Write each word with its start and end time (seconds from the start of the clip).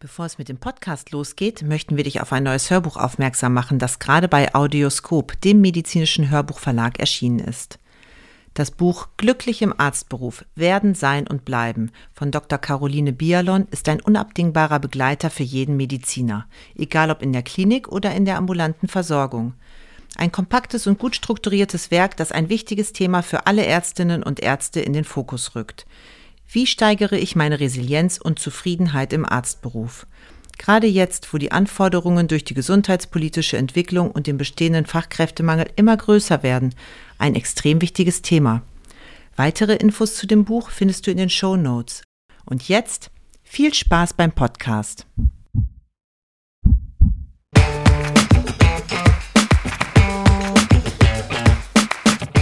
Bevor 0.00 0.26
es 0.26 0.38
mit 0.38 0.48
dem 0.48 0.58
Podcast 0.58 1.10
losgeht, 1.10 1.62
möchten 1.62 1.96
wir 1.96 2.04
dich 2.04 2.20
auf 2.20 2.32
ein 2.32 2.44
neues 2.44 2.70
Hörbuch 2.70 2.96
aufmerksam 2.96 3.52
machen, 3.52 3.80
das 3.80 3.98
gerade 3.98 4.28
bei 4.28 4.54
Audioskop, 4.54 5.40
dem 5.40 5.60
medizinischen 5.60 6.30
Hörbuchverlag, 6.30 7.00
erschienen 7.00 7.40
ist. 7.40 7.80
Das 8.54 8.70
Buch 8.70 9.08
Glücklich 9.16 9.60
im 9.60 9.74
Arztberuf 9.76 10.44
Werden, 10.54 10.94
Sein 10.94 11.26
und 11.26 11.44
Bleiben 11.44 11.90
von 12.12 12.30
Dr. 12.30 12.60
Caroline 12.60 13.12
Bialon 13.12 13.66
ist 13.72 13.88
ein 13.88 14.00
unabdingbarer 14.00 14.78
Begleiter 14.78 15.30
für 15.30 15.42
jeden 15.42 15.76
Mediziner, 15.76 16.46
egal 16.76 17.10
ob 17.10 17.20
in 17.20 17.32
der 17.32 17.42
Klinik 17.42 17.88
oder 17.88 18.14
in 18.14 18.24
der 18.24 18.36
ambulanten 18.36 18.86
Versorgung. 18.86 19.54
Ein 20.14 20.30
kompaktes 20.30 20.86
und 20.86 21.00
gut 21.00 21.16
strukturiertes 21.16 21.90
Werk, 21.90 22.16
das 22.16 22.30
ein 22.30 22.48
wichtiges 22.48 22.92
Thema 22.92 23.24
für 23.24 23.48
alle 23.48 23.66
Ärztinnen 23.66 24.22
und 24.22 24.38
Ärzte 24.38 24.78
in 24.78 24.92
den 24.92 25.04
Fokus 25.04 25.56
rückt. 25.56 25.86
Wie 26.50 26.66
steigere 26.66 27.18
ich 27.18 27.36
meine 27.36 27.60
Resilienz 27.60 28.16
und 28.16 28.38
Zufriedenheit 28.38 29.12
im 29.12 29.26
Arztberuf? 29.26 30.06
Gerade 30.56 30.86
jetzt, 30.86 31.32
wo 31.32 31.38
die 31.38 31.52
Anforderungen 31.52 32.26
durch 32.26 32.42
die 32.42 32.54
gesundheitspolitische 32.54 33.58
Entwicklung 33.58 34.10
und 34.10 34.26
den 34.26 34.38
bestehenden 34.38 34.86
Fachkräftemangel 34.86 35.68
immer 35.76 35.96
größer 35.96 36.42
werden, 36.42 36.74
ein 37.18 37.34
extrem 37.34 37.82
wichtiges 37.82 38.22
Thema. 38.22 38.62
Weitere 39.36 39.76
Infos 39.76 40.16
zu 40.16 40.26
dem 40.26 40.44
Buch 40.44 40.70
findest 40.70 41.06
du 41.06 41.10
in 41.10 41.18
den 41.18 41.30
Show 41.30 41.56
Notes. 41.56 42.02
Und 42.46 42.66
jetzt 42.66 43.10
viel 43.42 43.72
Spaß 43.74 44.14
beim 44.14 44.32
Podcast. 44.32 45.06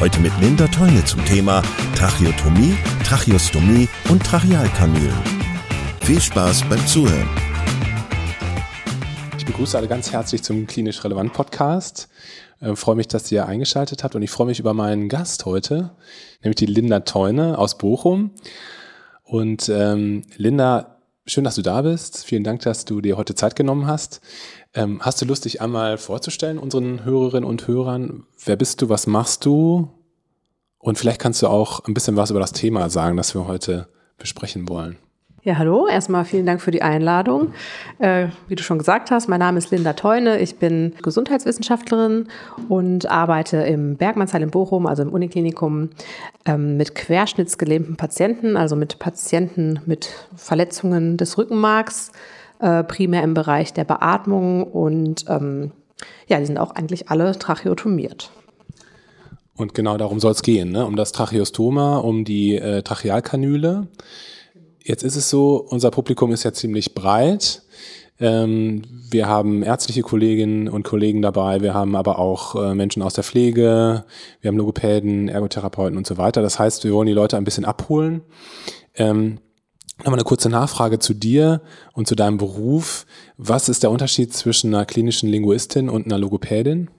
Heute 0.00 0.20
mit 0.20 0.32
Linda 0.40 0.66
Teune 0.66 1.04
zum 1.04 1.24
Thema 1.24 1.62
Tracheotomie, 1.94 2.74
Tracheostomie 3.04 3.88
und 4.10 4.24
Trachealkanülen. 4.24 5.14
Viel 6.02 6.20
Spaß 6.20 6.64
beim 6.68 6.84
Zuhören. 6.86 7.28
Ich 9.38 9.46
begrüße 9.46 9.78
alle 9.78 9.86
ganz 9.86 10.12
herzlich 10.12 10.42
zum 10.42 10.66
Klinisch 10.66 11.04
Relevant 11.04 11.32
Podcast. 11.32 12.08
Ich 12.60 12.66
äh, 12.66 12.76
freue 12.76 12.96
mich, 12.96 13.06
dass 13.06 13.30
ihr 13.30 13.46
eingeschaltet 13.46 14.02
habt 14.02 14.16
und 14.16 14.22
ich 14.22 14.30
freue 14.30 14.48
mich 14.48 14.58
über 14.58 14.74
meinen 14.74 15.08
Gast 15.08 15.44
heute, 15.44 15.90
nämlich 16.42 16.56
die 16.56 16.66
Linda 16.66 17.00
Teune 17.00 17.56
aus 17.56 17.78
Bochum. 17.78 18.32
Und 19.22 19.68
ähm, 19.68 20.22
Linda, 20.36 20.98
schön, 21.24 21.44
dass 21.44 21.54
du 21.54 21.62
da 21.62 21.82
bist. 21.82 22.24
Vielen 22.24 22.44
Dank, 22.44 22.62
dass 22.62 22.84
du 22.84 23.00
dir 23.00 23.16
heute 23.16 23.36
Zeit 23.36 23.54
genommen 23.54 23.86
hast. 23.86 24.20
Ähm, 24.74 25.00
hast 25.02 25.22
du 25.22 25.26
Lust, 25.26 25.44
dich 25.44 25.60
einmal 25.60 25.98
vorzustellen, 25.98 26.58
unseren 26.58 27.04
Hörerinnen 27.04 27.48
und 27.48 27.68
Hörern? 27.68 28.24
Wer 28.44 28.56
bist 28.56 28.82
du? 28.82 28.88
Was 28.88 29.06
machst 29.06 29.44
du? 29.44 29.88
Und 30.78 30.98
vielleicht 30.98 31.20
kannst 31.20 31.42
du 31.42 31.46
auch 31.46 31.84
ein 31.86 31.94
bisschen 31.94 32.16
was 32.16 32.30
über 32.30 32.40
das 32.40 32.52
Thema 32.52 32.90
sagen, 32.90 33.16
das 33.16 33.34
wir 33.34 33.46
heute 33.46 33.88
besprechen 34.18 34.68
wollen. 34.68 34.98
Ja, 35.44 35.58
hallo. 35.58 35.86
Erstmal 35.86 36.24
vielen 36.24 36.46
Dank 36.46 36.62
für 36.62 36.70
die 36.70 36.80
Einladung. 36.80 37.52
Äh, 37.98 38.28
wie 38.48 38.54
du 38.54 38.62
schon 38.62 38.78
gesagt 38.78 39.10
hast, 39.10 39.28
mein 39.28 39.40
Name 39.40 39.58
ist 39.58 39.70
Linda 39.70 39.92
Teune. 39.92 40.40
Ich 40.40 40.56
bin 40.56 40.94
Gesundheitswissenschaftlerin 41.02 42.28
und 42.70 43.10
arbeite 43.10 43.58
im 43.58 43.96
Bergmannsheil 43.96 44.42
in 44.42 44.50
Bochum, 44.50 44.86
also 44.86 45.02
im 45.02 45.10
Uniklinikum, 45.10 45.90
ähm, 46.46 46.78
mit 46.78 46.94
querschnittsgelähmten 46.94 47.96
Patienten, 47.96 48.56
also 48.56 48.74
mit 48.74 48.98
Patienten 48.98 49.80
mit 49.84 50.08
Verletzungen 50.34 51.18
des 51.18 51.36
Rückenmarks, 51.36 52.10
äh, 52.64 52.82
primär 52.82 53.22
im 53.22 53.34
Bereich 53.34 53.74
der 53.74 53.84
Beatmung 53.84 54.64
und 54.64 55.26
ähm, 55.28 55.72
ja, 56.26 56.40
die 56.40 56.46
sind 56.46 56.58
auch 56.58 56.70
eigentlich 56.70 57.10
alle 57.10 57.38
tracheotomiert. 57.38 58.30
Und 59.54 59.74
genau 59.74 59.98
darum 59.98 60.18
soll 60.18 60.32
es 60.32 60.42
gehen, 60.42 60.72
ne? 60.72 60.86
um 60.86 60.96
das 60.96 61.12
Tracheostoma, 61.12 61.98
um 61.98 62.24
die 62.24 62.56
äh, 62.56 62.82
Trachealkanüle. 62.82 63.86
Jetzt 64.82 65.04
ist 65.04 65.14
es 65.14 65.28
so, 65.28 65.56
unser 65.56 65.90
Publikum 65.90 66.32
ist 66.32 66.42
ja 66.42 66.54
ziemlich 66.54 66.94
breit. 66.94 67.62
Ähm, 68.18 68.82
wir 69.10 69.28
haben 69.28 69.62
ärztliche 69.62 70.02
Kolleginnen 70.02 70.68
und 70.68 70.84
Kollegen 70.84 71.20
dabei, 71.20 71.60
wir 71.60 71.74
haben 71.74 71.94
aber 71.94 72.18
auch 72.18 72.54
äh, 72.54 72.74
Menschen 72.74 73.02
aus 73.02 73.12
der 73.12 73.24
Pflege, 73.24 74.04
wir 74.40 74.48
haben 74.48 74.56
Logopäden, 74.56 75.28
Ergotherapeuten 75.28 75.98
und 75.98 76.06
so 76.06 76.16
weiter. 76.16 76.40
Das 76.40 76.58
heißt, 76.58 76.84
wir 76.84 76.92
wollen 76.94 77.08
die 77.08 77.12
Leute 77.12 77.36
ein 77.36 77.44
bisschen 77.44 77.66
abholen. 77.66 78.22
Ähm, 78.94 79.38
Nochmal 79.98 80.14
eine 80.14 80.24
kurze 80.24 80.48
Nachfrage 80.48 80.98
zu 80.98 81.14
dir 81.14 81.60
und 81.92 82.08
zu 82.08 82.16
deinem 82.16 82.36
Beruf. 82.36 83.06
Was 83.36 83.68
ist 83.68 83.82
der 83.82 83.90
Unterschied 83.90 84.34
zwischen 84.34 84.74
einer 84.74 84.86
klinischen 84.86 85.28
Linguistin 85.28 85.88
und 85.88 86.06
einer 86.06 86.18
Logopädin? 86.18 86.90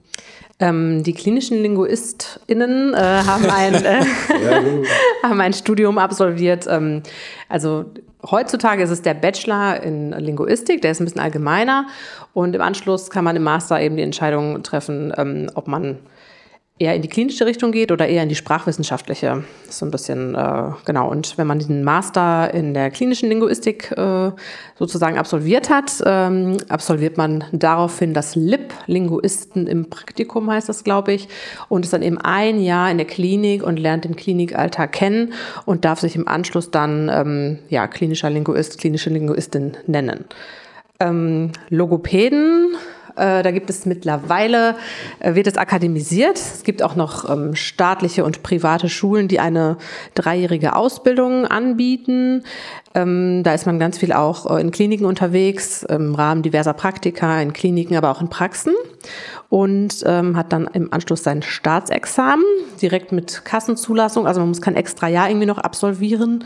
Ähm, 0.58 1.02
die 1.02 1.12
klinischen 1.12 1.60
LinguistInnen 1.60 2.94
äh, 2.94 2.96
haben, 2.96 3.44
ein, 3.50 3.74
äh, 3.84 4.02
haben 5.22 5.40
ein 5.42 5.52
Studium 5.52 5.98
absolviert. 5.98 6.66
Ähm, 6.66 7.02
also 7.50 7.84
heutzutage 8.30 8.82
ist 8.82 8.90
es 8.90 9.02
der 9.02 9.12
Bachelor 9.12 9.82
in 9.82 10.12
Linguistik, 10.12 10.80
der 10.80 10.92
ist 10.92 11.00
ein 11.00 11.04
bisschen 11.04 11.20
allgemeiner. 11.20 11.86
Und 12.32 12.54
im 12.54 12.62
Anschluss 12.62 13.10
kann 13.10 13.24
man 13.24 13.36
im 13.36 13.42
Master 13.42 13.78
eben 13.78 13.96
die 13.96 14.02
Entscheidung 14.02 14.62
treffen, 14.62 15.12
ähm, 15.18 15.50
ob 15.54 15.68
man 15.68 15.98
eher 16.78 16.94
in 16.94 17.00
die 17.00 17.08
klinische 17.08 17.46
Richtung 17.46 17.72
geht 17.72 17.90
oder 17.90 18.06
eher 18.06 18.22
in 18.22 18.28
die 18.28 18.34
sprachwissenschaftliche. 18.34 19.44
So 19.70 19.86
ein 19.86 19.90
bisschen, 19.90 20.34
äh, 20.34 20.70
genau. 20.84 21.10
Und 21.10 21.38
wenn 21.38 21.46
man 21.46 21.58
den 21.58 21.82
Master 21.82 22.52
in 22.52 22.74
der 22.74 22.90
klinischen 22.90 23.30
Linguistik 23.30 23.92
äh, 23.92 24.30
sozusagen 24.78 25.16
absolviert 25.16 25.70
hat, 25.70 26.02
ähm, 26.04 26.58
absolviert 26.68 27.16
man 27.16 27.44
daraufhin 27.52 28.12
das 28.12 28.36
LIP-Linguisten 28.36 29.66
im 29.66 29.88
Praktikum, 29.88 30.50
heißt 30.50 30.68
das, 30.68 30.84
glaube 30.84 31.14
ich, 31.14 31.28
und 31.68 31.86
ist 31.86 31.94
dann 31.94 32.02
eben 32.02 32.18
ein 32.18 32.60
Jahr 32.60 32.90
in 32.90 32.98
der 32.98 33.06
Klinik 33.06 33.62
und 33.62 33.78
lernt 33.78 34.04
den 34.04 34.14
Klinikalltag 34.14 34.92
kennen 34.92 35.32
und 35.64 35.86
darf 35.86 36.00
sich 36.00 36.14
im 36.14 36.28
Anschluss 36.28 36.70
dann 36.70 37.08
ähm, 37.10 37.58
ja, 37.70 37.86
klinischer 37.86 38.28
Linguist, 38.28 38.78
klinische 38.78 39.08
Linguistin 39.08 39.78
nennen. 39.86 40.26
Ähm, 41.00 41.52
Logopäden 41.70 42.76
äh, 43.16 43.42
da 43.42 43.50
gibt 43.50 43.70
es 43.70 43.86
mittlerweile, 43.86 44.76
äh, 45.20 45.34
wird 45.34 45.46
es 45.46 45.56
akademisiert. 45.56 46.36
Es 46.36 46.62
gibt 46.62 46.82
auch 46.82 46.96
noch 46.96 47.28
ähm, 47.28 47.54
staatliche 47.54 48.24
und 48.24 48.42
private 48.42 48.88
Schulen, 48.88 49.28
die 49.28 49.40
eine 49.40 49.78
dreijährige 50.14 50.76
Ausbildung 50.76 51.46
anbieten. 51.46 52.44
Ähm, 52.94 53.42
da 53.42 53.54
ist 53.54 53.66
man 53.66 53.78
ganz 53.78 53.98
viel 53.98 54.12
auch 54.12 54.50
äh, 54.50 54.60
in 54.60 54.70
Kliniken 54.70 55.06
unterwegs, 55.06 55.82
im 55.82 56.14
Rahmen 56.14 56.42
diverser 56.42 56.74
Praktika, 56.74 57.40
in 57.40 57.52
Kliniken, 57.52 57.96
aber 57.96 58.10
auch 58.10 58.20
in 58.20 58.28
Praxen. 58.28 58.74
Und 59.48 60.02
ähm, 60.06 60.36
hat 60.36 60.52
dann 60.52 60.68
im 60.72 60.92
Anschluss 60.92 61.22
sein 61.22 61.42
Staatsexamen, 61.42 62.44
direkt 62.82 63.12
mit 63.12 63.44
Kassenzulassung. 63.44 64.26
Also 64.26 64.40
man 64.40 64.48
muss 64.48 64.60
kein 64.60 64.74
extra 64.74 65.08
Jahr 65.08 65.28
irgendwie 65.28 65.46
noch 65.46 65.58
absolvieren. 65.58 66.44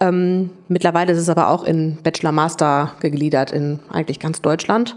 Ähm, 0.00 0.50
mittlerweile 0.68 1.12
ist 1.12 1.18
es 1.18 1.28
aber 1.28 1.50
auch 1.50 1.64
in 1.64 1.98
Bachelor-Master 2.02 2.94
gegliedert 3.00 3.52
in 3.52 3.80
eigentlich 3.90 4.18
ganz 4.18 4.40
Deutschland. 4.40 4.96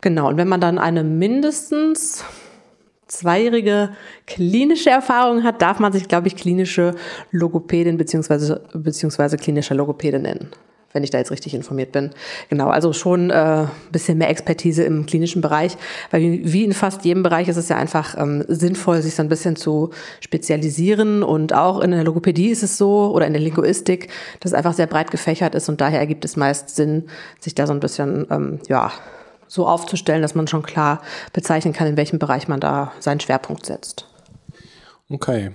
Genau, 0.00 0.28
und 0.28 0.36
wenn 0.36 0.48
man 0.48 0.60
dann 0.60 0.78
eine 0.78 1.02
mindestens 1.02 2.24
zweijährige 3.08 3.90
klinische 4.26 4.90
Erfahrung 4.90 5.42
hat, 5.42 5.60
darf 5.62 5.80
man 5.80 5.92
sich, 5.92 6.08
glaube 6.08 6.28
ich, 6.28 6.36
klinische 6.36 6.94
Logopädin 7.32 7.96
beziehungsweise, 7.96 8.62
beziehungsweise 8.74 9.36
klinischer 9.38 9.74
Logopäde 9.74 10.18
nennen, 10.18 10.50
wenn 10.92 11.02
ich 11.02 11.10
da 11.10 11.18
jetzt 11.18 11.30
richtig 11.30 11.54
informiert 11.54 11.90
bin. 11.90 12.10
Genau, 12.50 12.68
also 12.68 12.92
schon 12.92 13.30
äh, 13.30 13.64
bisschen 13.90 14.18
mehr 14.18 14.28
Expertise 14.28 14.84
im 14.84 15.06
klinischen 15.06 15.40
Bereich, 15.40 15.76
weil 16.10 16.20
wie 16.20 16.64
in 16.64 16.74
fast 16.74 17.04
jedem 17.04 17.22
Bereich 17.22 17.48
ist 17.48 17.56
es 17.56 17.70
ja 17.70 17.76
einfach 17.76 18.14
ähm, 18.18 18.44
sinnvoll, 18.46 19.00
sich 19.00 19.14
so 19.14 19.22
ein 19.22 19.30
bisschen 19.30 19.56
zu 19.56 19.90
spezialisieren 20.20 21.22
und 21.22 21.54
auch 21.54 21.80
in 21.80 21.90
der 21.92 22.04
Logopädie 22.04 22.50
ist 22.50 22.62
es 22.62 22.76
so 22.76 23.10
oder 23.14 23.26
in 23.26 23.32
der 23.32 23.42
Linguistik, 23.42 24.08
dass 24.40 24.52
es 24.52 24.56
einfach 24.56 24.74
sehr 24.74 24.86
breit 24.86 25.10
gefächert 25.10 25.54
ist 25.54 25.70
und 25.70 25.80
daher 25.80 25.98
ergibt 25.98 26.26
es 26.26 26.36
meist 26.36 26.76
Sinn, 26.76 27.04
sich 27.40 27.54
da 27.54 27.66
so 27.66 27.72
ein 27.72 27.80
bisschen, 27.80 28.26
ähm, 28.30 28.58
ja, 28.68 28.92
so 29.48 29.66
aufzustellen, 29.66 30.22
dass 30.22 30.34
man 30.34 30.46
schon 30.46 30.62
klar 30.62 31.02
bezeichnen 31.32 31.72
kann, 31.72 31.88
in 31.88 31.96
welchem 31.96 32.18
Bereich 32.18 32.46
man 32.46 32.60
da 32.60 32.92
seinen 33.00 33.20
Schwerpunkt 33.20 33.66
setzt. 33.66 34.06
Okay. 35.10 35.52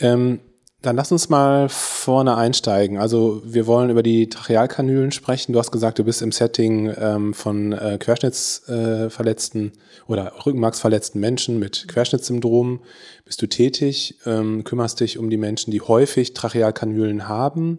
Ähm, 0.00 0.40
dann 0.82 0.94
lass 0.94 1.10
uns 1.10 1.28
mal 1.28 1.68
vorne 1.68 2.36
einsteigen. 2.36 2.98
Also 2.98 3.42
wir 3.44 3.66
wollen 3.66 3.90
über 3.90 4.02
die 4.02 4.28
Trachealkanülen 4.28 5.10
sprechen. 5.10 5.52
Du 5.52 5.58
hast 5.58 5.72
gesagt, 5.72 5.98
du 5.98 6.04
bist 6.04 6.22
im 6.22 6.30
Setting 6.30 6.94
ähm, 6.96 7.34
von 7.34 7.72
äh, 7.72 7.98
Querschnittsverletzten 7.98 9.68
äh, 9.68 9.72
oder 10.06 10.32
Rückenmarksverletzten 10.44 11.20
Menschen 11.20 11.58
mit 11.58 11.88
Querschnittssyndrom. 11.88 12.82
Bist 13.24 13.42
du 13.42 13.48
tätig, 13.48 14.20
ähm, 14.26 14.62
kümmerst 14.62 15.00
dich 15.00 15.18
um 15.18 15.28
die 15.28 15.38
Menschen, 15.38 15.72
die 15.72 15.80
häufig 15.80 16.34
Trachealkanülen 16.34 17.26
haben 17.26 17.78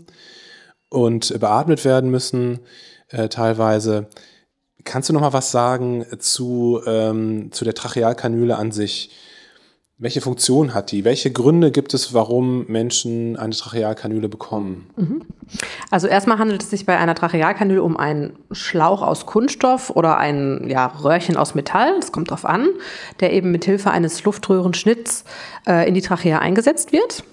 und 0.90 1.40
beatmet 1.40 1.86
werden 1.86 2.10
müssen, 2.10 2.60
äh, 3.10 3.30
teilweise. 3.30 4.08
Kannst 4.88 5.10
du 5.10 5.14
noch 5.14 5.22
mal 5.22 5.34
was 5.34 5.52
sagen 5.52 6.06
zu, 6.20 6.82
ähm, 6.88 7.52
zu 7.52 7.66
der 7.66 7.76
Trachealkanüle 7.76 8.58
an 8.58 8.72
sich? 8.72 9.12
Welche 10.00 10.22
Funktion 10.22 10.76
hat 10.76 10.92
die? 10.92 11.06
Welche 11.06 11.32
Gründe 11.32 11.72
gibt 11.72 11.96
es, 11.96 12.14
warum 12.14 12.68
Menschen 12.68 13.36
eine 13.36 13.54
Trachealkanüle 13.54 14.30
bekommen? 14.30 14.92
Mhm. 14.96 15.24
Also 15.90 16.08
erstmal 16.08 16.38
handelt 16.38 16.62
es 16.62 16.70
sich 16.70 16.86
bei 16.86 16.98
einer 16.98 17.16
Trachealkanüle 17.16 17.82
um 17.82 17.98
einen 17.98 18.38
Schlauch 18.52 19.02
aus 19.02 19.26
Kunststoff 19.26 19.90
oder 19.90 20.18
ein 20.18 20.70
ja, 20.70 20.86
Röhrchen 20.86 21.36
aus 21.36 21.56
Metall, 21.56 21.96
das 22.00 22.12
kommt 22.12 22.30
drauf 22.30 22.46
an, 22.46 22.68
der 23.22 23.34
eben 23.34 23.52
mit 23.52 23.66
Hilfe 23.66 23.90
eines 23.90 24.24
Luftröhrenschnitts 24.24 25.24
äh, 25.68 25.88
in 25.88 25.96
die 25.96 26.02
Trachea 26.02 26.40
eingesetzt 26.40 26.92
wird. 26.92 27.24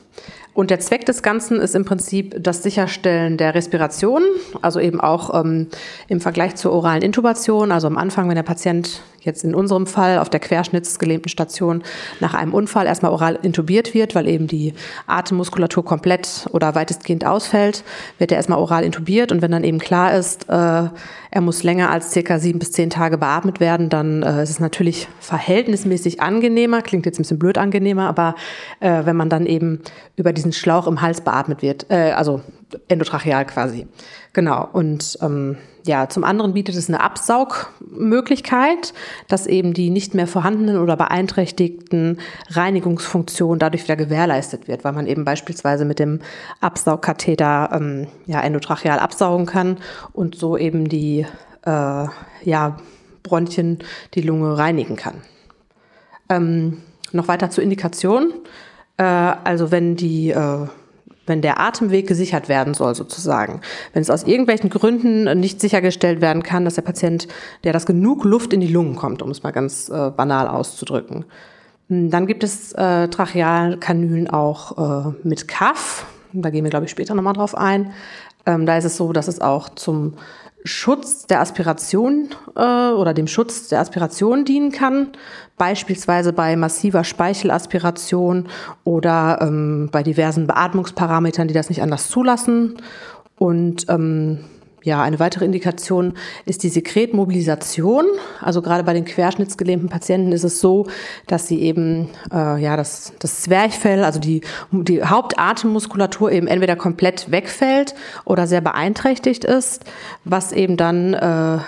Und 0.54 0.70
der 0.70 0.78
Zweck 0.78 1.04
des 1.04 1.22
Ganzen 1.22 1.60
ist 1.60 1.74
im 1.74 1.84
Prinzip 1.84 2.36
das 2.38 2.62
Sicherstellen 2.62 3.36
der 3.36 3.56
Respiration, 3.56 4.22
also 4.62 4.78
eben 4.78 5.00
auch 5.00 5.38
ähm, 5.38 5.66
im 6.06 6.20
Vergleich 6.20 6.54
zur 6.54 6.72
oralen 6.72 7.02
Intubation. 7.02 7.72
Also 7.72 7.88
am 7.88 7.98
Anfang, 7.98 8.28
wenn 8.28 8.36
der 8.36 8.44
Patient 8.44 9.02
jetzt 9.24 9.44
in 9.44 9.54
unserem 9.54 9.86
Fall 9.86 10.18
auf 10.18 10.28
der 10.28 10.40
querschnittsgelähmten 10.40 11.28
Station 11.28 11.82
nach 12.20 12.34
einem 12.34 12.54
Unfall 12.54 12.86
erstmal 12.86 13.12
oral 13.12 13.38
intubiert 13.42 13.94
wird, 13.94 14.14
weil 14.14 14.28
eben 14.28 14.46
die 14.46 14.74
Atemmuskulatur 15.06 15.84
komplett 15.84 16.46
oder 16.52 16.74
weitestgehend 16.74 17.26
ausfällt, 17.26 17.84
wird 18.18 18.30
er 18.32 18.36
erstmal 18.36 18.58
oral 18.58 18.84
intubiert. 18.84 19.32
Und 19.32 19.42
wenn 19.42 19.50
dann 19.50 19.64
eben 19.64 19.78
klar 19.78 20.14
ist, 20.14 20.48
äh, 20.48 20.88
er 21.34 21.40
muss 21.40 21.64
länger 21.64 21.90
als 21.90 22.12
circa 22.12 22.38
sieben 22.38 22.60
bis 22.60 22.70
zehn 22.70 22.90
Tage 22.90 23.18
beatmet 23.18 23.58
werden, 23.58 23.88
dann 23.88 24.22
äh, 24.22 24.42
ist 24.42 24.50
es 24.50 24.60
natürlich 24.60 25.08
verhältnismäßig 25.18 26.20
angenehmer, 26.20 26.80
klingt 26.80 27.06
jetzt 27.06 27.18
ein 27.18 27.22
bisschen 27.22 27.40
blöd 27.40 27.58
angenehmer, 27.58 28.08
aber 28.08 28.36
äh, 28.78 29.04
wenn 29.04 29.16
man 29.16 29.28
dann 29.30 29.46
eben 29.46 29.80
über 30.16 30.32
diesen 30.32 30.52
Schlauch 30.52 30.86
im 30.86 31.02
Hals 31.02 31.22
beatmet 31.22 31.60
wird, 31.60 31.86
äh, 31.90 32.12
also 32.12 32.40
endotracheal 32.88 33.46
quasi. 33.46 33.86
Genau. 34.32 34.68
Und 34.72 35.18
ähm, 35.22 35.56
ja, 35.86 36.08
zum 36.08 36.24
anderen 36.24 36.54
bietet 36.54 36.76
es 36.76 36.88
eine 36.88 37.00
Absaugmöglichkeit, 37.00 38.94
dass 39.28 39.46
eben 39.46 39.74
die 39.74 39.90
nicht 39.90 40.14
mehr 40.14 40.26
vorhandenen 40.26 40.78
oder 40.78 40.96
beeinträchtigten 40.96 42.18
Reinigungsfunktionen 42.50 43.58
dadurch 43.58 43.84
wieder 43.84 43.96
gewährleistet 43.96 44.66
wird, 44.66 44.84
weil 44.84 44.92
man 44.92 45.06
eben 45.06 45.24
beispielsweise 45.24 45.84
mit 45.84 45.98
dem 45.98 46.20
Absaugkatheter 46.60 47.70
ähm, 47.72 48.06
ja, 48.26 48.40
endotracheal 48.40 48.98
absaugen 48.98 49.46
kann 49.46 49.78
und 50.12 50.36
so 50.36 50.56
eben 50.56 50.88
die 50.88 51.26
äh, 51.66 52.06
ja, 52.44 52.76
Bronchien, 53.22 53.78
die 54.14 54.22
Lunge 54.22 54.56
reinigen 54.56 54.96
kann. 54.96 55.22
Ähm, 56.28 56.78
noch 57.12 57.28
weiter 57.28 57.50
zur 57.50 57.62
Indikation. 57.62 58.32
Äh, 58.96 59.02
also 59.02 59.70
wenn 59.70 59.96
die 59.96 60.30
äh, 60.30 60.66
wenn 61.26 61.42
der 61.42 61.60
Atemweg 61.60 62.06
gesichert 62.06 62.48
werden 62.48 62.74
soll, 62.74 62.94
sozusagen. 62.94 63.60
Wenn 63.92 64.02
es 64.02 64.10
aus 64.10 64.24
irgendwelchen 64.24 64.70
Gründen 64.70 65.38
nicht 65.38 65.60
sichergestellt 65.60 66.20
werden 66.20 66.42
kann, 66.42 66.64
dass 66.64 66.74
der 66.74 66.82
Patient, 66.82 67.28
der 67.64 67.72
das 67.72 67.86
genug 67.86 68.24
Luft 68.24 68.52
in 68.52 68.60
die 68.60 68.68
Lungen 68.68 68.96
kommt, 68.96 69.22
um 69.22 69.30
es 69.30 69.42
mal 69.42 69.52
ganz 69.52 69.88
äh, 69.88 70.10
banal 70.10 70.48
auszudrücken. 70.48 71.24
Hm, 71.88 72.10
dann 72.10 72.26
gibt 72.26 72.44
es 72.44 72.72
äh, 72.72 73.08
Trachealkanülen 73.08 74.28
auch 74.28 75.06
äh, 75.06 75.12
mit 75.22 75.48
Kaff. 75.48 76.06
Da 76.32 76.50
gehen 76.50 76.64
wir, 76.64 76.70
glaube 76.70 76.86
ich, 76.86 76.90
später 76.90 77.14
nochmal 77.14 77.34
drauf 77.34 77.56
ein. 77.56 77.92
Ähm, 78.46 78.66
da 78.66 78.76
ist 78.76 78.84
es 78.84 78.96
so, 78.96 79.12
dass 79.12 79.28
es 79.28 79.40
auch 79.40 79.68
zum 79.70 80.14
Schutz 80.64 81.26
der 81.26 81.40
Aspiration 81.40 82.30
äh, 82.56 82.90
oder 82.90 83.12
dem 83.12 83.26
Schutz 83.26 83.68
der 83.68 83.80
Aspiration 83.80 84.46
dienen 84.46 84.72
kann, 84.72 85.08
beispielsweise 85.58 86.32
bei 86.32 86.56
massiver 86.56 87.04
Speichelaspiration 87.04 88.48
oder 88.82 89.38
ähm, 89.42 89.90
bei 89.92 90.02
diversen 90.02 90.46
Beatmungsparametern, 90.46 91.48
die 91.48 91.54
das 91.54 91.68
nicht 91.68 91.82
anders 91.82 92.08
zulassen. 92.08 92.76
Und 93.36 93.86
ähm, 93.90 94.38
ja, 94.84 95.02
eine 95.02 95.18
weitere 95.18 95.46
Indikation 95.46 96.12
ist 96.44 96.62
die 96.62 96.68
Sekretmobilisation. 96.68 98.04
Also 98.42 98.60
gerade 98.60 98.84
bei 98.84 98.92
den 98.92 99.06
querschnittsgelähmten 99.06 99.88
Patienten 99.88 100.30
ist 100.30 100.44
es 100.44 100.60
so, 100.60 100.86
dass 101.26 101.48
sie 101.48 101.62
eben 101.62 102.10
äh, 102.30 102.62
ja 102.62 102.76
das, 102.76 103.14
das 103.18 103.40
Zwerchfell, 103.40 104.04
also 104.04 104.20
die, 104.20 104.42
die 104.72 105.02
Hauptatemmuskulatur 105.02 106.30
eben 106.30 106.46
entweder 106.46 106.76
komplett 106.76 107.30
wegfällt 107.30 107.94
oder 108.26 108.46
sehr 108.46 108.60
beeinträchtigt 108.60 109.44
ist, 109.44 109.84
was 110.24 110.52
eben 110.52 110.76
dann 110.76 111.14
äh, 111.14 111.58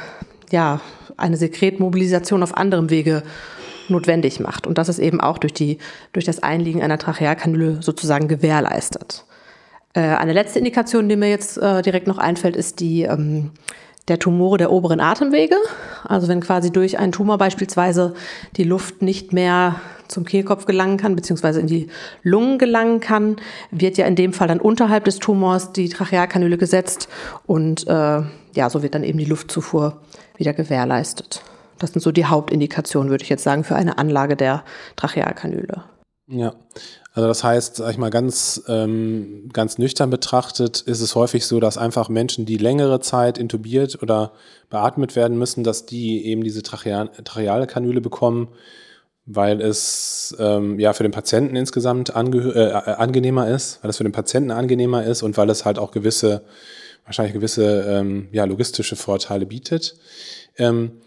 ja 0.50 0.80
eine 1.16 1.38
Sekretmobilisation 1.38 2.42
auf 2.42 2.54
anderem 2.54 2.90
Wege 2.90 3.22
notwendig 3.88 4.40
macht. 4.40 4.66
Und 4.66 4.76
das 4.76 4.90
ist 4.90 4.98
eben 4.98 5.22
auch 5.22 5.38
durch, 5.38 5.54
die, 5.54 5.78
durch 6.12 6.26
das 6.26 6.42
Einliegen 6.42 6.82
einer 6.82 6.98
Trachealkanüle 6.98 7.78
sozusagen 7.80 8.28
gewährleistet. 8.28 9.25
Äh, 9.96 10.00
eine 10.00 10.34
letzte 10.34 10.58
Indikation, 10.58 11.08
die 11.08 11.16
mir 11.16 11.31
jetzt 11.31 11.56
äh, 11.56 11.81
direkt 11.81 12.06
noch 12.06 12.19
einfällt, 12.19 12.54
ist 12.54 12.81
die 12.81 13.02
ähm, 13.02 13.50
der 14.08 14.19
Tumore 14.19 14.58
der 14.58 14.70
oberen 14.70 15.00
Atemwege. 15.00 15.56
Also 16.04 16.28
wenn 16.28 16.40
quasi 16.40 16.70
durch 16.70 16.98
einen 16.98 17.12
Tumor 17.12 17.38
beispielsweise 17.38 18.14
die 18.56 18.62
Luft 18.62 19.02
nicht 19.02 19.32
mehr 19.32 19.81
zum 20.06 20.25
Kehlkopf 20.25 20.66
gelangen 20.66 20.98
kann, 20.98 21.16
beziehungsweise 21.16 21.60
in 21.60 21.66
die 21.66 21.88
Lungen 22.22 22.58
gelangen 22.58 23.00
kann, 23.00 23.37
wird 23.72 23.96
ja 23.96 24.06
in 24.06 24.14
dem 24.14 24.32
Fall 24.32 24.46
dann 24.46 24.60
unterhalb 24.60 25.04
des 25.04 25.19
Tumors 25.19 25.72
die 25.72 25.88
Trachealkanüle 25.88 26.58
gesetzt 26.58 27.08
und 27.46 27.88
äh, 27.88 28.22
ja, 28.54 28.70
so 28.70 28.82
wird 28.82 28.94
dann 28.94 29.02
eben 29.02 29.19
die 29.19 29.25
Luftzufuhr 29.25 30.02
wieder 30.37 30.52
gewährleistet. 30.52 31.42
Das 31.78 31.92
sind 31.92 32.02
so 32.02 32.12
die 32.12 32.26
Hauptindikationen, 32.26 33.10
würde 33.10 33.25
ich 33.25 33.31
jetzt 33.31 33.42
sagen, 33.42 33.64
für 33.64 33.75
eine 33.75 33.99
Anlage 33.99 34.37
der 34.37 34.62
Trachealkanüle. 34.94 35.82
Ja, 36.28 36.54
also 37.16 37.28
das 37.28 37.42
heißt, 37.42 37.76
sag 37.76 37.90
ich 37.90 37.96
mal, 37.96 38.10
ganz, 38.10 38.62
ähm, 38.68 39.48
ganz 39.50 39.78
nüchtern 39.78 40.10
betrachtet 40.10 40.82
ist 40.82 41.00
es 41.00 41.14
häufig 41.14 41.46
so, 41.46 41.60
dass 41.60 41.78
einfach 41.78 42.10
Menschen, 42.10 42.44
die 42.44 42.58
längere 42.58 43.00
Zeit 43.00 43.38
intubiert 43.38 44.02
oder 44.02 44.32
beatmet 44.68 45.16
werden 45.16 45.38
müssen, 45.38 45.64
dass 45.64 45.86
die 45.86 46.26
eben 46.26 46.44
diese 46.44 46.62
Tracheal 46.62 47.08
tracheale 47.24 47.66
Kanüle 47.66 48.02
bekommen, 48.02 48.48
weil 49.24 49.62
es 49.62 50.36
ähm, 50.38 50.78
ja 50.78 50.92
für 50.92 51.04
den 51.04 51.12
Patienten 51.12 51.56
insgesamt 51.56 52.14
ange 52.14 52.54
äh, 52.54 52.72
angenehmer 52.72 53.48
ist, 53.48 53.82
weil 53.82 53.88
es 53.88 53.96
für 53.96 54.04
den 54.04 54.12
Patienten 54.12 54.50
angenehmer 54.50 55.02
ist 55.04 55.22
und 55.22 55.38
weil 55.38 55.48
es 55.48 55.64
halt 55.64 55.78
auch 55.78 55.92
gewisse, 55.92 56.42
wahrscheinlich 57.06 57.32
gewisse 57.32 57.80
ähm, 57.88 58.28
ja, 58.32 58.44
logistische 58.44 58.94
Vorteile 58.94 59.46
bietet. 59.46 59.96
Ähm, 60.58 61.00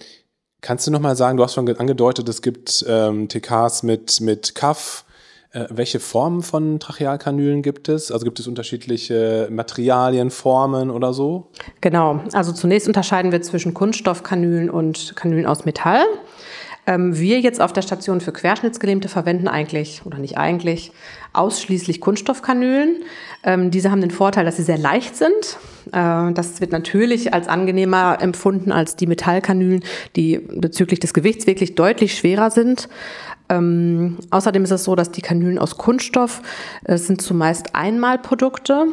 kannst 0.61 0.88
du 0.88 0.91
nochmal 0.91 1.15
sagen, 1.15 1.38
du 1.38 1.44
hast 1.44 1.53
schon 1.53 1.69
angedeutet, 1.77 2.27
es 2.29 2.41
gibt 2.41 2.83
ähm, 2.88 3.29
TKs 3.29 3.83
mit, 3.83 4.21
mit 4.21 4.56
Kaff, 4.56 5.06
äh, 5.51 5.65
welche 5.69 5.99
Formen 5.99 6.43
von 6.43 6.79
Trachealkanülen 6.79 7.61
gibt 7.61 7.89
es? 7.89 8.11
Also 8.11 8.23
gibt 8.23 8.39
es 8.39 8.47
unterschiedliche 8.47 9.47
Materialien, 9.51 10.29
Formen 10.29 10.91
oder 10.91 11.11
so? 11.13 11.47
Genau. 11.81 12.21
Also 12.33 12.51
zunächst 12.51 12.87
unterscheiden 12.87 13.31
wir 13.31 13.41
zwischen 13.41 13.73
Kunststoffkanülen 13.73 14.69
und 14.69 15.15
Kanülen 15.15 15.47
aus 15.47 15.65
Metall. 15.65 16.03
Ähm, 16.85 17.18
wir 17.18 17.39
jetzt 17.39 17.61
auf 17.61 17.73
der 17.73 17.81
Station 17.81 18.21
für 18.21 18.31
Querschnittsgelähmte 18.31 19.09
verwenden 19.09 19.47
eigentlich, 19.47 20.01
oder 20.06 20.18
nicht 20.18 20.37
eigentlich, 20.37 20.91
ausschließlich 21.33 21.99
Kunststoffkanülen. 21.99 23.03
Ähm, 23.44 23.71
diese 23.71 23.91
haben 23.91 24.01
den 24.01 24.11
Vorteil, 24.11 24.45
dass 24.45 24.57
sie 24.57 24.63
sehr 24.63 24.77
leicht 24.77 25.15
sind. 25.15 25.57
Äh, 25.91 26.33
das 26.33 26.61
wird 26.61 26.71
natürlich 26.71 27.33
als 27.33 27.47
angenehmer 27.47 28.18
empfunden 28.21 28.71
als 28.71 28.95
die 28.95 29.07
Metallkanülen, 29.07 29.83
die 30.15 30.39
bezüglich 30.39 30.99
des 30.99 31.13
Gewichts 31.13 31.47
wirklich 31.47 31.75
deutlich 31.75 32.15
schwerer 32.15 32.51
sind. 32.51 32.87
Ähm, 33.49 34.18
außerdem 34.29 34.63
ist 34.63 34.71
es 34.71 34.83
so, 34.83 34.95
dass 34.95 35.11
die 35.11 35.21
Kanülen 35.21 35.59
aus 35.59 35.77
Kunststoff 35.77 36.41
äh, 36.85 36.97
sind 36.97 37.21
zumeist 37.21 37.75
Einmalprodukte, 37.75 38.87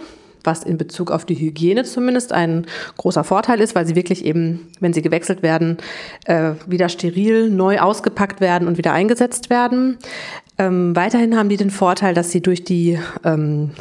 was 0.44 0.62
in 0.62 0.78
Bezug 0.78 1.10
auf 1.10 1.24
die 1.24 1.34
Hygiene 1.34 1.84
zumindest 1.84 2.32
ein 2.32 2.66
großer 2.96 3.24
Vorteil 3.24 3.60
ist, 3.60 3.74
weil 3.74 3.86
sie 3.86 3.96
wirklich 3.96 4.24
eben, 4.24 4.68
wenn 4.80 4.92
sie 4.92 5.02
gewechselt 5.02 5.42
werden, 5.42 5.76
äh, 6.24 6.52
wieder 6.66 6.88
steril 6.88 7.50
neu 7.50 7.80
ausgepackt 7.80 8.40
werden 8.40 8.68
und 8.68 8.78
wieder 8.78 8.92
eingesetzt 8.92 9.50
werden. 9.50 9.98
Ähm, 10.58 10.96
weiterhin 10.96 11.36
haben 11.36 11.48
die 11.48 11.58
den 11.58 11.70
Vorteil, 11.70 12.14
dass 12.14 12.30
sie 12.30 12.40
durch 12.40 12.64
die 12.64 12.98
ähm, 13.24 13.72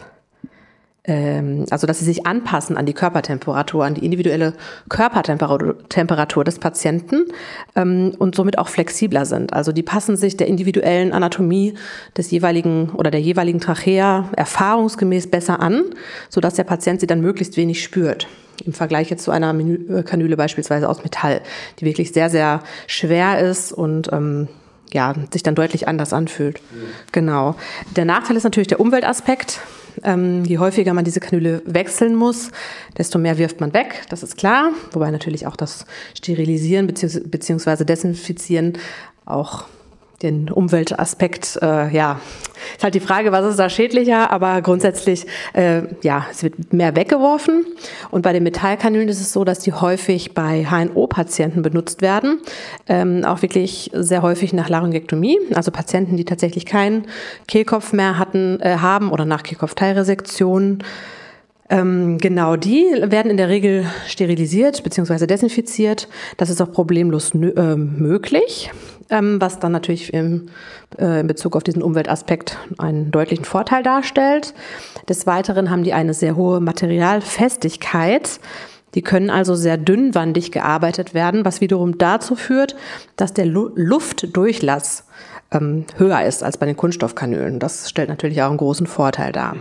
also 1.69 1.85
dass 1.85 1.99
sie 1.99 2.05
sich 2.05 2.25
anpassen 2.25 2.77
an 2.77 2.85
die 2.85 2.93
Körpertemperatur, 2.93 3.85
an 3.85 3.93
die 3.93 4.03
individuelle 4.03 4.53
Körpertemperatur 4.89 6.43
des 6.43 6.59
Patienten 6.59 7.25
ähm, 7.75 8.13
und 8.17 8.35
somit 8.35 8.57
auch 8.57 8.69
flexibler 8.69 9.25
sind. 9.25 9.53
Also 9.53 9.71
die 9.71 9.83
passen 9.83 10.17
sich 10.17 10.35
der 10.35 10.47
individuellen 10.47 11.13
Anatomie 11.13 11.75
des 12.17 12.31
jeweiligen 12.31 12.89
oder 12.89 13.11
der 13.11 13.21
jeweiligen 13.21 13.59
Trachea 13.59 14.29
erfahrungsgemäß 14.35 15.27
besser 15.27 15.59
an, 15.59 15.83
sodass 16.29 16.55
der 16.55 16.63
Patient 16.63 16.99
sie 16.99 17.07
dann 17.07 17.21
möglichst 17.21 17.55
wenig 17.57 17.83
spürt. 17.83 18.27
Im 18.65 18.73
Vergleich 18.73 19.09
jetzt 19.09 19.23
zu 19.23 19.31
einer 19.31 19.53
äh, 19.53 20.03
Kanüle 20.03 20.37
beispielsweise 20.37 20.89
aus 20.89 21.03
Metall, 21.03 21.41
die 21.79 21.85
wirklich 21.85 22.13
sehr, 22.13 22.29
sehr 22.29 22.61
schwer 22.87 23.39
ist 23.39 23.71
und 23.73 24.11
ähm, 24.11 24.47
ja, 24.93 25.13
sich 25.31 25.43
dann 25.43 25.55
deutlich 25.55 25.87
anders 25.87 26.13
anfühlt. 26.13 26.61
Mhm. 26.71 26.85
Genau. 27.11 27.55
Der 27.95 28.05
Nachteil 28.05 28.37
ist 28.37 28.43
natürlich 28.43 28.69
der 28.69 28.79
Umweltaspekt. 28.79 29.59
Ähm, 30.03 30.43
je 30.45 30.57
häufiger 30.57 30.93
man 30.93 31.05
diese 31.05 31.19
Kanüle 31.19 31.61
wechseln 31.65 32.15
muss, 32.15 32.51
desto 32.97 33.19
mehr 33.19 33.37
wirft 33.37 33.59
man 33.61 33.73
weg, 33.73 34.03
das 34.09 34.23
ist 34.23 34.37
klar. 34.37 34.71
Wobei 34.91 35.11
natürlich 35.11 35.47
auch 35.47 35.55
das 35.55 35.85
Sterilisieren 36.15 36.87
bzw. 36.87 37.83
Desinfizieren 37.83 38.73
auch 39.25 39.65
den 40.21 40.49
Umweltaspekt, 40.49 41.59
äh, 41.61 41.93
ja, 41.93 42.19
ist 42.75 42.83
halt 42.83 42.95
die 42.95 42.99
Frage, 42.99 43.31
was 43.31 43.45
ist 43.45 43.59
da 43.59 43.69
schädlicher, 43.69 44.31
aber 44.31 44.61
grundsätzlich, 44.61 45.25
äh, 45.53 45.83
ja, 46.01 46.25
es 46.31 46.41
wird 46.43 46.73
mehr 46.73 46.95
weggeworfen. 46.95 47.65
Und 48.11 48.21
bei 48.21 48.33
den 48.33 48.43
Metallkanülen 48.43 49.09
ist 49.09 49.21
es 49.21 49.33
so, 49.33 49.43
dass 49.43 49.59
die 49.59 49.73
häufig 49.73 50.33
bei 50.33 50.65
HNO-Patienten 50.65 51.61
benutzt 51.61 52.01
werden, 52.01 52.39
ähm, 52.87 53.23
auch 53.25 53.41
wirklich 53.41 53.91
sehr 53.93 54.21
häufig 54.21 54.53
nach 54.53 54.69
Laryngektomie, 54.69 55.37
also 55.53 55.71
Patienten, 55.71 56.17
die 56.17 56.25
tatsächlich 56.25 56.65
keinen 56.65 57.07
Kehlkopf 57.47 57.93
mehr 57.93 58.17
hatten, 58.17 58.59
äh, 58.61 58.77
haben 58.77 59.11
oder 59.11 59.25
nach 59.25 59.43
Kehlkopfteilresektion. 59.43 60.83
Ähm, 61.67 62.19
genau, 62.19 62.55
die 62.57 62.85
werden 63.01 63.31
in 63.31 63.37
der 63.37 63.49
Regel 63.49 63.85
sterilisiert 64.07 64.83
bzw. 64.83 65.25
desinfiziert. 65.25 66.07
Das 66.37 66.49
ist 66.49 66.61
auch 66.61 66.71
problemlos 66.71 67.33
äh, 67.33 67.75
möglich 67.75 68.71
ähm, 69.09 69.39
was 69.39 69.59
dann 69.59 69.71
natürlich 69.71 70.13
im, 70.13 70.47
äh, 70.97 71.21
in 71.21 71.27
Bezug 71.27 71.55
auf 71.55 71.63
diesen 71.63 71.81
Umweltaspekt 71.81 72.57
einen 72.77 73.11
deutlichen 73.11 73.45
Vorteil 73.45 73.83
darstellt. 73.83 74.53
Des 75.07 75.27
Weiteren 75.27 75.69
haben 75.69 75.83
die 75.83 75.93
eine 75.93 76.13
sehr 76.13 76.35
hohe 76.35 76.59
Materialfestigkeit. 76.59 78.39
Die 78.95 79.01
können 79.01 79.29
also 79.29 79.55
sehr 79.55 79.77
dünnwandig 79.77 80.51
gearbeitet 80.51 81.13
werden, 81.13 81.43
was 81.43 81.61
wiederum 81.61 81.97
dazu 81.97 82.35
führt, 82.35 82.75
dass 83.17 83.33
der 83.33 83.45
Lu 83.45 83.71
Luftdurchlass 83.75 85.05
ähm, 85.51 85.85
höher 85.97 86.23
ist 86.23 86.43
als 86.43 86.57
bei 86.57 86.65
den 86.65 86.77
Kunststoffkanülen. 86.77 87.59
Das 87.59 87.89
stellt 87.89 88.09
natürlich 88.09 88.41
auch 88.41 88.49
einen 88.49 88.57
großen 88.57 88.87
Vorteil 88.87 89.31
dar. 89.33 89.57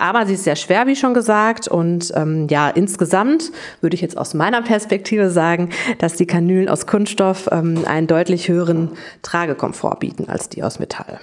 Aber 0.00 0.24
sie 0.26 0.34
ist 0.34 0.44
sehr 0.44 0.56
schwer, 0.56 0.86
wie 0.86 0.96
schon 0.96 1.12
gesagt. 1.12 1.68
Und 1.68 2.10
ähm, 2.16 2.46
ja, 2.48 2.70
insgesamt 2.70 3.52
würde 3.82 3.94
ich 3.94 4.00
jetzt 4.00 4.16
aus 4.16 4.32
meiner 4.32 4.62
Perspektive 4.62 5.30
sagen, 5.30 5.68
dass 5.98 6.14
die 6.14 6.26
Kanülen 6.26 6.70
aus 6.70 6.86
Kunststoff 6.86 7.48
ähm, 7.52 7.84
einen 7.84 8.06
deutlich 8.06 8.48
höheren 8.48 8.92
Tragekomfort 9.22 9.96
bieten 10.00 10.28
als 10.28 10.48
die 10.48 10.62
aus 10.62 10.78
Metall. 10.78 11.20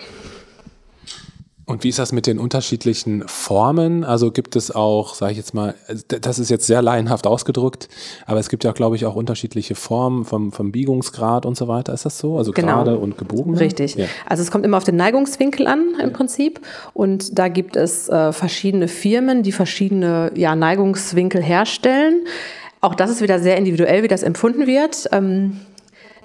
Und 1.67 1.83
wie 1.83 1.89
ist 1.89 1.99
das 1.99 2.13
mit 2.13 2.27
den 2.27 2.39
unterschiedlichen 2.39 3.27
Formen? 3.27 4.05
Also 4.05 4.31
gibt 4.31 4.55
es 4.55 4.73
auch, 4.73 5.13
sage 5.13 5.33
ich 5.33 5.37
jetzt 5.37 5.53
mal, 5.53 5.75
das 6.07 6.39
ist 6.39 6.49
jetzt 6.49 6.65
sehr 6.65 6.81
laienhaft 6.81 7.27
ausgedrückt, 7.27 7.89
aber 8.25 8.39
es 8.39 8.47
gibt 8.47 8.63
ja, 8.63 8.71
glaube 8.71 8.95
ich, 8.95 9.05
auch 9.05 9.15
unterschiedliche 9.15 9.75
Formen 9.75 10.23
vom, 10.23 10.53
vom 10.53 10.71
Biegungsgrad 10.71 11.45
und 11.45 11.57
so 11.57 11.67
weiter. 11.67 11.93
Ist 11.93 12.05
das 12.05 12.19
so? 12.19 12.37
Also 12.37 12.53
genau. 12.53 12.67
gerade 12.67 12.97
und 12.97 13.17
gebogen? 13.17 13.57
Richtig. 13.57 13.95
Ja. 13.95 14.05
Also 14.25 14.43
es 14.43 14.49
kommt 14.49 14.63
immer 14.63 14.77
auf 14.77 14.85
den 14.85 14.95
Neigungswinkel 14.95 15.67
an 15.67 15.95
im. 16.01 16.13
Prinzip. 16.13 16.61
Und 16.93 17.37
da 17.37 17.49
gibt 17.49 17.75
es 17.75 18.07
äh, 18.07 18.31
verschiedene 18.31 18.87
Firmen, 18.87 19.43
die 19.43 19.51
verschiedene 19.51 20.31
ja, 20.35 20.55
Neigungswinkel 20.55 21.43
herstellen. 21.43 22.25
Auch 22.79 22.95
das 22.95 23.11
ist 23.11 23.21
wieder 23.21 23.39
sehr 23.39 23.57
individuell, 23.57 24.03
wie 24.03 24.07
das 24.07 24.23
empfunden 24.23 24.67
wird. 24.67 25.09
Ähm, 25.11 25.59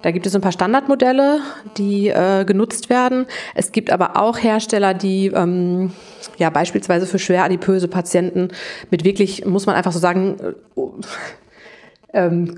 da 0.03 0.11
gibt 0.11 0.27
es 0.27 0.35
ein 0.35 0.41
paar 0.41 0.53
Standardmodelle, 0.53 1.41
die 1.79 2.09
äh, 2.09 2.45
genutzt 2.45 2.91
werden. 2.91 3.27
Es 3.55 3.73
gibt 3.73 3.91
aber 3.91 4.17
auch 4.17 4.39
Hersteller, 4.39 4.95
die 4.95 5.29
ähm, 5.29 5.93
ja 6.39 6.51
beispielsweise 6.51 7.07
für 7.07 7.19
schwer 7.19 7.45
adipöse 7.45 7.89
Patienten 7.89 8.49
mit 8.91 9.05
wirklich, 9.05 9.47
muss 9.47 9.67
man 9.67 9.77
einfach 9.77 9.93
so 9.93 9.99
sagen, 9.99 10.37
äh, 10.41 10.81
ähm, 12.19 12.57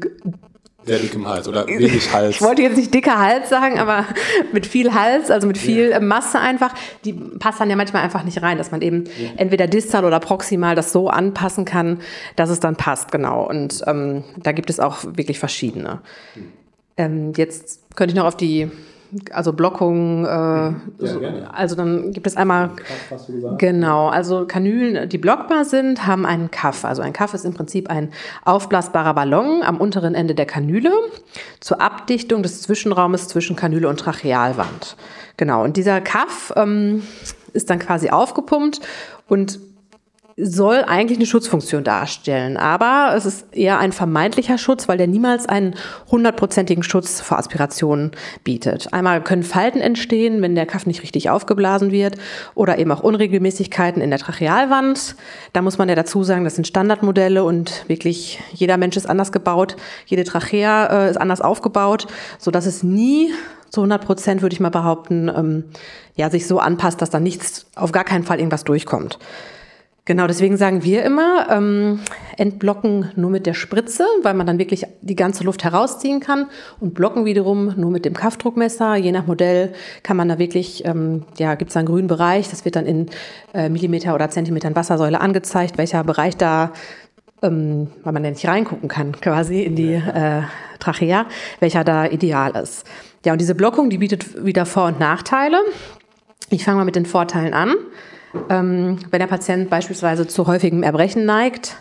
sehr 0.87 0.99
dickem 0.99 1.27
Hals 1.27 1.49
oder 1.49 1.67
wenig 1.67 2.13
Hals. 2.13 2.37
Ich 2.37 2.43
wollte 2.43 2.61
jetzt 2.61 2.77
nicht 2.77 2.93
dicker 2.93 3.19
Hals 3.19 3.49
sagen, 3.49 3.79
aber 3.79 4.05
mit 4.53 4.67
viel 4.67 4.93
Hals, 4.93 5.31
also 5.31 5.47
mit 5.47 5.57
viel 5.57 5.91
ja. 5.91 6.01
Masse 6.01 6.39
einfach, 6.39 6.75
die 7.07 7.15
passt 7.15 7.59
dann 7.59 7.71
ja 7.71 7.77
manchmal 7.77 8.03
einfach 8.03 8.23
nicht 8.23 8.43
rein, 8.43 8.59
dass 8.59 8.71
man 8.71 8.83
eben 8.83 9.05
ja. 9.05 9.31
entweder 9.39 9.67
distal 9.67 10.05
oder 10.05 10.21
proximal 10.21 10.75
das 10.75 10.93
so 10.93 11.09
anpassen 11.09 11.65
kann, 11.65 12.01
dass 12.37 12.51
es 12.51 12.61
dann 12.61 12.77
passt, 12.77 13.13
genau. 13.13 13.49
Und 13.49 13.83
ähm, 13.87 14.25
da 14.37 14.53
gibt 14.53 14.69
es 14.69 14.79
auch 14.79 15.05
wirklich 15.05 15.39
verschiedene. 15.39 16.03
Hm. 16.35 16.53
Ähm, 16.97 17.33
jetzt 17.37 17.81
könnte 17.97 18.13
ich 18.13 18.17
noch 18.17 18.27
auf 18.27 18.37
die 18.37 18.71
also 19.33 19.53
Blockung, 19.53 20.25
äh, 20.25 20.29
ja, 20.29 20.75
so, 20.99 21.21
also 21.53 21.77
dann 21.77 22.13
gibt 22.13 22.27
es 22.27 22.37
einmal 22.37 22.71
genau, 23.59 24.09
also 24.09 24.45
Kanülen, 24.47 25.09
die 25.09 25.19
blockbar 25.19 25.65
sind, 25.65 26.07
haben 26.07 26.27
einen 26.27 26.51
Kaff. 26.51 26.85
Also 26.85 27.03
ein 27.03 27.13
Kaff 27.13 27.35
ist 27.35 27.45
im 27.45 27.55
Prinzip 27.55 27.91
ein 27.91 28.11
aufblasbarer 28.45 29.15
Ballon 29.15 29.63
am 29.63 29.77
unteren 29.77 30.15
Ende 30.15 30.35
der 30.35 30.47
Kanüle 30.47 30.91
zur 31.61 31.81
Abdichtung 31.81 32.43
des 32.43 32.63
Zwischenraumes 32.63 33.29
zwischen 33.29 33.57
Kanüle 33.57 33.89
und 33.89 34.01
Trachealwand. 34.01 34.97
Genau, 35.37 35.63
und 35.63 35.77
dieser 35.77 36.01
Kaff 36.01 36.53
ähm, 36.57 37.03
ist 37.53 37.71
dann 37.71 37.79
quasi 37.79 38.11
aufgepumpt 38.11 38.81
und 39.29 39.61
soll 40.37 40.83
eigentlich 40.87 41.19
eine 41.19 41.27
Schutzfunktion 41.27 41.85
darstellen. 41.85 42.57
Aber 42.57 43.15
es 43.17 43.25
ist 43.25 43.55
eher 43.55 43.79
ein 43.79 43.93
vermeintlicher 43.93 44.59
Schutz, 44.59 44.89
weil 44.89 44.99
der 44.99 45.07
niemals 45.07 45.47
einen 45.47 45.75
hundertprozentigen 46.11 46.83
Schutz 46.83 47.21
vor 47.21 47.39
Aspirationen 47.39 48.11
bietet. 48.43 48.93
Einmal 48.93 49.23
können 49.23 49.45
Falten 49.45 49.81
entstehen, 49.81 50.43
wenn 50.43 50.55
der 50.55 50.67
Kaff 50.67 50.87
nicht 50.87 51.03
richtig 51.03 51.31
aufgeblasen 51.31 51.93
wird 51.93 52.17
oder 52.55 52.79
eben 52.79 52.91
auch 52.91 53.01
Unregelmäßigkeiten 53.01 54.03
in 54.03 54.11
der 54.11 54.19
Trachealwand. 54.19 55.15
Da 55.53 55.63
muss 55.63 55.79
man 55.79 55.89
ja 55.89 55.95
dazu 55.95 56.25
sagen, 56.25 56.45
das 56.45 56.57
sind 56.57 56.67
Standardmodelle 56.67 57.45
und 57.45 57.85
wirklich 57.89 58.41
jeder 58.53 58.77
Mensch 58.77 58.97
ist 58.97 59.09
anders 59.09 59.31
gebaut. 59.31 59.77
Jede 60.07 60.25
Trachea 60.25 60.87
äh, 61.07 61.11
ist 61.11 61.17
anders 61.17 61.41
aufgebaut, 61.41 62.09
so 62.39 62.51
dass 62.51 62.67
es 62.67 62.83
nie 62.83 63.33
zu 63.71 63.81
100 63.81 64.05
Prozent, 64.05 64.43
würde 64.43 64.55
ich 64.55 64.61
mal 64.61 64.71
behaupten, 64.71 65.29
ähm, 65.29 65.65
ja, 66.17 66.31
sich 66.31 66.47
so 66.47 66.61
anpasst, 66.61 67.03
dass 67.03 67.11
da 67.11 67.19
nichts, 67.19 67.67
auf 67.75 67.93
gar 67.93 68.05
keinen 68.05 68.25
Fall 68.25 68.39
irgendwas 68.39 68.65
durchkommt. 68.65 69.19
Genau, 70.07 70.27
deswegen 70.27 70.59
sagen 70.59 70.85
wir 70.85 71.03
immer, 71.03 71.47
ähm, 71.51 72.01
entblocken 72.37 73.11
nur 73.17 73.31
mit 73.31 73.47
der 73.47 73.55
Spritze, 73.55 74.05
weil 74.23 74.35
man 74.35 74.47
dann 74.47 74.59
wirklich 74.59 74.85
die 75.01 75.17
ganze 75.17 75.45
Luft 75.45 75.65
herausziehen 75.65 76.21
kann 76.21 76.51
und 76.79 76.93
blocken 76.93 77.25
wiederum 77.25 77.73
nur 77.77 77.91
mit 77.91 78.05
dem 78.05 78.13
Kaffdruckmesser. 78.13 78.97
Je 78.97 79.13
nach 79.13 79.27
Modell 79.27 79.73
kann 80.03 80.19
man 80.19 80.29
da 80.29 80.39
wirklich, 80.39 80.85
ähm, 80.85 81.23
ja, 81.39 81.55
gibt 81.55 81.71
es 81.71 81.77
einen 81.79 81.87
grünen 81.89 82.07
Bereich, 82.07 82.51
das 82.51 82.67
wird 82.67 82.77
dann 82.77 82.85
in 82.85 83.07
äh, 83.55 83.71
Millimeter 83.71 84.15
oder 84.15 84.29
Zentimetern 84.29 84.77
Wassersäule 84.77 85.23
angezeigt, 85.23 85.79
welcher 85.79 86.05
Bereich 86.05 86.37
da, 86.37 86.75
ähm, 87.41 87.89
weil 88.03 88.13
man 88.13 88.25
ja 88.25 88.31
nicht 88.31 88.47
reingucken 88.47 88.91
kann 88.91 89.19
quasi 89.19 89.63
in 89.63 89.75
die 89.75 89.95
äh, 89.95 90.43
Trachea, 90.81 91.25
welcher 91.61 91.83
da 91.83 92.05
ideal 92.05 92.55
ist. 92.63 92.87
Ja, 93.25 93.33
und 93.33 93.41
diese 93.41 93.55
Blockung, 93.55 93.89
die 93.89 93.99
bietet 93.99 94.45
wieder 94.45 94.67
Vor- 94.67 94.89
und 94.89 95.01
Nachteile. 95.01 95.57
Ich 96.51 96.63
fange 96.63 96.77
mal 96.77 96.85
mit 96.85 96.95
den 96.95 97.07
Vorteilen 97.07 97.55
an. 97.55 97.75
Ähm, 98.51 98.99
wenn 99.11 99.21
der 99.21 99.27
Patient 99.27 99.71
beispielsweise 99.71 100.27
zu 100.27 100.47
häufigem 100.47 100.83
Erbrechen 100.83 101.25
neigt 101.25 101.77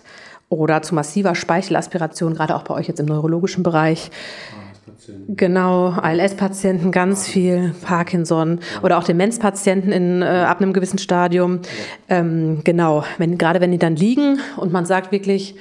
oder 0.50 0.82
zu 0.82 0.96
massiver 0.96 1.36
Speichelaspiration, 1.36 2.34
gerade 2.34 2.56
auch 2.56 2.64
bei 2.64 2.74
euch 2.74 2.88
jetzt 2.88 3.00
im 3.00 3.08
neurologischen 3.08 3.64
Bereich. 3.64 4.12
Genau, 5.28 5.90
ALS-Patienten 5.90 6.92
ganz 6.92 7.28
viel, 7.28 7.74
Parkinson 7.82 8.60
oder 8.82 8.98
auch 8.98 9.04
Demenzpatienten 9.04 9.92
in, 9.92 10.22
äh, 10.22 10.26
ab 10.26 10.62
einem 10.62 10.72
gewissen 10.72 10.98
Stadium. 10.98 11.60
Ähm, 12.08 12.62
genau, 12.64 13.04
wenn, 13.18 13.38
gerade 13.38 13.60
wenn 13.60 13.72
die 13.72 13.78
dann 13.78 13.96
liegen 13.96 14.40
und 14.56 14.72
man 14.72 14.86
sagt 14.86 15.12
wirklich, 15.12 15.56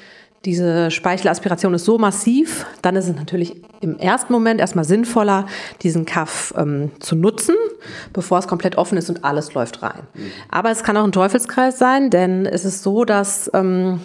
diese 0.45 0.91
Speichelaspiration 0.91 1.75
ist 1.75 1.85
so 1.85 1.99
massiv, 1.99 2.67
dann 2.83 2.97
ist 2.97 3.09
es 3.09 3.15
natürlich 3.15 3.63
im 3.81 3.99
ersten 3.99 4.33
Moment 4.33 4.61
erstmal 4.61 4.85
sinnvoller, 4.85 5.47
diesen 5.83 6.05
Kaff 6.05 6.53
ähm, 6.57 6.91
zu 6.99 7.15
nutzen, 7.15 7.55
bevor 8.13 8.39
es 8.39 8.49
komplett 8.49 8.77
offen 8.77 8.99
ist 8.99 9.09
und 9.09 9.25
alles 9.25 9.55
läuft 9.55 9.83
rein. 9.83 10.03
Mhm. 10.15 10.33
Aber 10.51 10.71
es 10.71 10.83
kann 10.83 10.97
auch 10.97 11.05
ein 11.05 11.13
Teufelskreis 11.13 11.79
sein, 11.79 12.11
denn 12.11 12.47
es 12.47 12.65
ist 12.65 12.83
so, 12.83 13.05
dass 13.05 13.51
ähm, 13.55 14.01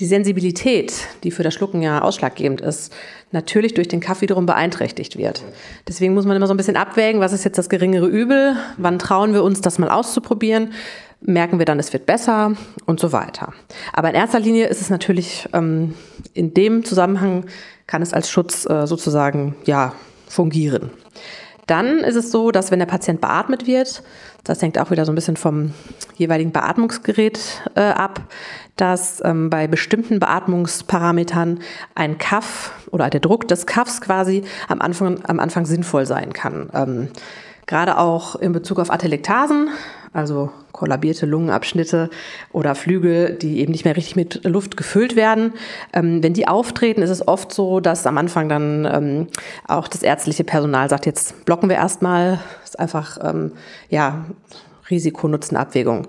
die 0.00 0.06
Sensibilität, 0.06 0.92
die 1.22 1.30
für 1.30 1.42
das 1.42 1.54
Schlucken 1.54 1.82
ja 1.82 2.02
ausschlaggebend 2.02 2.60
ist, 2.60 2.92
natürlich 3.30 3.74
durch 3.74 3.88
den 3.88 4.00
Kaff 4.00 4.20
wiederum 4.22 4.46
beeinträchtigt 4.46 5.16
wird. 5.16 5.42
Deswegen 5.86 6.14
muss 6.14 6.24
man 6.24 6.36
immer 6.36 6.46
so 6.46 6.54
ein 6.54 6.56
bisschen 6.56 6.76
abwägen, 6.76 7.20
was 7.20 7.32
ist 7.32 7.44
jetzt 7.44 7.58
das 7.58 7.68
geringere 7.68 8.06
Übel, 8.06 8.56
wann 8.76 8.98
trauen 8.98 9.34
wir 9.34 9.42
uns, 9.42 9.60
das 9.60 9.78
mal 9.78 9.90
auszuprobieren 9.90 10.72
merken 11.20 11.58
wir 11.58 11.66
dann, 11.66 11.78
es 11.78 11.92
wird 11.92 12.06
besser 12.06 12.52
und 12.86 13.00
so 13.00 13.12
weiter. 13.12 13.52
Aber 13.92 14.10
in 14.10 14.14
erster 14.14 14.40
Linie 14.40 14.66
ist 14.66 14.80
es 14.80 14.90
natürlich 14.90 15.48
ähm, 15.52 15.94
in 16.32 16.54
dem 16.54 16.84
Zusammenhang 16.84 17.46
kann 17.86 18.02
es 18.02 18.12
als 18.12 18.30
Schutz 18.30 18.68
äh, 18.68 18.86
sozusagen 18.86 19.56
ja 19.64 19.94
fungieren. 20.28 20.90
Dann 21.66 21.98
ist 22.00 22.16
es 22.16 22.30
so, 22.30 22.50
dass 22.50 22.70
wenn 22.70 22.78
der 22.78 22.86
Patient 22.86 23.20
beatmet 23.20 23.66
wird, 23.66 24.02
das 24.42 24.60
hängt 24.60 24.78
auch 24.78 24.90
wieder 24.90 25.06
so 25.06 25.12
ein 25.12 25.14
bisschen 25.14 25.38
vom 25.38 25.72
jeweiligen 26.16 26.52
Beatmungsgerät 26.52 27.40
äh, 27.74 27.80
ab, 27.80 28.20
dass 28.76 29.22
ähm, 29.24 29.48
bei 29.48 29.66
bestimmten 29.66 30.20
Beatmungsparametern 30.20 31.60
ein 31.94 32.18
Kaff 32.18 32.72
oder 32.90 33.08
der 33.08 33.20
Druck 33.20 33.48
des 33.48 33.66
Kaffs 33.66 34.02
quasi 34.02 34.44
am 34.68 34.82
Anfang, 34.82 35.24
am 35.24 35.40
Anfang 35.40 35.64
sinnvoll 35.64 36.04
sein 36.04 36.32
kann. 36.32 36.68
Ähm, 36.74 37.08
Gerade 37.66 37.96
auch 37.96 38.36
in 38.36 38.52
Bezug 38.52 38.78
auf 38.78 38.90
Atelektasen, 38.90 39.70
also 40.14 40.50
kollabierte 40.72 41.26
Lungenabschnitte 41.26 42.08
oder 42.52 42.74
Flügel, 42.74 43.34
die 43.34 43.58
eben 43.58 43.72
nicht 43.72 43.84
mehr 43.84 43.96
richtig 43.96 44.16
mit 44.16 44.44
Luft 44.44 44.76
gefüllt 44.76 45.16
werden. 45.16 45.52
Ähm, 45.92 46.22
wenn 46.22 46.32
die 46.32 46.48
auftreten, 46.48 47.02
ist 47.02 47.10
es 47.10 47.26
oft 47.26 47.52
so, 47.52 47.80
dass 47.80 48.06
am 48.06 48.16
Anfang 48.16 48.48
dann 48.48 48.88
ähm, 48.90 49.26
auch 49.66 49.88
das 49.88 50.02
ärztliche 50.02 50.44
Personal 50.44 50.88
sagt, 50.88 51.04
jetzt 51.06 51.44
blocken 51.44 51.68
wir 51.68 51.76
erstmal. 51.76 52.38
Ist 52.62 52.78
einfach 52.78 53.18
ähm, 53.22 53.52
ja, 53.90 54.24
Risiko-Nutzen-Abwägung. 54.88 56.06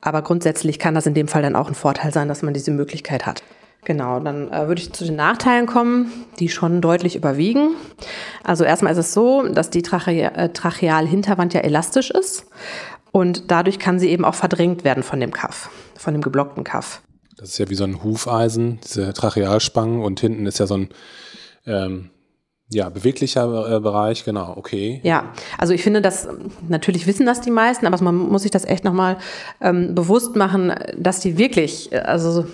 Aber 0.00 0.22
grundsätzlich 0.22 0.78
kann 0.78 0.94
das 0.94 1.06
in 1.06 1.14
dem 1.14 1.28
Fall 1.28 1.42
dann 1.42 1.56
auch 1.56 1.68
ein 1.68 1.74
Vorteil 1.74 2.12
sein, 2.12 2.28
dass 2.28 2.42
man 2.42 2.54
diese 2.54 2.70
Möglichkeit 2.70 3.26
hat. 3.26 3.42
Genau, 3.84 4.20
dann 4.20 4.52
äh, 4.52 4.68
würde 4.68 4.80
ich 4.80 4.92
zu 4.92 5.04
den 5.04 5.16
Nachteilen 5.16 5.66
kommen, 5.66 6.12
die 6.38 6.48
schon 6.48 6.80
deutlich 6.80 7.16
überwiegen. 7.16 7.74
Also 8.44 8.62
erstmal 8.62 8.92
ist 8.92 8.98
es 8.98 9.12
so, 9.12 9.42
dass 9.48 9.70
die 9.70 9.82
Trache 9.82 10.12
äh, 10.12 10.50
Trachealhinterwand 10.50 11.52
ja 11.52 11.60
elastisch 11.62 12.12
ist 12.12 12.46
und 13.12 13.50
dadurch 13.50 13.78
kann 13.78 13.98
sie 13.98 14.08
eben 14.08 14.24
auch 14.24 14.34
verdrängt 14.34 14.84
werden 14.84 15.02
von 15.02 15.20
dem 15.20 15.32
Kaff, 15.32 15.70
von 15.96 16.14
dem 16.14 16.22
geblockten 16.22 16.64
Kaff. 16.64 17.02
Das 17.36 17.50
ist 17.50 17.58
ja 17.58 17.68
wie 17.70 17.74
so 17.74 17.84
ein 17.84 18.02
Hufeisen, 18.02 18.80
diese 18.84 19.12
Trachealspangen 19.12 20.02
und 20.02 20.20
hinten 20.20 20.46
ist 20.46 20.58
ja 20.58 20.66
so 20.66 20.76
ein 20.76 20.88
ähm, 21.66 22.10
ja, 22.70 22.88
beweglicher 22.88 23.76
äh, 23.76 23.80
Bereich, 23.80 24.24
genau, 24.24 24.54
okay. 24.56 25.00
Ja, 25.02 25.32
also 25.58 25.74
ich 25.74 25.82
finde, 25.82 26.00
das 26.00 26.28
natürlich 26.68 27.06
wissen 27.06 27.26
das 27.26 27.40
die 27.40 27.50
meisten, 27.50 27.86
aber 27.86 28.02
man 28.02 28.16
muss 28.16 28.42
sich 28.42 28.50
das 28.50 28.64
echt 28.64 28.84
nochmal 28.84 29.18
ähm, 29.60 29.94
bewusst 29.94 30.36
machen, 30.36 30.72
dass 30.96 31.20
die 31.20 31.36
wirklich, 31.36 31.90
also 32.06 32.46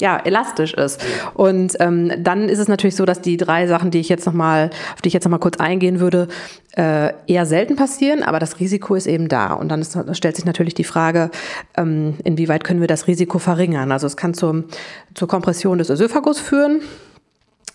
ja, 0.00 0.16
elastisch 0.16 0.74
ist. 0.74 1.00
Und 1.34 1.74
ähm, 1.80 2.12
dann 2.18 2.48
ist 2.48 2.58
es 2.58 2.68
natürlich 2.68 2.96
so, 2.96 3.04
dass 3.04 3.20
die 3.20 3.36
drei 3.36 3.66
Sachen, 3.66 3.90
die 3.90 4.00
ich 4.00 4.08
jetzt 4.08 4.26
noch 4.26 4.32
mal, 4.32 4.70
auf 4.94 5.02
die 5.02 5.08
ich 5.08 5.14
jetzt 5.14 5.24
noch 5.24 5.30
mal 5.30 5.38
kurz 5.38 5.58
eingehen 5.58 6.00
würde, 6.00 6.28
äh, 6.76 7.12
eher 7.26 7.46
selten 7.46 7.76
passieren, 7.76 8.22
aber 8.22 8.40
das 8.40 8.58
Risiko 8.58 8.94
ist 8.94 9.06
eben 9.06 9.28
da. 9.28 9.52
Und 9.52 9.68
dann 9.68 9.80
ist, 9.80 9.96
stellt 10.12 10.36
sich 10.36 10.44
natürlich 10.44 10.74
die 10.74 10.84
Frage, 10.84 11.30
ähm, 11.76 12.14
inwieweit 12.24 12.64
können 12.64 12.80
wir 12.80 12.88
das 12.88 13.06
Risiko 13.06 13.38
verringern? 13.38 13.92
Also 13.92 14.06
es 14.06 14.16
kann 14.16 14.34
zur, 14.34 14.64
zur 15.14 15.28
Kompression 15.28 15.78
des 15.78 15.90
Ösophagus 15.90 16.40
führen. 16.40 16.80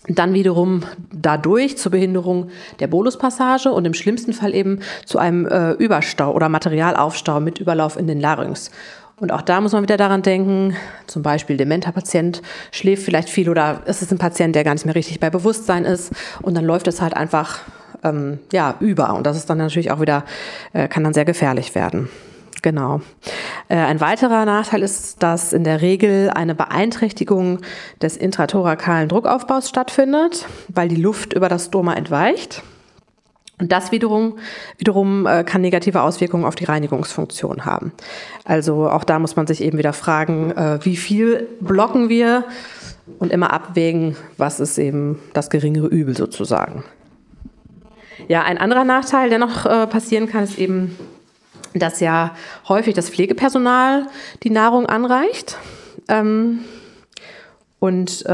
Dann 0.08 0.32
wiederum 0.32 0.82
dadurch 1.12 1.76
zur 1.76 1.92
Behinderung 1.92 2.48
der 2.80 2.86
Boluspassage 2.86 3.70
und 3.70 3.84
im 3.84 3.92
schlimmsten 3.94 4.32
Fall 4.32 4.54
eben 4.54 4.80
zu 5.04 5.18
einem 5.18 5.46
äh, 5.46 5.72
Überstau 5.72 6.32
oder 6.34 6.48
Materialaufstau 6.48 7.38
mit 7.40 7.60
Überlauf 7.60 7.98
in 7.98 8.06
den 8.06 8.18
Larynx. 8.18 8.70
Und 9.20 9.32
auch 9.32 9.42
da 9.42 9.60
muss 9.60 9.72
man 9.72 9.82
wieder 9.82 9.98
daran 9.98 10.22
denken, 10.22 10.74
zum 11.06 11.22
Beispiel 11.22 11.58
dementer 11.58 11.92
Patient 11.92 12.40
schläft 12.72 13.04
vielleicht 13.04 13.28
viel 13.28 13.50
oder 13.50 13.82
ist 13.84 14.00
es 14.00 14.10
ein 14.10 14.18
Patient, 14.18 14.54
der 14.56 14.64
gar 14.64 14.72
nicht 14.72 14.86
mehr 14.86 14.94
richtig 14.94 15.20
bei 15.20 15.28
Bewusstsein 15.28 15.84
ist 15.84 16.12
und 16.40 16.54
dann 16.56 16.64
läuft 16.64 16.88
es 16.88 17.02
halt 17.02 17.14
einfach 17.14 17.60
ähm, 18.02 18.38
ja, 18.50 18.76
über 18.80 19.14
und 19.14 19.26
das 19.26 19.36
ist 19.36 19.50
dann 19.50 19.58
natürlich 19.58 19.90
auch 19.90 20.00
wieder, 20.00 20.24
äh, 20.72 20.88
kann 20.88 21.04
dann 21.04 21.12
sehr 21.12 21.26
gefährlich 21.26 21.74
werden. 21.74 22.08
Genau. 22.62 23.00
Äh, 23.68 23.76
ein 23.76 24.00
weiterer 24.00 24.44
Nachteil 24.44 24.82
ist, 24.82 25.22
dass 25.22 25.52
in 25.52 25.64
der 25.64 25.82
Regel 25.82 26.30
eine 26.30 26.54
Beeinträchtigung 26.54 27.60
des 28.02 28.16
intrathorakalen 28.16 29.08
Druckaufbaus 29.08 29.68
stattfindet, 29.68 30.46
weil 30.68 30.88
die 30.88 30.96
Luft 30.96 31.32
über 31.32 31.48
das 31.48 31.66
Stoma 31.66 31.94
entweicht. 31.94 32.62
Und 33.60 33.70
das 33.70 33.92
wiederum, 33.92 34.38
wiederum 34.78 35.26
äh, 35.26 35.44
kann 35.44 35.60
negative 35.60 36.02
Auswirkungen 36.02 36.44
auf 36.44 36.54
die 36.54 36.64
Reinigungsfunktion 36.64 37.66
haben. 37.66 37.92
Also 38.44 38.88
auch 38.88 39.04
da 39.04 39.18
muss 39.18 39.36
man 39.36 39.46
sich 39.46 39.62
eben 39.62 39.78
wieder 39.78 39.92
fragen, 39.92 40.50
äh, 40.52 40.78
wie 40.82 40.96
viel 40.96 41.46
blocken 41.60 42.08
wir 42.08 42.44
und 43.18 43.32
immer 43.32 43.52
abwägen, 43.52 44.16
was 44.38 44.60
ist 44.60 44.78
eben 44.78 45.18
das 45.34 45.50
geringere 45.50 45.88
Übel 45.88 46.16
sozusagen. 46.16 46.84
Ja, 48.28 48.42
ein 48.42 48.58
anderer 48.58 48.84
Nachteil, 48.84 49.28
der 49.28 49.38
noch 49.38 49.66
äh, 49.66 49.86
passieren 49.86 50.28
kann, 50.28 50.44
ist 50.44 50.58
eben, 50.58 50.96
dass 51.74 52.00
ja 52.00 52.34
häufig 52.68 52.94
das 52.94 53.10
Pflegepersonal 53.10 54.06
die 54.42 54.50
Nahrung 54.50 54.86
anreicht. 54.86 55.58
Ähm, 56.08 56.60
und 57.78 58.24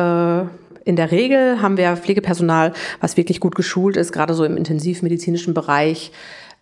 in 0.87 0.95
der 0.95 1.11
Regel 1.11 1.61
haben 1.61 1.77
wir 1.77 1.97
Pflegepersonal, 1.97 2.73
was 3.01 3.17
wirklich 3.17 3.41
gut 3.41 3.57
geschult 3.57 3.97
ist, 3.97 4.13
gerade 4.13 4.35
so 4.35 4.45
im 4.45 4.57
intensivmedizinischen 4.57 5.53
Bereich, 5.53 6.13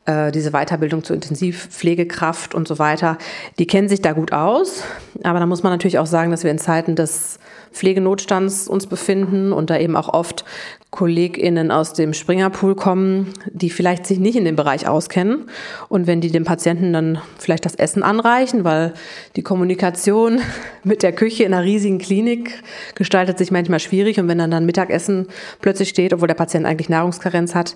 äh, 0.07 0.33
diese 0.33 0.53
Weiterbildung 0.53 1.05
zur 1.05 1.15
Intensivpflegekraft 1.15 2.55
und 2.55 2.67
so 2.67 2.79
weiter, 2.79 3.19
die 3.59 3.67
kennen 3.67 3.89
sich 3.89 4.01
da 4.01 4.13
gut 4.13 4.33
aus. 4.33 4.83
Aber 5.23 5.41
da 5.41 5.47
muss 5.47 5.63
man 5.63 5.73
natürlich 5.73 5.99
auch 5.99 6.07
sagen, 6.07 6.31
dass 6.31 6.43
wir 6.43 6.51
in 6.51 6.59
Zeiten 6.59 6.97
des 6.97 7.39
Pflegenotstands 7.73 8.67
uns 8.67 8.87
befinden 8.87 9.53
und 9.53 9.69
da 9.69 9.77
eben 9.77 9.95
auch 9.95 10.09
oft 10.09 10.47
KollegInnen 10.95 11.73
aus 11.73 11.93
dem 11.93 12.15
Springerpool 12.15 12.77
kommen, 12.77 13.35
die 13.51 13.69
vielleicht 13.69 14.07
sich 14.07 14.21
nicht 14.21 14.37
in 14.37 14.45
dem 14.45 14.55
Bereich 14.55 14.87
auskennen. 14.87 15.47
Und 15.89 16.07
wenn 16.07 16.21
die 16.21 16.31
dem 16.31 16.45
Patienten 16.45 16.93
dann 16.93 17.19
vielleicht 17.37 17.65
das 17.65 17.75
Essen 17.75 18.05
anreichen, 18.05 18.63
weil 18.63 18.95
die 19.35 19.43
Kommunikation 19.43 20.41
mit 20.85 21.03
der 21.03 21.11
Küche 21.11 21.43
in 21.43 21.53
einer 21.53 21.65
riesigen 21.65 21.99
Klinik 21.99 22.63
gestaltet 22.95 23.39
sich 23.39 23.51
manchmal 23.51 23.81
schwierig. 23.81 24.21
Und 24.21 24.29
wenn 24.29 24.39
dann 24.39 24.53
dann 24.53 24.67
Mittagessen 24.67 25.27
plötzlich 25.61 25.89
steht, 25.89 26.15
obwohl 26.15 26.29
der 26.29 26.35
Patient 26.37 26.65
eigentlich 26.65 26.89
Nahrungskarenz 26.89 27.57
hat, 27.57 27.75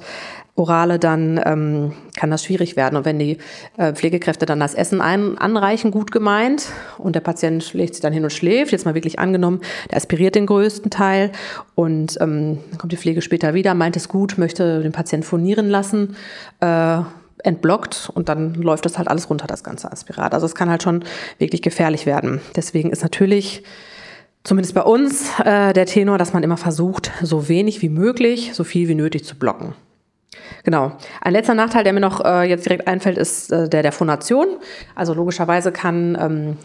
orale, 0.59 0.99
dann 0.99 1.41
ähm, 1.45 1.93
kann 2.17 2.31
das 2.31 2.45
schwierig 2.45 2.77
werden. 2.77 2.97
Und 2.97 3.05
wenn 3.05 3.19
die 3.19 3.39
äh, 3.77 3.93
Pflegekräfte 3.93 4.47
dann 4.47 4.61
das 4.61 4.75
Essen 4.75 5.01
ein, 5.01 5.39
anreichen, 5.39 5.91
gut 5.91 6.13
gemeint, 6.13 6.67
und 6.99 7.15
der 7.15 7.21
Patient 7.21 7.73
legt 7.75 7.95
sich 7.95 8.03
dann 8.03 8.13
hin 8.13 8.25
und 8.25 8.31
schläft, 8.31 8.73
jetzt 8.73 8.85
mal 8.85 8.95
wirklich 8.95 9.19
angenommen, 9.19 9.61
der 9.91 9.97
aspiriert 9.97 10.35
den 10.35 10.47
größten 10.47 10.91
Teil 10.91 11.33
und 11.75 12.19
ähm, 12.21 12.59
dann 12.71 12.79
kommt 12.79 12.93
die 12.93 12.97
Pflege 12.97 13.23
später 13.23 13.55
wieder, 13.55 13.75
meint 13.75 13.97
es 13.97 14.09
gut, 14.09 14.39
möchte 14.39 14.81
den 14.81 14.93
Patienten 14.93 15.27
phonieren 15.27 15.69
lassen, 15.69 16.17
äh, 16.61 17.01
entblockt 17.45 18.11
und 18.13 18.29
dann 18.29 18.55
läuft 18.55 18.85
das 18.85 18.99
halt 18.99 19.09
alles 19.09 19.31
runter, 19.31 19.47
das 19.47 19.63
ganze 19.63 19.91
Aspirat. 19.91 20.35
Also 20.35 20.47
es 20.47 20.55
kann 20.55 20.71
halt 20.71 20.83
schon 20.83 21.05
wirklich 21.39 21.63
gefährlich 21.63 22.07
werden. 22.07 22.41
Deswegen 22.57 22.91
ist 22.91 23.03
natürlich 23.03 23.63
zumindest 24.45 24.75
bei 24.75 24.83
uns 24.83 25.31
äh, 25.45 25.73
der 25.73 25.87
Tenor, 25.87 26.19
dass 26.19 26.33
man 26.33 26.43
immer 26.43 26.57
versucht, 26.57 27.13
so 27.23 27.49
wenig 27.49 27.83
wie 27.83 27.89
möglich, 27.89 28.53
so 28.55 28.65
viel 28.65 28.89
wie 28.89 28.95
nötig 28.95 29.25
zu 29.25 29.37
blocken. 29.37 29.75
Genau. 30.65 30.93
Ein 31.21 31.33
letzter 31.33 31.55
Nachteil, 31.55 31.85
der 31.85 31.93
mir 31.93 32.01
noch 32.01 32.25
äh, 32.25 32.49
jetzt 32.49 32.67
direkt 32.67 32.87
einfällt, 32.87 33.19
ist 33.19 33.51
äh, 33.51 33.69
der 33.69 33.83
der 33.83 33.93
Phonation. 33.93 34.47
Also 34.95 35.15
logischerweise 35.15 35.73
kann 35.73 36.17
ähm, 36.21 36.57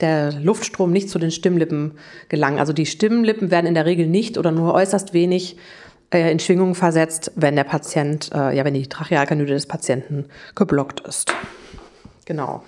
der 0.00 0.32
Luftstrom 0.32 0.92
nicht 0.92 1.10
zu 1.10 1.18
den 1.18 1.30
Stimmlippen 1.30 1.98
gelangen. 2.28 2.58
Also 2.58 2.72
die 2.72 2.86
Stimmlippen 2.86 3.50
werden 3.50 3.66
in 3.66 3.74
der 3.74 3.86
Regel 3.86 4.06
nicht 4.06 4.38
oder 4.38 4.52
nur 4.52 4.74
äußerst 4.74 5.12
wenig 5.12 5.56
äh, 6.10 6.30
in 6.30 6.38
Schwingung 6.38 6.74
versetzt, 6.74 7.32
wenn 7.34 7.56
der 7.56 7.64
Patient, 7.64 8.30
äh, 8.32 8.56
ja, 8.56 8.64
wenn 8.64 8.74
die 8.74 8.86
Trachealkanüle 8.86 9.54
des 9.54 9.66
Patienten 9.66 10.26
geblockt 10.54 11.00
ist. 11.00 11.32
Genau. 12.24 12.62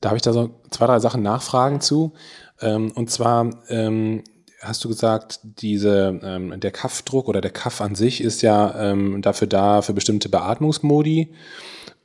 Da 0.00 0.10
habe 0.10 0.16
ich 0.16 0.22
da 0.22 0.32
so 0.32 0.50
zwei, 0.70 0.86
drei 0.86 0.98
Sachen 0.98 1.22
nachfragen 1.22 1.80
zu. 1.80 2.12
Ähm, 2.60 2.92
und 2.94 3.10
zwar, 3.10 3.50
ähm, 3.68 4.22
hast 4.60 4.84
du 4.84 4.88
gesagt, 4.88 5.40
diese, 5.42 6.20
ähm, 6.22 6.58
der 6.60 6.70
Kaffdruck 6.70 7.28
oder 7.28 7.40
der 7.40 7.50
Kaff 7.50 7.80
an 7.80 7.94
sich 7.94 8.20
ist 8.22 8.42
ja 8.42 8.90
ähm, 8.90 9.22
dafür 9.22 9.46
da, 9.46 9.82
für 9.82 9.94
bestimmte 9.94 10.28
Beatmungsmodi 10.28 11.32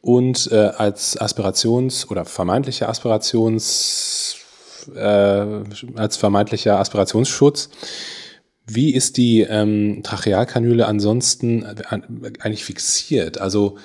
und 0.01 0.51
äh, 0.51 0.71
als 0.77 1.19
Aspirations- 1.19 2.07
oder 2.09 2.25
vermeintlicher 2.25 2.87
Aspirations, 2.87 4.37
äh, 4.95 4.99
als 5.95 6.17
vermeintlicher 6.17 6.79
Aspirationsschutz. 6.79 7.69
Wie 8.67 8.93
ist 8.93 9.17
die 9.17 9.41
ähm, 9.41 10.01
Trachealkanüle 10.03 10.85
ansonsten 10.87 11.63
äh, 11.63 11.75
eigentlich 12.39 12.63
fixiert? 12.63 13.39
Also 13.39 13.77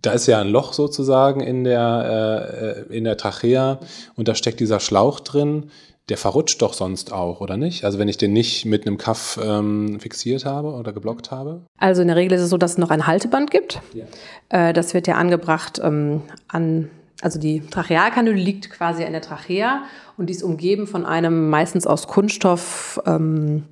da 0.00 0.12
ist 0.12 0.26
ja 0.26 0.40
ein 0.40 0.48
Loch 0.48 0.72
sozusagen 0.72 1.40
in 1.40 1.64
der, 1.64 2.86
äh, 2.88 2.96
in 2.96 3.04
der 3.04 3.16
Trachea 3.16 3.78
und 4.16 4.28
da 4.28 4.34
steckt 4.34 4.60
dieser 4.60 4.80
Schlauch 4.80 5.20
drin 5.20 5.70
der 6.08 6.16
verrutscht 6.16 6.60
doch 6.62 6.74
sonst 6.74 7.12
auch, 7.12 7.40
oder 7.40 7.56
nicht? 7.56 7.84
Also 7.84 7.98
wenn 7.98 8.08
ich 8.08 8.18
den 8.18 8.32
nicht 8.32 8.64
mit 8.64 8.86
einem 8.86 8.98
Kaff 8.98 9.38
ähm, 9.42 10.00
fixiert 10.00 10.44
habe 10.44 10.72
oder 10.72 10.92
geblockt 10.92 11.30
habe? 11.30 11.62
Also 11.78 12.02
in 12.02 12.08
der 12.08 12.16
Regel 12.16 12.36
ist 12.36 12.42
es 12.42 12.50
so, 12.50 12.58
dass 12.58 12.72
es 12.72 12.78
noch 12.78 12.90
ein 12.90 13.06
Halteband 13.06 13.50
gibt. 13.50 13.80
Ja. 13.94 14.04
Äh, 14.48 14.72
das 14.72 14.94
wird 14.94 15.06
ja 15.06 15.14
angebracht 15.14 15.80
ähm, 15.82 16.22
an, 16.48 16.90
also 17.20 17.38
die 17.38 17.60
Trachealkanüle 17.60 18.36
liegt 18.36 18.70
quasi 18.70 19.04
in 19.04 19.12
der 19.12 19.22
Trachea 19.22 19.84
und 20.16 20.26
die 20.26 20.32
ist 20.32 20.42
umgeben 20.42 20.88
von 20.88 21.06
einem 21.06 21.50
meistens 21.50 21.86
aus 21.86 22.08
Kunststoff 22.08 23.00
ähm, 23.06 23.64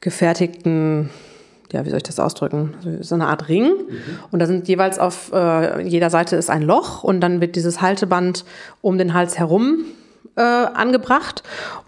gefertigten 0.00 1.10
ja, 1.70 1.84
wie 1.84 1.90
soll 1.90 1.98
ich 1.98 2.04
das 2.04 2.18
ausdrücken? 2.18 2.74
So 3.00 3.14
eine 3.14 3.26
Art 3.26 3.50
Ring. 3.50 3.64
Mhm. 3.64 3.98
Und 4.30 4.38
da 4.38 4.46
sind 4.46 4.68
jeweils 4.68 4.98
auf 4.98 5.32
äh, 5.34 5.82
jeder 5.82 6.08
Seite 6.08 6.36
ist 6.36 6.48
ein 6.48 6.62
Loch 6.62 7.04
und 7.04 7.20
dann 7.20 7.42
wird 7.42 7.56
dieses 7.56 7.82
Halteband 7.82 8.46
um 8.80 8.96
den 8.96 9.12
Hals 9.12 9.38
herum 9.38 9.84
äh, 10.38 10.40
angebracht. 10.40 11.42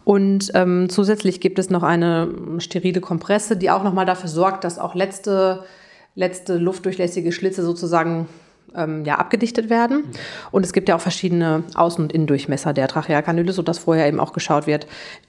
Und 0.04 0.50
ähm, 0.54 0.88
zusätzlich 0.90 1.40
gibt 1.40 1.58
es 1.58 1.70
noch 1.70 1.84
eine 1.84 2.28
sterile 2.58 3.00
Kompresse, 3.00 3.56
die 3.56 3.70
auch 3.70 3.84
nochmal 3.84 4.06
dafür 4.06 4.28
sorgt, 4.28 4.64
dass 4.64 4.78
auch 4.78 4.94
letzte, 4.94 5.62
letzte 6.16 6.56
luftdurchlässige 6.56 7.30
Schlitze 7.30 7.62
sozusagen 7.62 8.28
ähm, 8.74 9.04
ja, 9.04 9.16
abgedichtet 9.16 9.70
werden. 9.70 10.04
Und 10.50 10.66
es 10.66 10.72
gibt 10.72 10.88
ja 10.88 10.96
auch 10.96 11.00
verschiedene 11.00 11.62
Außen- 11.74 12.00
und 12.00 12.12
Innendurchmesser 12.12 12.72
der 12.72 12.88
Trachealkanüle, 12.88 13.52
sodass 13.52 13.78
vorher 13.78 14.08
eben 14.08 14.18
auch 14.18 14.32
geschaut 14.32 14.66
wird, 14.66 14.86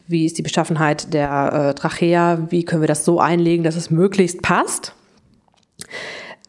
wie 0.07 0.25
ist 0.25 0.39
die 0.39 0.43
Beschaffenheit 0.43 1.13
der 1.13 1.53
äh, 1.53 1.73
Trachea, 1.75 2.47
wie 2.49 2.65
können 2.65 2.81
wir 2.81 2.87
das 2.87 3.05
so 3.05 3.19
einlegen, 3.19 3.63
dass 3.63 3.75
es 3.75 3.91
möglichst 3.91 4.41
passt. 4.41 4.93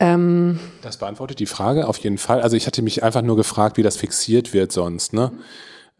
Ähm 0.01 0.59
das 0.81 0.97
beantwortet 0.97 1.39
die 1.39 1.47
Frage 1.47 1.87
auf 1.87 1.99
jeden 1.99 2.19
Fall. 2.19 2.41
Also 2.41 2.57
ich 2.57 2.67
hatte 2.67 2.81
mich 2.81 3.03
einfach 3.03 3.23
nur 3.23 3.37
gefragt, 3.37 3.77
wie 3.77 3.83
das 3.83 3.97
fixiert 3.97 4.55
wird 4.55 4.73
sonst. 4.73 5.13
Ne? 5.13 5.33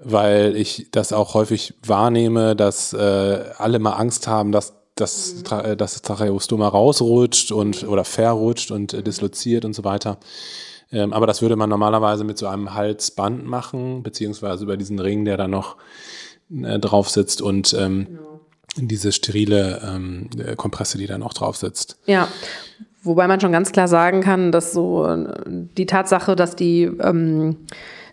Weil 0.05 0.57
ich 0.57 0.89
das 0.91 1.13
auch 1.13 1.35
häufig 1.35 1.75
wahrnehme, 1.85 2.57
dass 2.57 2.93
äh, 2.93 3.45
alle 3.59 3.79
mal 3.79 3.93
Angst 3.93 4.27
haben, 4.27 4.53
dass 4.53 4.75
dass, 4.95 5.37
mhm. 5.37 5.59
Äh, 5.59 5.77
dass 5.77 5.95
das 5.95 6.03
Tracheostoma 6.03 6.69
rausrutscht 6.69 7.53
und 7.53 7.87
oder 7.87 8.05
verrutscht 8.05 8.71
und 8.71 8.93
äh, 8.93 9.03
disloziert 9.03 9.65
und 9.65 9.75
so 9.75 9.85
weiter. 9.85 10.19
Ähm, 10.91 11.13
aber 11.13 11.27
das 11.27 11.41
würde 11.41 11.57
man 11.57 11.71
normalerweise 11.71 12.25
mit 12.25 12.39
so 12.39 12.47
einem 12.47 12.75
Halsband 12.75 13.47
machen, 13.47 14.03
beziehungsweise 14.03 14.65
über 14.65 14.77
diesen 14.77 14.99
Ring, 14.99 15.25
der 15.25 15.37
da 15.37 15.49
noch 15.49 15.77
äh, 16.51 16.79
drauf 16.79 17.09
sitzt. 17.09 17.41
Und 17.41 17.75
ähm, 17.75 18.07
genau. 18.07 18.41
diese 18.77 19.13
sterile 19.13 19.81
ähm, 19.85 20.29
Kompresse, 20.57 20.99
die 20.99 21.07
dann 21.07 21.23
auch 21.23 21.33
drauf 21.33 21.57
sitzt. 21.57 21.97
Ja, 22.05 22.29
wobei 23.03 23.27
man 23.27 23.41
schon 23.41 23.53
ganz 23.53 23.73
klar 23.73 23.89
sagen 23.89 24.21
kann, 24.21 24.53
dass 24.53 24.73
so 24.73 25.07
äh, 25.07 25.35
die 25.47 25.87
Tatsache, 25.87 26.37
dass 26.37 26.55
die 26.55 26.83
ähm, 26.83 27.57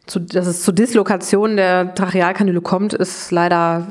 zu, 0.09 0.19
dass 0.19 0.47
es 0.47 0.63
zu 0.63 0.71
Dislokationen 0.71 1.57
der 1.57 1.93
Trachealkanüle 1.93 2.61
kommt, 2.61 2.93
ist 2.93 3.31
leider 3.31 3.87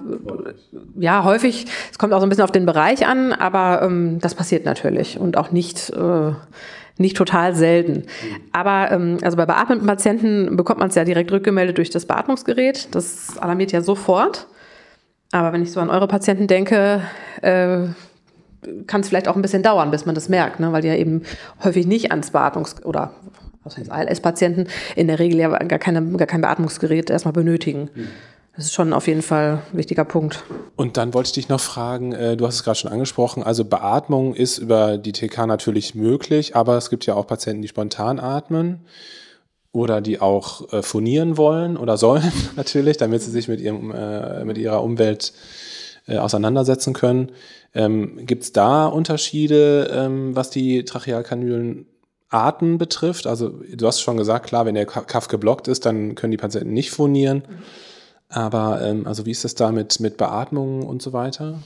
ja 0.99 1.25
häufig. 1.25 1.67
Es 1.91 1.99
kommt 1.99 2.13
auch 2.13 2.21
so 2.21 2.27
ein 2.27 2.29
bisschen 2.29 2.45
auf 2.45 2.53
den 2.53 2.67
Bereich 2.67 3.07
an, 3.07 3.33
aber 3.33 3.83
ähm, 3.83 4.19
das 4.21 4.35
passiert 4.35 4.65
natürlich 4.65 5.19
und 5.19 5.37
auch 5.37 5.51
nicht 5.53 5.91
äh, 5.91 6.33
nicht 7.01 7.17
total 7.17 7.55
selten. 7.55 8.05
Aber 8.53 8.91
ähm, 8.91 9.19
also 9.23 9.37
bei 9.37 9.47
beatmeten 9.47 9.87
Patienten 9.87 10.57
bekommt 10.57 10.81
man 10.81 10.89
es 10.89 10.97
ja 10.97 11.05
direkt 11.05 11.31
rückgemeldet 11.31 11.79
durch 11.79 11.91
das 11.91 12.07
Beatmungsgerät. 12.07 12.89
Das 12.93 13.39
alarmiert 13.39 13.71
ja 13.71 13.83
sofort. 13.83 14.49
Aber 15.31 15.53
wenn 15.53 15.63
ich 15.63 15.71
so 15.71 15.81
an 15.81 15.91
eure 15.91 16.09
Patienten 16.09 16.49
denke, 16.49 17.03
äh, 17.43 17.87
kann 18.87 19.01
es 19.03 19.09
vielleicht 19.09 19.29
auch 19.29 19.37
ein 19.37 19.43
bisschen 19.43 19.63
dauern, 19.63 19.91
bis 19.91 20.07
man 20.07 20.15
das 20.15 20.29
merkt, 20.29 20.59
ne? 20.59 20.73
weil 20.73 20.83
die 20.83 20.89
ja 20.89 20.97
eben 20.97 21.23
häufig 21.63 21.87
nicht 21.87 22.11
ans 22.11 22.33
Beatmungs- 22.33 22.83
oder 22.83 23.13
was 23.69 23.77
heißt 23.77 23.91
ALS-Patienten 23.91 24.67
in 24.97 25.07
der 25.07 25.19
Regel 25.19 25.39
ja 25.39 25.49
gar, 25.49 25.79
keine, 25.79 26.03
gar 26.17 26.27
kein 26.27 26.41
Beatmungsgerät 26.41 27.11
erstmal 27.11 27.33
benötigen. 27.33 27.91
Das 28.57 28.65
ist 28.65 28.75
schon 28.75 28.93
auf 28.93 29.07
jeden 29.07 29.23
Fall 29.23 29.63
ein 29.71 29.79
wichtiger 29.79 30.05
Punkt. 30.05 30.43
Und 30.75 30.97
dann 30.97 31.15
wollte 31.15 31.29
ich 31.29 31.33
dich 31.33 31.49
noch 31.49 31.61
fragen, 31.61 32.13
äh, 32.13 32.37
du 32.37 32.45
hast 32.45 32.57
es 32.57 32.65
gerade 32.65 32.77
schon 32.79 32.91
angesprochen, 32.91 33.45
also 33.45 33.65
Beatmung 33.65 34.35
ist 34.35 34.59
über 34.59 34.99
die 34.99 35.13
TK 35.13 35.47
natürlich 35.47 35.95
möglich, 35.95 36.57
aber 36.57 36.77
es 36.77 36.91
gibt 36.91 37.07
ja 37.07 37.15
auch 37.15 37.27
Patienten, 37.27 37.63
die 37.63 37.69
spontan 37.69 38.19
atmen 38.19 38.81
oder 39.71 40.01
die 40.01 40.21
auch 40.21 40.73
äh, 40.73 40.83
phonieren 40.83 41.37
wollen 41.37 41.77
oder 41.77 41.97
sollen 41.97 42.33
natürlich, 42.57 42.97
damit 42.97 43.23
sie 43.23 43.31
sich 43.31 43.47
mit, 43.47 43.61
ihrem, 43.61 43.93
äh, 43.93 44.45
mit 44.45 44.59
ihrer 44.59 44.83
Umwelt 44.83 45.33
äh, 46.09 46.17
auseinandersetzen 46.17 46.95
können. 46.95 47.31
Ähm, 47.75 48.27
Gibt 48.27 48.43
es 48.43 48.53
da 48.53 48.87
Unterschiede, 48.87 49.89
ähm, 49.93 50.35
was 50.35 50.51
die 50.51 50.85
Trachealkanülen 50.85 51.87
Arten 52.31 52.79
betrifft, 52.79 53.27
also 53.27 53.49
du 53.49 53.87
hast 53.87 54.01
schon 54.01 54.17
gesagt, 54.17 54.47
klar, 54.47 54.67
wenn 54.67 54.75
der 54.75 54.87
Kaff 54.87 55.29
geblockt 55.29 55.69
ist, 55.69 55.87
dann 55.87 56.15
können 56.15 56.31
die 56.31 56.37
Patienten 56.37 56.73
nicht 56.73 56.91
phonieren. 56.91 57.43
Aber 58.29 58.83
ähm, 58.83 59.07
also 59.07 59.25
wie 59.25 59.31
ist 59.31 59.45
das 59.45 59.55
da 59.55 59.73
mit, 59.73 60.01
mit 60.01 60.19
Beatmung 60.19 60.83
und 60.83 61.01
so 61.01 61.13
weiter? 61.15 61.59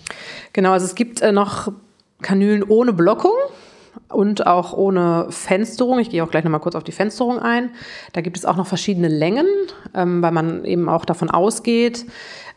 Genau, 0.53 0.70
also 0.70 0.87
es 0.87 0.94
gibt 0.94 1.20
äh, 1.20 1.33
noch 1.33 1.72
Kanülen 2.22 2.62
ohne 2.62 2.92
Blockung 2.92 3.35
und 4.09 4.46
auch 4.46 4.72
ohne 4.72 5.27
Fensterung. 5.31 5.98
Ich 5.98 6.11
gehe 6.11 6.22
auch 6.22 6.31
gleich 6.31 6.44
nochmal 6.44 6.61
kurz 6.61 6.77
auf 6.77 6.85
die 6.85 6.92
Fensterung 6.92 7.40
ein. 7.40 7.70
Da 8.12 8.20
gibt 8.20 8.37
es 8.37 8.44
auch 8.44 8.57
noch 8.57 8.68
verschiedene 8.68 9.09
Längen, 9.09 9.46
ähm, 9.94 10.22
weil 10.22 10.31
man 10.31 10.64
eben 10.64 10.88
auch 10.88 11.05
davon 11.05 11.31
ausgeht, 11.31 12.07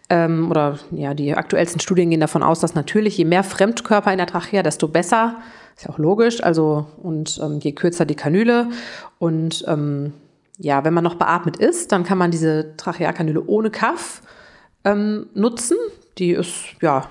ähm, 0.10 0.52
oder 0.52 0.78
ja, 0.92 1.16
die 1.16 1.34
aktuellsten 1.34 1.80
Studien 1.80 2.12
gehen 2.12 2.20
davon 2.20 2.44
aus, 2.44 2.60
dass 2.60 2.76
natürlich 2.76 3.18
je 3.18 3.26
mehr 3.26 3.44
Fremdkörper 3.44 4.12
in 4.12 4.20
der 4.20 4.28
Trachea, 4.28 4.62
desto 4.62 4.88
besser 4.88 5.38
ist 5.76 5.86
ja 5.86 5.90
auch 5.92 5.98
logisch. 5.98 6.44
Also, 6.44 6.86
und 7.02 7.40
ähm, 7.44 7.60
je 7.60 7.74
kürzer 7.74 8.06
die 8.06 8.16
Kanüle. 8.16 8.70
Und 9.20 9.64
ähm, 9.68 10.14
ja, 10.58 10.84
wenn 10.84 10.94
man 10.94 11.04
noch 11.04 11.16
beatmet 11.16 11.58
ist, 11.58 11.92
dann 11.92 12.04
kann 12.04 12.18
man 12.18 12.32
diese 12.32 12.76
Trachealkanüle 12.78 13.44
ohne 13.46 13.70
Kaff 13.70 14.22
ähm, 14.84 15.28
nutzen. 15.34 15.78
Die 16.18 16.32
ist 16.32 16.76
ja 16.82 17.10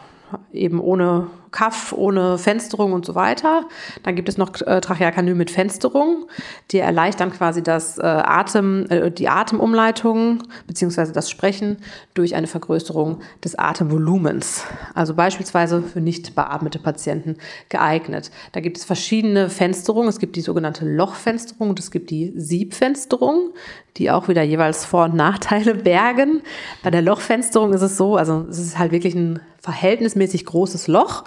eben 0.52 0.80
ohne 0.80 1.28
Kaff, 1.54 1.92
ohne 1.96 2.36
Fensterung 2.36 2.92
und 2.92 3.06
so 3.06 3.14
weiter. 3.14 3.68
Dann 4.02 4.16
gibt 4.16 4.28
es 4.28 4.36
noch 4.36 4.60
äh, 4.62 4.80
Trachealkanül 4.80 5.36
mit 5.36 5.52
Fensterung. 5.52 6.26
Die 6.72 6.78
erleichtern 6.78 7.30
quasi 7.30 7.62
das 7.62 7.96
äh, 7.96 8.02
Atem, 8.02 8.86
äh, 8.90 9.12
die 9.12 9.28
Atemumleitung 9.28 10.42
bzw. 10.66 11.12
das 11.12 11.30
Sprechen 11.30 11.76
durch 12.14 12.34
eine 12.34 12.48
Vergrößerung 12.48 13.20
des 13.44 13.56
Atemvolumens. 13.56 14.64
Also 14.94 15.14
beispielsweise 15.14 15.80
für 15.80 16.00
nicht 16.00 16.34
beatmete 16.34 16.80
Patienten 16.80 17.36
geeignet. 17.68 18.32
Da 18.50 18.58
gibt 18.58 18.76
es 18.76 18.84
verschiedene 18.84 19.48
Fensterungen. 19.48 20.08
Es 20.08 20.18
gibt 20.18 20.34
die 20.34 20.40
sogenannte 20.40 20.84
Lochfensterung 20.84 21.70
und 21.70 21.78
es 21.78 21.92
gibt 21.92 22.10
die 22.10 22.32
Siebfensterung, 22.34 23.50
die 23.96 24.10
auch 24.10 24.26
wieder 24.26 24.42
jeweils 24.42 24.84
Vor- 24.84 25.04
und 25.04 25.14
Nachteile 25.14 25.74
bergen. 25.84 26.42
Bei 26.82 26.90
der 26.90 27.02
Lochfensterung 27.02 27.72
ist 27.74 27.82
es 27.82 27.96
so, 27.96 28.16
also 28.16 28.44
es 28.50 28.58
ist 28.58 28.76
halt 28.76 28.90
wirklich 28.90 29.14
ein 29.14 29.38
verhältnismäßig 29.64 30.44
großes 30.44 30.88
Loch. 30.88 31.24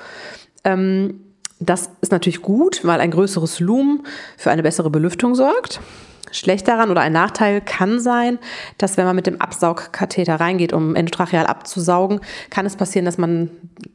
Ähm, 0.63 1.21
das 1.60 1.89
ist 2.02 2.12
natürlich 2.12 2.43
gut, 2.43 2.86
weil 2.86 3.02
ein 3.02 3.10
größeres 3.10 3.60
Lumen 3.60 4.04
für 4.38 4.52
eine 4.52 4.62
bessere 4.62 4.91
Belüftung 4.91 5.34
sorgt. 5.34 5.82
Schlecht 6.32 6.67
daran 6.67 6.91
oder 6.91 7.02
ein 7.02 7.13
Nachteil 7.13 7.62
kann 7.62 8.00
sein, 8.00 8.38
dass 8.78 8.97
wenn 8.97 9.06
man 9.06 9.15
mit 9.15 9.26
dem 9.26 9.41
Absaugkatheter 9.41 10.36
reingeht, 10.36 10.71
um 10.71 10.95
endotracheal 10.95 11.47
abzusaugen, 11.47 12.19
kann 12.52 12.65
es 12.65 12.76
passieren, 12.76 13.06
dass 13.06 13.17
man 13.17 13.50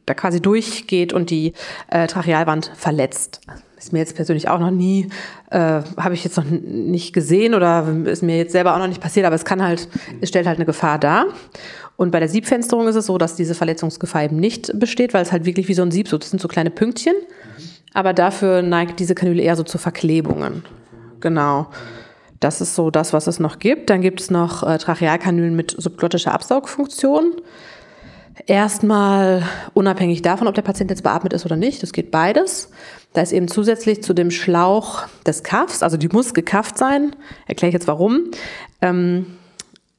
da 0.05 0.13
quasi 0.13 0.41
durchgeht 0.41 1.13
und 1.13 1.29
die 1.29 1.53
äh, 1.89 2.07
Trachealwand 2.07 2.71
verletzt. 2.75 3.41
Ist 3.83 3.91
mir 3.91 3.99
jetzt 3.99 4.15
persönlich 4.15 4.47
auch 4.47 4.59
noch 4.59 4.71
nie, 4.71 5.09
äh, 5.51 5.57
habe 5.97 6.13
ich 6.13 6.23
jetzt 6.23 6.37
noch 6.37 6.45
nicht 6.45 7.11
gesehen 7.11 7.53
oder 7.53 7.85
ist 8.05 8.23
mir 8.23 8.37
jetzt 8.37 8.53
selber 8.53 8.73
auch 8.73 8.79
noch 8.79 8.87
nicht 8.87 9.01
passiert, 9.01 9.25
aber 9.25 9.35
es 9.35 9.43
kann 9.43 9.61
halt, 9.61 9.89
es 10.21 10.29
stellt 10.29 10.47
halt 10.47 10.57
eine 10.57 10.65
Gefahr 10.65 10.97
dar. 10.97 11.25
Und 11.97 12.11
bei 12.11 12.21
der 12.21 12.29
Siebfensterung 12.29 12.87
ist 12.87 12.95
es 12.95 13.07
so, 13.07 13.17
dass 13.17 13.35
diese 13.35 13.55
Verletzungsgefahr 13.55 14.23
eben 14.23 14.37
nicht 14.37 14.71
besteht, 14.79 15.13
weil 15.13 15.21
es 15.21 15.33
halt 15.33 15.43
wirklich 15.43 15.67
wie 15.67 15.73
so 15.73 15.81
ein 15.81 15.91
Sieb, 15.91 16.07
so, 16.07 16.17
das 16.17 16.29
sind 16.29 16.41
so 16.41 16.47
kleine 16.47 16.71
Pünktchen. 16.71 17.13
Aber 17.93 18.13
dafür 18.13 18.61
neigt 18.61 19.01
diese 19.01 19.15
Kanüle 19.15 19.41
eher 19.41 19.57
so 19.57 19.63
zu 19.63 19.77
Verklebungen. 19.77 20.63
Genau. 21.19 21.67
Das 22.39 22.61
ist 22.61 22.75
so 22.75 22.89
das, 22.89 23.11
was 23.11 23.27
es 23.27 23.37
noch 23.41 23.59
gibt. 23.59 23.89
Dann 23.89 23.99
gibt 23.99 24.21
es 24.21 24.31
noch 24.31 24.63
äh, 24.63 24.77
Trachealkanülen 24.77 25.57
mit 25.57 25.75
subglottischer 25.77 26.33
Absaugfunktion. 26.33 27.33
Erstmal 28.47 29.43
unabhängig 29.73 30.21
davon, 30.21 30.47
ob 30.47 30.55
der 30.55 30.61
Patient 30.61 30.89
jetzt 30.89 31.03
beatmet 31.03 31.33
ist 31.33 31.45
oder 31.45 31.57
nicht. 31.57 31.83
Das 31.83 31.91
geht 31.91 32.11
beides. 32.11 32.71
Da 33.13 33.21
ist 33.21 33.31
eben 33.31 33.47
zusätzlich 33.47 34.03
zu 34.03 34.13
dem 34.13 34.31
Schlauch 34.31 35.03
des 35.25 35.43
Kaffs, 35.43 35.83
also 35.83 35.97
die 35.97 36.09
muss 36.09 36.33
gekafft 36.33 36.77
sein, 36.77 37.15
erkläre 37.47 37.69
ich 37.69 37.73
jetzt 37.73 37.87
warum, 37.87 38.31
ähm, 38.81 39.37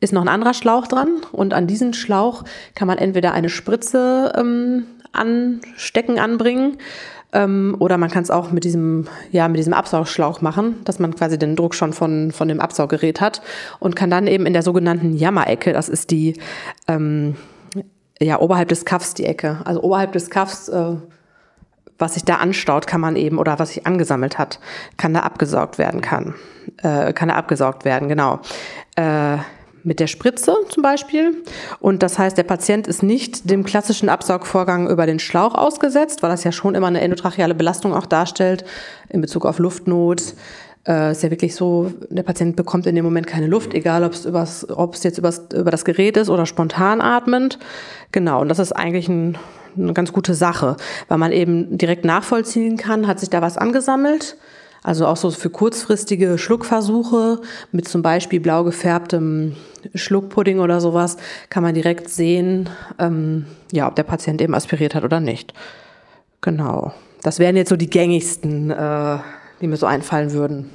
ist 0.01 0.13
noch 0.13 0.23
ein 0.23 0.29
anderer 0.29 0.55
Schlauch 0.55 0.87
dran 0.87 1.09
und 1.33 1.55
an 1.55 1.67
diesen 1.67 1.95
Schlauch 1.95 2.45
kann 2.75 2.89
man 2.89 2.99
entweder 2.99 3.33
eine 3.33 3.49
Spritze 3.49 4.33
ähm, 4.37 4.85
anstecken, 5.13 6.19
anbringen 6.19 6.79
ähm, 7.33 7.77
oder 7.79 7.99
man 7.99 8.11
kann 8.11 8.23
es 8.23 8.31
auch 8.31 8.51
mit 8.51 8.65
diesem, 8.65 9.07
ja, 9.31 9.49
mit 9.49 9.59
diesem 9.59 9.73
Absaugschlauch 9.73 10.41
machen, 10.41 10.77
dass 10.85 10.99
man 10.99 11.15
quasi 11.15 11.39
den 11.39 11.57
Druck 11.57 11.75
schon 11.75 11.93
von, 11.93 12.33
von 12.33 12.49
dem 12.49 12.61
Absauggerät 12.61 13.21
hat 13.21 13.43
und 13.81 13.97
kann 13.97 14.11
dann 14.11 14.27
eben 14.27 14.47
in 14.47 14.53
der 14.53 14.63
sogenannten 14.63 15.15
Jammerecke, 15.17 15.73
das 15.73 15.89
ist 15.89 16.11
die, 16.11 16.39
ähm, 16.89 17.37
ja, 18.21 18.41
oberhalb 18.41 18.69
des 18.69 18.85
Kaffs 18.85 19.15
die 19.15 19.25
Ecke, 19.25 19.59
also 19.65 19.83
oberhalb 19.83 20.13
des 20.13 20.31
Kaffs, 20.31 20.69
äh, 20.69 20.97
was 21.99 22.15
sich 22.15 22.25
da 22.25 22.37
anstaut, 22.37 22.87
kann 22.87 23.01
man 23.01 23.17
eben, 23.17 23.39
oder 23.39 23.59
was 23.59 23.71
sich 23.71 23.87
angesammelt 23.87 24.39
hat, 24.39 24.59
kann 24.97 25.15
da 25.15 25.21
abgesaugt 25.21 25.79
werden 25.79 26.01
kann. 26.01 26.35
Äh, 26.83 27.13
kann 27.13 27.29
da 27.29 27.37
abgesaugt 27.37 27.85
werden, 27.85 28.09
genau. 28.09 28.41
Äh, 28.97 29.39
mit 29.85 30.01
der 30.01 30.07
Spritze 30.07 30.57
zum 30.71 30.83
Beispiel. 30.83 31.43
Und 31.79 32.03
das 32.03 32.19
heißt, 32.19 32.37
der 32.37 32.43
Patient 32.43 32.87
ist 32.87 33.03
nicht 33.03 33.51
dem 33.51 33.65
klassischen 33.65 34.09
Absaugvorgang 34.09 34.89
über 34.89 35.07
den 35.07 35.19
Schlauch 35.19 35.55
ausgesetzt, 35.55 36.23
weil 36.23 36.31
das 36.31 36.43
ja 36.43 36.53
schon 36.53 36.75
immer 36.75 36.87
eine 36.87 37.03
endotracheale 37.03 37.55
Belastung 37.55 37.95
auch 37.95 38.07
darstellt 38.07 38.65
in 39.11 39.21
Bezug 39.21 39.45
auf 39.45 39.59
Luftnot. 39.59 40.35
Äh, 40.87 41.13
ist 41.13 41.23
ja 41.23 41.31
wirklich 41.31 41.55
so, 41.55 41.93
der 42.11 42.23
Patient 42.23 42.57
bekommt 42.57 42.87
in 42.87 42.95
dem 42.95 43.05
Moment 43.05 43.27
keine 43.27 43.47
Luft, 43.47 43.75
egal 43.75 44.05
ob 44.05 44.13
es 44.13 44.27
übers, 44.27 44.69
ob 44.69 44.95
es 44.95 45.03
jetzt 45.03 45.19
übers, 45.19 45.47
über 45.55 45.71
das 45.71 45.85
Gerät 45.85 46.17
ist 46.17 46.29
oder 46.29 46.47
spontan 46.47 47.01
atmend. 47.01 47.59
Genau, 48.13 48.41
und 48.41 48.49
das 48.49 48.59
ist 48.59 48.73
eigentlich 48.73 49.09
ein, 49.09 49.39
eine 49.77 49.95
ganz 49.95 50.13
gute 50.13 50.35
Sache, 50.35 50.77
weil 51.09 51.19
man 51.19 51.33
eben 51.33 51.79
direkt 51.79 52.05
nachvollziehen 52.05 52.77
kann, 52.77 53.07
hat 53.07 53.21
sich 53.21 53.31
da 53.31 53.41
was 53.41 53.57
angesammelt 53.57 54.37
also 54.85 55.07
auch 55.07 55.17
so 55.17 55.31
für 55.31 55.49
kurzfristige 55.49 56.37
Schluckversuche 56.37 57.41
mit 57.73 57.89
zum 57.89 58.03
Beispiel 58.03 58.39
blau 58.39 58.65
gefärbtem 58.65 59.57
Schluckpudding 59.95 60.61
oder 60.61 60.81
sowas 60.81 61.17
kann 61.49 61.63
man 61.63 61.75
direkt 61.75 62.11
sehen, 62.11 62.69
ähm, 62.99 63.47
ja, 63.73 63.89
ob 63.89 63.97
der 63.97 64.03
Patient 64.03 64.43
eben 64.43 64.55
aspiriert 64.55 64.95
hat 64.95 65.03
oder 65.03 65.21
nicht. 65.21 65.55
Genau. 66.43 66.93
Das 67.23 67.39
wären 67.39 67.57
jetzt 67.57 67.71
so 67.71 67.77
die 67.77 67.89
gängigsten, 67.89 68.71
äh, 68.71 69.19
die 69.61 69.67
mir 69.67 69.77
so 69.77 69.87
einfallen 69.87 70.33
würden. 70.33 70.71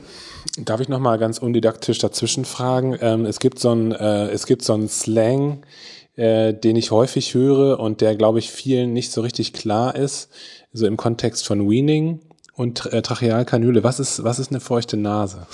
Darf 0.58 0.80
ich 0.80 0.90
noch 0.90 1.00
mal 1.00 1.18
ganz 1.18 1.38
undidaktisch 1.38 2.00
dazwischen 2.00 2.46
fragen? 2.46 2.98
Ähm, 3.02 3.26
es 3.26 3.40
gibt 3.40 3.60
so 3.60 3.72
ein, 3.72 3.92
äh, 3.92 4.30
es 4.30 4.46
gibt 4.46 4.64
so 4.64 4.74
einen 4.74 4.90
Slang, 4.90 5.64
äh, 6.16 6.54
den 6.54 6.76
ich 6.76 6.92
häufig 6.92 7.34
höre 7.34 7.80
und 7.80 8.02
der, 8.02 8.16
glaube 8.16 8.40
ich, 8.40 8.52
vielen 8.52 8.94
nicht 8.94 9.12
so 9.12 9.22
richtig 9.22 9.54
klar 9.54 9.96
ist, 9.96 10.30
so 10.74 10.86
im 10.86 10.98
Kontext 10.98 11.46
von 11.46 11.70
Weaning 11.70 12.20
und 12.54 12.92
äh, 12.92 13.02
Trachealkanüle. 13.02 13.84
Was 13.84 14.00
ist, 14.00 14.24
was 14.24 14.40
ist 14.40 14.52
eine 14.52 14.60
feuchte 14.60 14.98
Nase? 14.98 15.48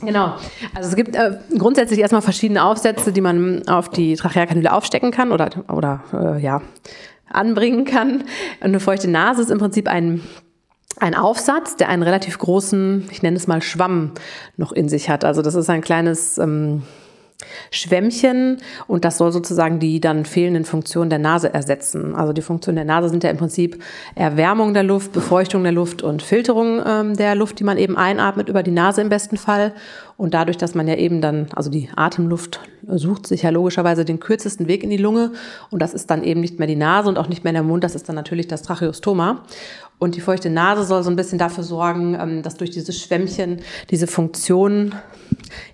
Genau. 0.00 0.34
Also 0.74 0.88
es 0.90 0.96
gibt 0.96 1.14
äh, 1.14 1.38
grundsätzlich 1.56 2.00
erstmal 2.00 2.22
verschiedene 2.22 2.64
Aufsätze, 2.64 3.12
die 3.12 3.20
man 3.20 3.66
auf 3.68 3.88
die 3.90 4.14
Trachealkanüle 4.14 4.72
aufstecken 4.72 5.10
kann 5.10 5.32
oder, 5.32 5.50
oder 5.68 6.02
äh, 6.12 6.42
ja, 6.42 6.62
anbringen 7.28 7.84
kann. 7.84 8.24
Eine 8.60 8.80
feuchte 8.80 9.08
Nase 9.08 9.42
ist 9.42 9.50
im 9.50 9.58
Prinzip 9.58 9.88
ein 9.88 10.22
ein 10.98 11.14
Aufsatz, 11.14 11.76
der 11.76 11.88
einen 11.88 12.02
relativ 12.02 12.38
großen, 12.38 13.08
ich 13.10 13.22
nenne 13.22 13.36
es 13.36 13.46
mal 13.46 13.62
Schwamm, 13.62 14.12
noch 14.56 14.72
in 14.72 14.88
sich 14.88 15.08
hat. 15.08 15.24
Also 15.24 15.42
das 15.42 15.54
ist 15.54 15.70
ein 15.70 15.80
kleines, 15.80 16.38
ähm, 16.38 16.82
Schwämmchen 17.70 18.58
und 18.86 19.04
das 19.04 19.18
soll 19.18 19.32
sozusagen 19.32 19.78
die 19.78 20.00
dann 20.00 20.24
fehlenden 20.24 20.64
Funktionen 20.64 21.10
der 21.10 21.18
Nase 21.18 21.52
ersetzen. 21.52 22.14
Also 22.14 22.32
die 22.32 22.42
Funktionen 22.42 22.76
der 22.76 22.84
Nase 22.84 23.08
sind 23.08 23.24
ja 23.24 23.30
im 23.30 23.36
Prinzip 23.36 23.82
Erwärmung 24.14 24.74
der 24.74 24.82
Luft, 24.82 25.12
Befeuchtung 25.12 25.62
der 25.62 25.72
Luft 25.72 26.02
und 26.02 26.22
Filterung 26.22 26.82
ähm, 26.84 27.16
der 27.16 27.34
Luft, 27.34 27.58
die 27.58 27.64
man 27.64 27.78
eben 27.78 27.96
einatmet 27.96 28.48
über 28.48 28.62
die 28.62 28.70
Nase 28.70 29.00
im 29.00 29.08
besten 29.08 29.36
Fall. 29.36 29.72
Und 30.16 30.34
dadurch, 30.34 30.58
dass 30.58 30.74
man 30.74 30.86
ja 30.86 30.96
eben 30.96 31.20
dann, 31.20 31.46
also 31.54 31.70
die 31.70 31.88
Atemluft 31.96 32.60
sucht 32.86 33.26
sich 33.26 33.42
ja 33.42 33.50
logischerweise 33.50 34.04
den 34.04 34.20
kürzesten 34.20 34.68
Weg 34.68 34.82
in 34.82 34.90
die 34.90 34.96
Lunge 34.96 35.32
und 35.70 35.80
das 35.80 35.94
ist 35.94 36.10
dann 36.10 36.24
eben 36.24 36.40
nicht 36.40 36.58
mehr 36.58 36.68
die 36.68 36.76
Nase 36.76 37.08
und 37.08 37.18
auch 37.18 37.28
nicht 37.28 37.44
mehr 37.44 37.52
der 37.52 37.62
Mund, 37.62 37.84
das 37.84 37.94
ist 37.94 38.08
dann 38.08 38.16
natürlich 38.16 38.48
das 38.48 38.62
Tracheostoma. 38.62 39.44
Und 40.00 40.16
die 40.16 40.20
feuchte 40.20 40.50
Nase 40.50 40.82
soll 40.84 41.04
so 41.04 41.10
ein 41.10 41.16
bisschen 41.16 41.38
dafür 41.38 41.62
sorgen, 41.62 42.16
ähm, 42.20 42.42
dass 42.42 42.56
durch 42.56 42.70
dieses 42.70 43.00
Schwämmchen 43.00 43.60
diese 43.90 44.06
Funktion 44.08 44.94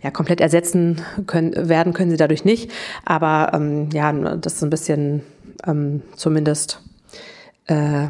ja, 0.02 0.10
komplett 0.10 0.40
ersetzen 0.40 1.00
können, 1.26 1.68
werden 1.68 1.94
können 1.94 2.10
sie 2.10 2.16
dadurch 2.18 2.44
nicht. 2.44 2.70
Aber 3.04 3.52
ähm, 3.54 3.88
ja, 3.92 4.12
das 4.12 4.54
ist 4.54 4.64
ein 4.64 4.70
bisschen 4.70 5.22
ähm, 5.64 6.02
zumindest 6.16 6.80
äh, 7.66 8.08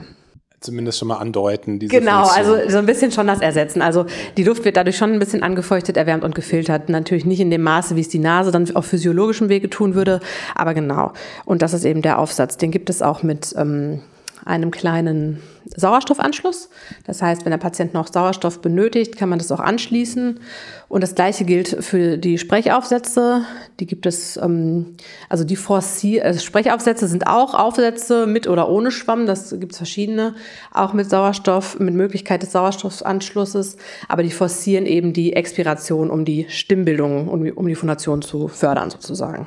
zumindest 0.60 0.98
schon 0.98 1.08
mal 1.08 1.18
andeuten. 1.18 1.78
Diese 1.78 1.94
genau, 1.94 2.24
Funktion. 2.24 2.56
also 2.56 2.70
so 2.70 2.78
ein 2.78 2.86
bisschen 2.86 3.12
schon 3.12 3.26
das 3.26 3.40
ersetzen. 3.40 3.82
Also 3.82 4.06
die 4.38 4.42
Luft 4.42 4.64
wird 4.64 4.78
dadurch 4.78 4.96
schon 4.96 5.12
ein 5.12 5.18
bisschen 5.18 5.42
angefeuchtet, 5.42 5.98
erwärmt 5.98 6.24
und 6.24 6.34
gefiltert. 6.34 6.88
Natürlich 6.88 7.26
nicht 7.26 7.40
in 7.40 7.50
dem 7.50 7.62
Maße, 7.62 7.94
wie 7.94 8.00
es 8.00 8.08
die 8.08 8.18
Nase 8.18 8.50
dann 8.50 8.74
auf 8.74 8.86
physiologischem 8.86 9.50
Wege 9.50 9.68
tun 9.68 9.94
würde, 9.94 10.20
aber 10.54 10.72
genau. 10.72 11.12
Und 11.44 11.60
das 11.60 11.74
ist 11.74 11.84
eben 11.84 12.00
der 12.00 12.18
Aufsatz. 12.18 12.56
Den 12.56 12.70
gibt 12.70 12.88
es 12.88 13.02
auch 13.02 13.22
mit 13.22 13.54
ähm, 13.56 14.00
einem 14.46 14.70
kleinen 14.70 15.42
Sauerstoffanschluss. 15.74 16.68
Das 17.04 17.22
heißt, 17.22 17.44
wenn 17.44 17.50
der 17.50 17.58
Patient 17.58 17.92
noch 17.94 18.06
Sauerstoff 18.12 18.60
benötigt, 18.60 19.16
kann 19.16 19.28
man 19.28 19.38
das 19.38 19.50
auch 19.50 19.60
anschließen. 19.60 20.40
Und 20.88 21.00
das 21.02 21.14
Gleiche 21.14 21.44
gilt 21.44 21.84
für 21.84 22.18
die 22.18 22.38
Sprechaufsätze. 22.38 23.42
Die 23.80 23.86
gibt 23.86 24.06
es, 24.06 24.36
ähm, 24.36 24.96
also 25.28 25.44
die 25.44 25.56
Forci 25.56 26.20
also 26.20 26.40
Sprechaufsätze 26.40 27.08
sind 27.08 27.26
auch 27.26 27.54
Aufsätze 27.54 28.26
mit 28.26 28.46
oder 28.46 28.68
ohne 28.68 28.90
Schwamm. 28.90 29.26
Das 29.26 29.50
gibt 29.58 29.72
es 29.72 29.78
verschiedene, 29.78 30.34
auch 30.72 30.92
mit 30.92 31.10
Sauerstoff, 31.10 31.78
mit 31.80 31.94
Möglichkeit 31.94 32.42
des 32.42 32.52
Sauerstoffanschlusses. 32.52 33.76
Aber 34.08 34.22
die 34.22 34.30
forcieren 34.30 34.86
eben 34.86 35.12
die 35.12 35.32
Expiration, 35.32 36.10
um 36.10 36.24
die 36.24 36.46
Stimmbildung, 36.48 37.28
um 37.28 37.44
die, 37.44 37.52
um 37.52 37.66
die 37.66 37.74
Phonation 37.74 38.22
zu 38.22 38.48
fördern 38.48 38.90
sozusagen. 38.90 39.46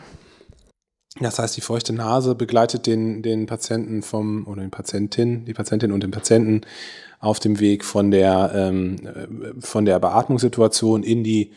Das 1.19 1.39
heißt, 1.39 1.57
die 1.57 1.61
feuchte 1.61 1.91
Nase 1.93 2.35
begleitet 2.35 2.85
den, 2.85 3.23
den 3.23 3.45
Patienten 3.47 4.03
vom, 4.03 4.45
oder 4.47 4.61
den 4.61 4.69
Patientin, 4.69 5.45
die 5.45 5.53
Patientin 5.53 5.91
und 5.91 6.03
den 6.03 6.11
Patienten 6.11 6.61
auf 7.19 7.39
dem 7.39 7.59
Weg 7.59 7.83
von 7.83 8.11
der, 8.11 8.51
ähm, 8.53 8.97
von 9.59 9.85
der 9.85 9.99
Beatmungssituation 9.99 11.03
in 11.03 11.23
die, 11.23 11.51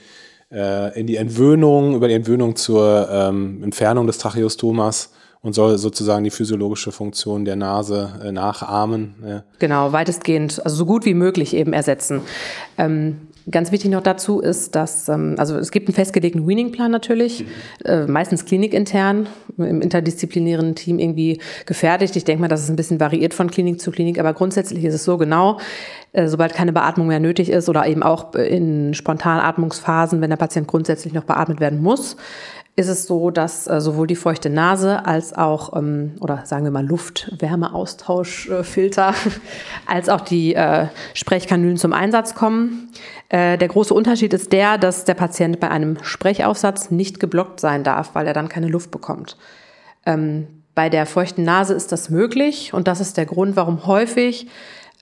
äh, 0.50 0.98
in 0.98 1.06
die 1.06 1.16
Entwöhnung, 1.16 1.94
über 1.94 2.08
die 2.08 2.14
Entwöhnung 2.14 2.56
zur 2.56 3.08
ähm, 3.10 3.62
Entfernung 3.62 4.06
des 4.06 4.18
Tracheostomas 4.18 5.10
und 5.42 5.54
soll 5.54 5.76
sozusagen 5.76 6.24
die 6.24 6.30
physiologische 6.30 6.90
Funktion 6.90 7.44
der 7.44 7.56
Nase 7.56 8.20
äh, 8.24 8.32
nachahmen. 8.32 9.14
Ja. 9.24 9.44
Genau, 9.58 9.92
weitestgehend, 9.92 10.64
also 10.64 10.76
so 10.76 10.86
gut 10.86 11.04
wie 11.04 11.14
möglich 11.14 11.54
eben 11.54 11.72
ersetzen. 11.72 12.22
Ähm, 12.78 13.28
Ganz 13.50 13.72
wichtig 13.72 13.90
noch 13.90 14.02
dazu 14.02 14.40
ist, 14.40 14.76
dass, 14.76 15.08
ähm, 15.08 15.34
also 15.36 15.56
es 15.58 15.72
gibt 15.72 15.88
einen 15.88 15.94
festgelegten 15.94 16.46
Weaning-Plan 16.46 16.90
natürlich, 16.90 17.44
äh, 17.84 18.06
meistens 18.06 18.44
klinikintern, 18.44 19.26
im 19.58 19.80
interdisziplinären 19.80 20.76
Team 20.76 20.98
irgendwie 20.98 21.40
gefertigt. 21.66 22.14
Ich 22.14 22.24
denke 22.24 22.42
mal, 22.42 22.48
dass 22.48 22.62
es 22.62 22.70
ein 22.70 22.76
bisschen 22.76 23.00
variiert 23.00 23.34
von 23.34 23.50
Klinik 23.50 23.80
zu 23.80 23.90
Klinik, 23.90 24.20
aber 24.20 24.32
grundsätzlich 24.32 24.84
ist 24.84 24.94
es 24.94 25.04
so 25.04 25.18
genau, 25.18 25.58
äh, 26.12 26.28
sobald 26.28 26.54
keine 26.54 26.72
Beatmung 26.72 27.08
mehr 27.08 27.20
nötig 27.20 27.50
ist 27.50 27.68
oder 27.68 27.84
eben 27.86 28.04
auch 28.04 28.34
in 28.34 28.94
Spontanatmungsphasen, 28.94 30.20
wenn 30.20 30.30
der 30.30 30.36
Patient 30.36 30.68
grundsätzlich 30.68 31.12
noch 31.12 31.24
beatmet 31.24 31.58
werden 31.58 31.82
muss, 31.82 32.16
ist 32.74 32.88
es 32.88 33.06
so, 33.06 33.30
dass 33.30 33.66
äh, 33.66 33.82
sowohl 33.82 34.06
die 34.06 34.16
feuchte 34.16 34.48
Nase 34.48 35.04
als 35.04 35.34
auch, 35.34 35.76
ähm, 35.76 36.14
oder 36.20 36.46
sagen 36.46 36.64
wir 36.64 36.70
mal 36.70 36.86
Luft-Wärme-Austauschfilter, 36.86 39.14
als 39.86 40.08
auch 40.08 40.22
die 40.22 40.54
äh, 40.54 40.86
Sprechkanülen 41.12 41.76
zum 41.76 41.92
Einsatz 41.92 42.34
kommen. 42.34 42.88
Äh, 43.28 43.58
der 43.58 43.68
große 43.68 43.92
Unterschied 43.92 44.32
ist 44.32 44.52
der, 44.52 44.78
dass 44.78 45.04
der 45.04 45.12
Patient 45.14 45.60
bei 45.60 45.70
einem 45.70 45.98
Sprechaufsatz 46.02 46.90
nicht 46.90 47.20
geblockt 47.20 47.60
sein 47.60 47.84
darf, 47.84 48.14
weil 48.14 48.26
er 48.26 48.32
dann 48.32 48.48
keine 48.48 48.68
Luft 48.68 48.90
bekommt. 48.90 49.36
Ähm, 50.06 50.46
bei 50.74 50.88
der 50.88 51.04
feuchten 51.04 51.44
Nase 51.44 51.74
ist 51.74 51.92
das 51.92 52.08
möglich 52.08 52.72
und 52.72 52.88
das 52.88 53.00
ist 53.00 53.18
der 53.18 53.26
Grund, 53.26 53.54
warum 53.56 53.86
häufig 53.86 54.46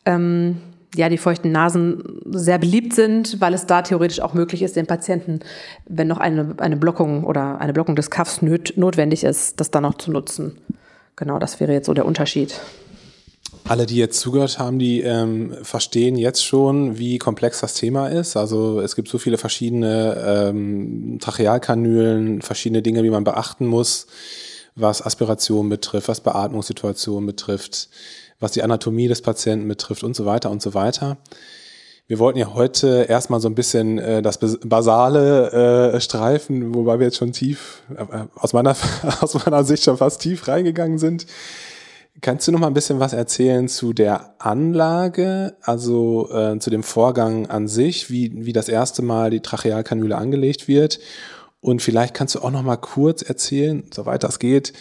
ähm, 0.05 0.61
ja, 0.95 1.09
die 1.09 1.19
feuchten 1.19 1.53
Nasen 1.53 2.21
sehr 2.27 2.59
beliebt 2.59 2.95
sind, 2.95 3.41
weil 3.41 3.55
es 3.55 3.67
da 3.67 3.83
theoretisch 3.83 4.21
auch 4.21 4.35
möglich 4.35 4.63
ist, 4.63 4.77
den 4.77 4.87
Patienten, 4.87 5.41
wenn 5.87 6.09
noch 6.09 6.19
eine, 6.19 6.55
eine 6.59 6.77
Blockung 6.77 7.25
oder 7.25 7.61
eine 7.61 7.73
Blockung 7.73 7.97
des 7.97 8.11
Kaffs 8.11 8.43
nöt, 8.43 8.77
notwendig 8.77 9.25
ist, 9.25 9.61
das 9.61 9.71
dann 9.71 9.85
noch 9.85 9.95
zu 9.95 10.11
nutzen. 10.11 10.59
Genau, 11.17 11.39
das 11.39 11.61
wäre 11.61 11.73
jetzt 11.73 11.87
so 11.87 11.95
der 11.95 12.07
Unterschied. 12.07 12.61
Alle, 13.69 13.87
die 13.87 13.97
jetzt 13.97 14.19
zugehört 14.19 14.59
haben, 14.59 14.79
die 14.79 15.01
ähm, 15.03 15.55
verstehen 15.63 16.17
jetzt 16.17 16.45
schon, 16.45 16.99
wie 16.99 17.19
komplex 17.19 17.61
das 17.61 17.75
Thema 17.75 18.09
ist. 18.09 18.37
Also 18.37 18.81
es 18.81 18.97
gibt 18.97 19.09
so 19.09 19.19
viele 19.19 19.39
verschiedene 19.39 20.17
ähm, 20.27 21.19
Trachealkanülen, 21.21 22.43
verschiedene 22.43 22.83
Dinge, 22.83 23.03
die 23.03 23.11
man 23.11 23.23
beachten 23.23 23.67
muss, 23.67 24.07
was 24.75 25.05
Aspiration 25.05 25.69
betrifft, 25.69 26.09
was 26.09 26.21
Beatmungssituation 26.21 27.27
betrifft 27.27 27.91
was 28.41 28.53
die 28.53 28.63
Anatomie 28.63 29.09
des 29.09 29.23
Patienten 29.23 29.69
betrifft 29.69 30.03
und 30.03 30.17
so 30.17 30.27
weiter 30.27 30.51
und 30.51 30.63
so 30.63 30.75
weiter. 30.75 31.19
Wir 32.11 32.19
wollten 32.19 32.41
ja 32.41 32.55
heute 32.55 33.07
erstmal 33.09 33.41
so 33.41 33.49
ein 33.49 33.55
bisschen 33.55 33.99
äh, 33.99 34.21
das 34.21 34.39
Basale 34.39 35.93
äh, 35.93 36.01
streifen, 36.01 36.75
wobei 36.75 36.99
wir 36.99 37.07
jetzt 37.07 37.19
schon 37.19 37.33
tief, 37.33 37.83
äh, 37.97 38.25
aus, 38.35 38.53
meiner, 38.53 38.75
aus 39.21 39.35
meiner 39.35 39.63
Sicht 39.63 39.85
schon 39.85 39.97
fast 39.97 40.21
tief 40.21 40.49
reingegangen 40.49 40.99
sind. 40.99 41.27
Kannst 42.21 42.49
du 42.49 42.53
noch 42.53 42.59
mal 42.59 42.67
ein 42.67 42.75
bisschen 42.75 42.99
was 42.99 43.13
erzählen 43.13 43.69
zu 43.69 43.93
der 43.93 44.35
Anlage, 44.41 45.55
also 45.63 46.29
äh, 46.33 46.59
zu 46.59 46.69
dem 46.69 46.83
Vorgang 46.83 47.47
an 47.47 47.69
sich, 47.69 48.11
wie, 48.11 48.33
wie 48.45 48.53
das 48.53 48.69
erste 48.69 49.03
Mal 49.03 49.31
die 49.31 49.41
Trachealkanüle 49.41 50.17
angelegt 50.17 50.67
wird? 50.67 50.99
Und 51.61 51.81
vielleicht 51.81 52.15
kannst 52.15 52.35
du 52.35 52.41
auch 52.41 52.51
noch 52.51 52.63
mal 52.63 52.77
kurz 52.77 53.23
erzählen, 53.23 53.85
soweit 53.95 54.25
das 54.25 54.39
geht, 54.39 54.73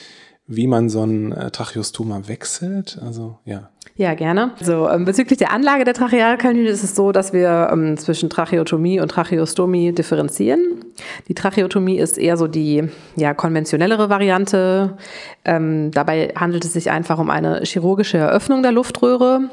wie 0.49 0.67
man 0.67 0.89
so 0.89 1.03
ein 1.03 1.31
äh, 1.31 1.51
Tracheostoma 1.51 2.27
wechselt? 2.27 2.99
Also, 3.01 3.37
ja. 3.45 3.69
Ja, 3.95 4.13
gerne. 4.13 4.51
Also 4.59 4.89
ähm, 4.89 5.03
bezüglich 5.03 5.39
der 5.39 5.51
Anlage 5.51 5.83
der 5.83 5.93
Trachealkanüle 5.93 6.69
ist 6.69 6.83
es 6.83 6.95
so, 6.95 7.11
dass 7.11 7.33
wir 7.33 7.69
ähm, 7.69 7.97
zwischen 7.97 8.29
Tracheotomie 8.29 9.01
und 9.01 9.09
Tracheostomie 9.09 9.91
differenzieren. 9.91 10.85
Die 11.27 11.33
Tracheotomie 11.33 11.97
ist 11.97 12.17
eher 12.17 12.37
so 12.37 12.47
die 12.47 12.87
ja, 13.17 13.33
konventionellere 13.33 14.09
Variante. 14.09 14.97
Ähm, 15.43 15.91
dabei 15.91 16.33
handelt 16.35 16.63
es 16.63 16.71
sich 16.71 16.89
einfach 16.91 17.19
um 17.19 17.29
eine 17.29 17.61
chirurgische 17.63 18.17
Eröffnung 18.17 18.63
der 18.63 18.71
Luftröhre. 18.71 19.49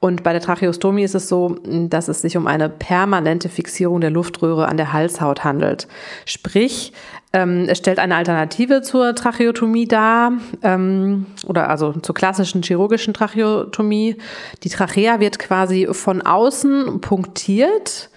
Und 0.00 0.22
bei 0.22 0.32
der 0.32 0.42
Tracheostomie 0.42 1.02
ist 1.02 1.14
es 1.14 1.28
so, 1.28 1.56
dass 1.64 2.08
es 2.08 2.20
sich 2.20 2.36
um 2.36 2.46
eine 2.46 2.68
permanente 2.68 3.48
Fixierung 3.48 4.00
der 4.00 4.10
Luftröhre 4.10 4.68
an 4.68 4.76
der 4.76 4.92
Halshaut 4.92 5.44
handelt. 5.44 5.88
Sprich, 6.24 6.92
ähm, 7.32 7.66
es 7.68 7.78
stellt 7.78 7.98
eine 7.98 8.16
Alternative 8.16 8.80
zur 8.80 9.14
Tracheotomie 9.14 9.86
dar, 9.86 10.32
ähm, 10.62 11.26
oder 11.46 11.68
also 11.68 11.92
zur 11.92 12.14
klassischen 12.14 12.62
chirurgischen 12.62 13.12
Tracheotomie. 13.12 13.57
Die 13.66 14.68
Trachea 14.68 15.20
wird 15.20 15.38
quasi 15.38 15.88
von 15.92 16.22
außen 16.22 17.00
punktiert 17.00 18.10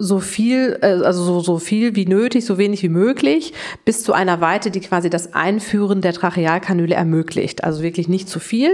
so 0.00 0.20
viel, 0.20 0.78
äh, 0.80 1.02
also 1.04 1.24
so, 1.24 1.40
so 1.40 1.58
viel 1.58 1.96
wie 1.96 2.06
nötig, 2.06 2.44
so 2.44 2.56
wenig 2.56 2.84
wie 2.84 2.88
möglich, 2.88 3.52
bis 3.84 4.04
zu 4.04 4.12
einer 4.12 4.40
Weite, 4.40 4.70
die 4.70 4.78
quasi 4.78 5.10
das 5.10 5.34
Einführen 5.34 6.00
der 6.00 6.12
Trachealkanüle 6.12 6.94
ermöglicht. 6.94 7.64
Also 7.64 7.82
wirklich 7.82 8.08
nicht 8.08 8.28
zu 8.28 8.38
viel, 8.38 8.70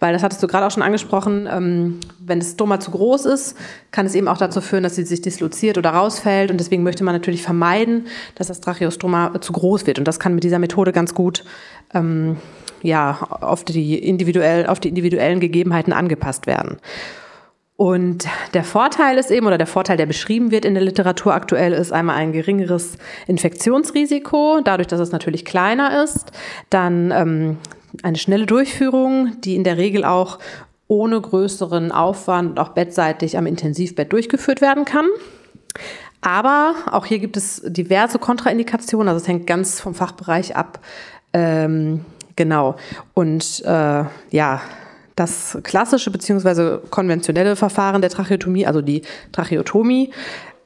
weil 0.00 0.12
das 0.12 0.24
hattest 0.24 0.42
du 0.42 0.48
gerade 0.48 0.66
auch 0.66 0.72
schon 0.72 0.82
angesprochen, 0.82 1.48
ähm, 1.50 2.00
wenn 2.18 2.40
das 2.40 2.52
Stoma 2.52 2.80
zu 2.80 2.90
groß 2.90 3.26
ist, 3.26 3.56
kann 3.92 4.06
es 4.06 4.16
eben 4.16 4.26
auch 4.26 4.38
dazu 4.38 4.60
führen, 4.60 4.82
dass 4.82 4.96
sie 4.96 5.04
sich 5.04 5.22
disloziert 5.22 5.78
oder 5.78 5.90
rausfällt 5.90 6.50
und 6.50 6.58
deswegen 6.58 6.82
möchte 6.82 7.04
man 7.04 7.14
natürlich 7.14 7.42
vermeiden, 7.42 8.08
dass 8.34 8.48
das 8.48 8.60
Tracheostoma 8.60 9.40
zu 9.40 9.52
groß 9.52 9.86
wird 9.86 10.00
und 10.00 10.08
das 10.08 10.18
kann 10.18 10.34
mit 10.34 10.42
dieser 10.42 10.58
Methode 10.58 10.90
ganz 10.90 11.14
gut 11.14 11.44
ähm, 11.92 12.36
ja, 12.84 13.26
auf 13.40 13.64
die, 13.64 13.98
individuell, 13.98 14.66
auf 14.66 14.78
die 14.78 14.90
individuellen 14.90 15.40
Gegebenheiten 15.40 15.92
angepasst 15.92 16.46
werden. 16.46 16.76
Und 17.76 18.28
der 18.52 18.62
Vorteil 18.62 19.18
ist 19.18 19.30
eben, 19.30 19.46
oder 19.46 19.58
der 19.58 19.66
Vorteil, 19.66 19.96
der 19.96 20.06
beschrieben 20.06 20.52
wird 20.52 20.64
in 20.64 20.74
der 20.74 20.82
Literatur 20.82 21.34
aktuell, 21.34 21.72
ist 21.72 21.92
einmal 21.92 22.16
ein 22.16 22.32
geringeres 22.32 22.98
Infektionsrisiko, 23.26 24.60
dadurch, 24.62 24.86
dass 24.86 25.00
es 25.00 25.10
natürlich 25.10 25.44
kleiner 25.44 26.04
ist. 26.04 26.30
Dann 26.70 27.10
ähm, 27.10 27.56
eine 28.02 28.18
schnelle 28.18 28.46
Durchführung, 28.46 29.40
die 29.40 29.56
in 29.56 29.64
der 29.64 29.78
Regel 29.78 30.04
auch 30.04 30.38
ohne 30.86 31.20
größeren 31.20 31.90
Aufwand 31.90 32.50
und 32.50 32.60
auch 32.60 32.68
bettseitig 32.70 33.38
am 33.38 33.46
Intensivbett 33.46 34.12
durchgeführt 34.12 34.60
werden 34.60 34.84
kann. 34.84 35.06
Aber 36.20 36.74
auch 36.92 37.06
hier 37.06 37.18
gibt 37.18 37.36
es 37.36 37.62
diverse 37.64 38.18
Kontraindikationen, 38.18 39.08
also 39.08 39.22
es 39.22 39.28
hängt 39.28 39.46
ganz 39.46 39.80
vom 39.80 39.94
Fachbereich 39.94 40.54
ab. 40.54 40.80
Ähm, 41.32 42.04
genau. 42.36 42.76
Und 43.14 43.62
äh, 43.64 44.04
ja, 44.30 44.60
das 45.16 45.58
klassische 45.62 46.10
bzw. 46.10 46.78
konventionelle 46.90 47.56
Verfahren 47.56 48.00
der 48.00 48.10
Tracheotomie, 48.10 48.66
also 48.66 48.80
die 48.80 49.02
Tracheotomie, 49.32 50.10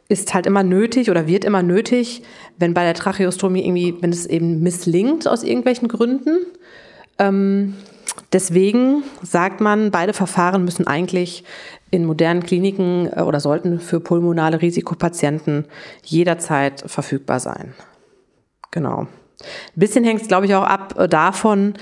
ist 0.09 0.33
halt 0.33 0.47
immer 0.47 0.63
nötig 0.63 1.11
oder 1.11 1.27
wird 1.27 1.45
immer 1.45 1.63
nötig, 1.63 2.23
wenn 2.57 2.73
bei 2.73 2.85
der 2.85 2.95
Tracheostomie 2.95 3.65
irgendwie, 3.65 3.95
wenn 4.01 4.11
es 4.11 4.25
eben 4.25 4.61
misslingt 4.61 5.29
aus 5.29 5.43
irgendwelchen 5.43 5.89
Gründen. 5.89 6.47
Ähm, 7.19 7.75
deswegen 8.33 9.03
sagt 9.23 9.61
man, 9.61 9.91
beide 9.91 10.15
Verfahren 10.15 10.65
müssen 10.65 10.87
eigentlich 10.87 11.45
in 11.91 12.07
modernen 12.07 12.43
Kliniken 12.43 13.11
äh, 13.15 13.21
oder 13.21 13.41
sollten 13.41 13.81
für 13.81 14.01
pulmonale 14.01 14.63
Risikopatienten 14.63 15.67
jederzeit 16.05 16.85
verfügbar 16.87 17.41
sein. 17.41 17.75
Genau. 18.71 19.09
Ein 19.41 19.81
bisschen 19.81 20.05
hängt 20.05 20.23
es, 20.23 20.29
glaube 20.29 20.47
ich, 20.47 20.55
auch 20.55 20.65
ab 20.65 20.95
äh, 20.99 21.09
davon, 21.09 21.75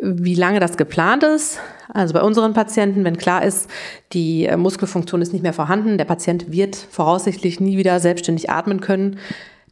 wie 0.00 0.34
lange 0.34 0.60
das 0.60 0.76
geplant 0.76 1.22
ist. 1.22 1.58
Also 1.92 2.14
bei 2.14 2.22
unseren 2.22 2.54
Patienten, 2.54 3.04
wenn 3.04 3.18
klar 3.18 3.44
ist, 3.44 3.68
die 4.12 4.46
äh, 4.46 4.56
Muskelfunktion 4.56 5.20
ist 5.22 5.32
nicht 5.32 5.42
mehr 5.42 5.52
vorhanden, 5.52 5.98
der 5.98 6.04
Patient 6.04 6.52
wird 6.52 6.76
voraussichtlich 6.76 7.60
nie 7.60 7.76
wieder 7.76 8.00
selbstständig 8.00 8.50
atmen 8.50 8.80
können, 8.80 9.18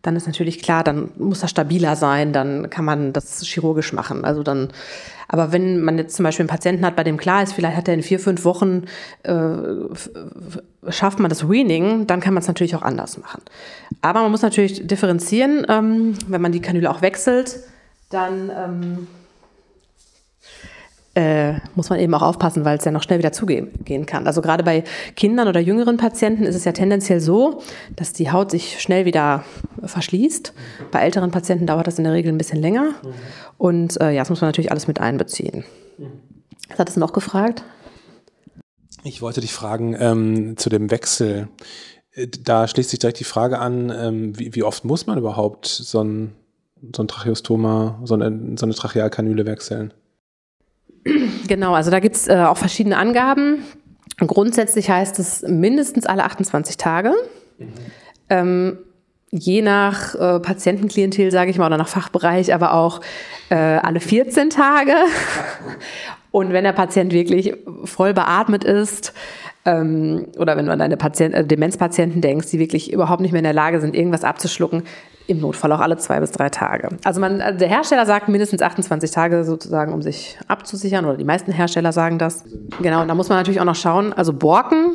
dann 0.02 0.16
ist 0.16 0.26
natürlich 0.26 0.62
klar, 0.62 0.84
dann 0.84 1.11
muss 1.16 1.42
er 1.42 1.48
stabiler 1.48 1.96
sein, 1.96 2.32
dann 2.32 2.70
kann 2.70 2.84
man 2.84 3.12
das 3.12 3.42
chirurgisch 3.42 3.92
machen. 3.92 4.24
Also 4.24 4.42
dann, 4.42 4.68
aber 5.26 5.52
wenn 5.52 5.82
man 5.82 5.98
jetzt 5.98 6.16
zum 6.16 6.24
Beispiel 6.24 6.44
einen 6.44 6.50
Patienten 6.50 6.84
hat, 6.84 6.96
bei 6.96 7.04
dem 7.04 7.16
klar 7.16 7.42
ist, 7.42 7.52
vielleicht 7.52 7.76
hat 7.76 7.88
er 7.88 7.94
in 7.94 8.02
vier, 8.02 8.20
fünf 8.20 8.44
Wochen 8.44 8.84
äh, 9.24 9.34
schafft 10.88 11.18
man 11.18 11.28
das 11.28 11.48
Weaning, 11.48 12.06
dann 12.06 12.20
kann 12.20 12.34
man 12.34 12.42
es 12.42 12.48
natürlich 12.48 12.76
auch 12.76 12.82
anders 12.82 13.18
machen. 13.18 13.42
Aber 14.00 14.22
man 14.22 14.30
muss 14.30 14.42
natürlich 14.42 14.87
differenzieren, 14.87 15.66
ähm, 15.68 16.14
wenn 16.28 16.40
man 16.40 16.52
die 16.52 16.61
Kanüle 16.61 16.90
auch 16.90 17.02
wechselt, 17.02 17.56
dann 18.11 18.50
ähm, 18.56 19.06
äh, 21.18 21.59
muss 21.74 21.90
man 21.90 21.98
eben 21.98 22.14
auch 22.14 22.22
aufpassen, 22.22 22.64
weil 22.64 22.78
es 22.78 22.85
ja 22.85 22.92
noch 22.92 23.02
schnell 23.02 23.18
wieder 23.18 23.33
zugehen 23.33 24.07
kann. 24.07 24.28
Also 24.28 24.40
gerade 24.40 24.62
bei 24.62 24.85
Kindern 25.16 25.48
oder 25.48 25.59
jüngeren 25.59 25.96
Patienten 25.96 26.44
ist 26.44 26.54
es 26.54 26.64
ja 26.64 26.70
tendenziell 26.70 27.20
so, 27.20 27.61
dass 27.96 28.12
die 28.12 28.31
Haut 28.31 28.52
sich 28.52 28.81
schnell 28.81 29.04
wieder 29.04 29.42
verschließt. 29.83 30.52
Bei 30.92 31.00
älteren 31.00 31.33
Patienten 31.33 31.66
dauert 31.66 31.88
das 31.88 31.98
in 31.98 32.04
der 32.04 32.12
Regel 32.12 32.33
ein 32.33 32.38
bisschen 32.38 32.61
länger. 32.61 32.94
Und 33.57 34.00
äh, 34.00 34.12
ja, 34.12 34.20
das 34.20 34.31
muss 34.31 34.40
man 34.40 34.48
natürlich 34.48 34.70
alles 34.70 34.87
mit 34.87 35.00
einbeziehen. 35.00 35.64
Was 36.68 36.78
hat 36.78 36.88
es 36.88 36.96
noch 36.96 37.12
gefragt? 37.12 37.64
Ich 39.02 39.20
wollte 39.20 39.40
dich 39.40 39.52
fragen 39.52 39.96
ähm, 39.98 40.57
zu 40.57 40.70
dem 40.70 40.92
Wechsel. 40.92 41.48
Äh, 42.12 42.28
da 42.28 42.68
schließt 42.68 42.90
sich 42.90 43.00
direkt 43.00 43.18
die 43.18 43.24
Frage 43.24 43.59
an, 43.59 43.90
ähm, 43.90 44.38
wie, 44.38 44.54
wie, 44.54 44.62
oft 44.62 44.85
muss 44.85 45.09
man 45.09 45.18
überhaupt 45.18 45.66
so 45.66 46.00
ein, 46.04 46.37
so 46.94 47.02
ein 47.02 47.09
Tracheostoma, 47.09 47.98
so 48.04 48.14
eine, 48.14 48.57
so 48.57 48.66
eine 48.66 48.74
Trachealkanüle 48.74 49.46
wechseln? 49.46 49.92
Genau, 51.46 51.74
also 51.74 51.90
da 51.90 52.00
gibt 52.00 52.16
es 52.16 52.28
äh, 52.28 52.36
auch 52.36 52.56
verschiedene 52.56 52.96
Angaben. 52.96 53.64
Grundsätzlich 54.18 54.90
heißt 54.90 55.18
es 55.18 55.42
mindestens 55.42 56.06
alle 56.06 56.24
28 56.24 56.76
Tage. 56.76 57.12
Mhm. 57.58 57.68
Ähm, 58.30 58.78
je 59.30 59.62
nach 59.62 60.14
äh, 60.14 60.40
Patientenklientel, 60.40 61.30
sage 61.30 61.50
ich 61.50 61.58
mal, 61.58 61.66
oder 61.66 61.76
nach 61.76 61.88
Fachbereich, 61.88 62.52
aber 62.54 62.74
auch 62.74 63.00
äh, 63.50 63.54
alle 63.54 64.00
14 64.00 64.50
Tage. 64.50 64.94
Und 66.30 66.52
wenn 66.52 66.64
der 66.64 66.72
Patient 66.72 67.12
wirklich 67.12 67.54
voll 67.84 68.12
beatmet 68.14 68.64
ist, 68.64 69.12
ähm, 69.64 70.26
oder 70.38 70.56
wenn 70.56 70.66
du 70.66 70.72
an 70.72 70.78
deine 70.78 70.96
Patient, 70.96 71.34
äh, 71.34 71.44
Demenzpatienten 71.44 72.20
denkst, 72.20 72.50
die 72.50 72.58
wirklich 72.58 72.92
überhaupt 72.92 73.20
nicht 73.20 73.32
mehr 73.32 73.40
in 73.40 73.44
der 73.44 73.52
Lage 73.52 73.80
sind, 73.80 73.94
irgendwas 73.94 74.24
abzuschlucken, 74.24 74.82
im 75.28 75.40
Notfall 75.40 75.70
auch 75.72 75.80
alle 75.80 75.98
zwei 75.98 76.18
bis 76.20 76.32
drei 76.32 76.48
Tage. 76.48 76.88
Also 77.04 77.20
man, 77.20 77.40
also 77.40 77.58
der 77.58 77.68
Hersteller 77.68 78.06
sagt 78.06 78.28
mindestens 78.28 78.62
28 78.62 79.10
Tage 79.10 79.44
sozusagen, 79.44 79.92
um 79.92 80.00
sich 80.00 80.38
abzusichern, 80.48 81.04
oder 81.04 81.16
die 81.16 81.24
meisten 81.24 81.52
Hersteller 81.52 81.92
sagen 81.92 82.18
das. 82.18 82.44
Genau, 82.80 83.02
und 83.02 83.08
da 83.08 83.14
muss 83.14 83.28
man 83.28 83.38
natürlich 83.38 83.60
auch 83.60 83.66
noch 83.66 83.76
schauen, 83.76 84.12
also 84.14 84.32
Borken 84.32 84.94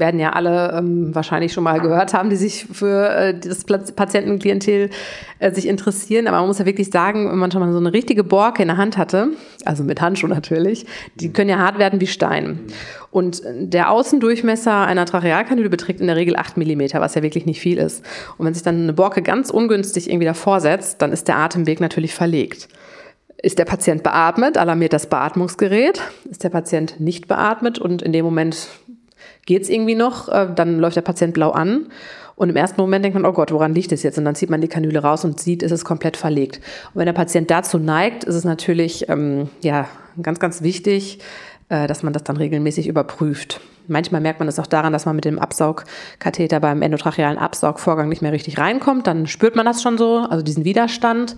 werden 0.00 0.18
ja 0.18 0.32
alle 0.32 0.76
ähm, 0.76 1.14
wahrscheinlich 1.14 1.52
schon 1.52 1.64
mal 1.64 1.80
gehört 1.80 2.14
haben, 2.14 2.30
die 2.30 2.36
sich 2.36 2.66
für 2.72 3.08
äh, 3.10 3.38
das 3.38 3.64
Patientenklientel 3.64 4.90
äh, 5.38 5.52
sich 5.52 5.68
interessieren. 5.68 6.26
Aber 6.26 6.38
man 6.38 6.48
muss 6.48 6.58
ja 6.58 6.66
wirklich 6.66 6.90
sagen, 6.90 7.30
wenn 7.30 7.38
man 7.38 7.52
schon 7.52 7.60
mal 7.60 7.72
so 7.72 7.78
eine 7.78 7.92
richtige 7.92 8.24
Borke 8.24 8.62
in 8.62 8.68
der 8.68 8.76
Hand 8.76 8.96
hatte, 8.96 9.28
also 9.64 9.84
mit 9.84 10.00
Handschuh 10.00 10.26
natürlich, 10.26 10.86
die 11.14 11.32
können 11.32 11.50
ja 11.50 11.58
hart 11.58 11.78
werden 11.78 12.00
wie 12.00 12.06
Stein. 12.06 12.60
Und 13.10 13.42
der 13.44 13.90
Außendurchmesser 13.90 14.86
einer 14.86 15.04
Trachealkanüle 15.06 15.68
beträgt 15.68 16.00
in 16.00 16.06
der 16.06 16.16
Regel 16.16 16.36
8 16.36 16.56
mm, 16.56 16.80
was 16.94 17.14
ja 17.14 17.22
wirklich 17.22 17.46
nicht 17.46 17.60
viel 17.60 17.78
ist. 17.78 18.04
Und 18.38 18.46
wenn 18.46 18.54
sich 18.54 18.62
dann 18.62 18.82
eine 18.82 18.92
Borke 18.92 19.22
ganz 19.22 19.50
ungünstig 19.50 20.08
irgendwie 20.08 20.26
davor 20.26 20.60
setzt, 20.60 21.02
dann 21.02 21.12
ist 21.12 21.28
der 21.28 21.36
Atemweg 21.36 21.80
natürlich 21.80 22.14
verlegt. 22.14 22.68
Ist 23.42 23.58
der 23.58 23.64
Patient 23.64 24.02
beatmet, 24.02 24.58
alarmiert 24.58 24.92
das 24.92 25.06
Beatmungsgerät. 25.06 26.02
Ist 26.30 26.44
der 26.44 26.50
Patient 26.50 27.00
nicht 27.00 27.26
beatmet 27.26 27.78
und 27.78 28.02
in 28.02 28.12
dem 28.12 28.24
Moment 28.24 28.68
geht 29.46 29.62
es 29.62 29.68
irgendwie 29.68 29.94
noch, 29.94 30.28
äh, 30.28 30.48
dann 30.54 30.78
läuft 30.78 30.96
der 30.96 31.02
Patient 31.02 31.34
blau 31.34 31.50
an. 31.50 31.88
Und 32.36 32.48
im 32.48 32.56
ersten 32.56 32.80
Moment 32.80 33.04
denkt 33.04 33.20
man, 33.20 33.30
oh 33.30 33.34
Gott, 33.34 33.52
woran 33.52 33.74
liegt 33.74 33.92
es 33.92 34.02
jetzt? 34.02 34.16
Und 34.16 34.24
dann 34.24 34.34
zieht 34.34 34.48
man 34.48 34.62
die 34.62 34.68
Kanüle 34.68 35.00
raus 35.00 35.26
und 35.26 35.38
sieht, 35.38 35.62
ist 35.62 35.72
es 35.72 35.84
komplett 35.84 36.16
verlegt. 36.16 36.56
Und 36.94 37.00
wenn 37.00 37.06
der 37.06 37.12
Patient 37.12 37.50
dazu 37.50 37.78
neigt, 37.78 38.24
ist 38.24 38.34
es 38.34 38.44
natürlich 38.44 39.10
ähm, 39.10 39.50
ja, 39.60 39.88
ganz, 40.22 40.40
ganz 40.40 40.62
wichtig, 40.62 41.18
äh, 41.68 41.86
dass 41.86 42.02
man 42.02 42.14
das 42.14 42.24
dann 42.24 42.38
regelmäßig 42.38 42.86
überprüft. 42.88 43.60
Manchmal 43.90 44.20
merkt 44.20 44.38
man 44.38 44.48
es 44.48 44.58
auch 44.58 44.66
daran, 44.66 44.92
dass 44.92 45.04
man 45.04 45.16
mit 45.16 45.24
dem 45.24 45.38
Absaugkatheter 45.38 46.60
beim 46.60 46.80
endotrachealen 46.80 47.38
Absaugvorgang 47.38 48.08
nicht 48.08 48.22
mehr 48.22 48.32
richtig 48.32 48.58
reinkommt. 48.58 49.06
Dann 49.06 49.26
spürt 49.26 49.56
man 49.56 49.66
das 49.66 49.82
schon 49.82 49.98
so, 49.98 50.26
also 50.30 50.42
diesen 50.42 50.64
Widerstand. 50.64 51.36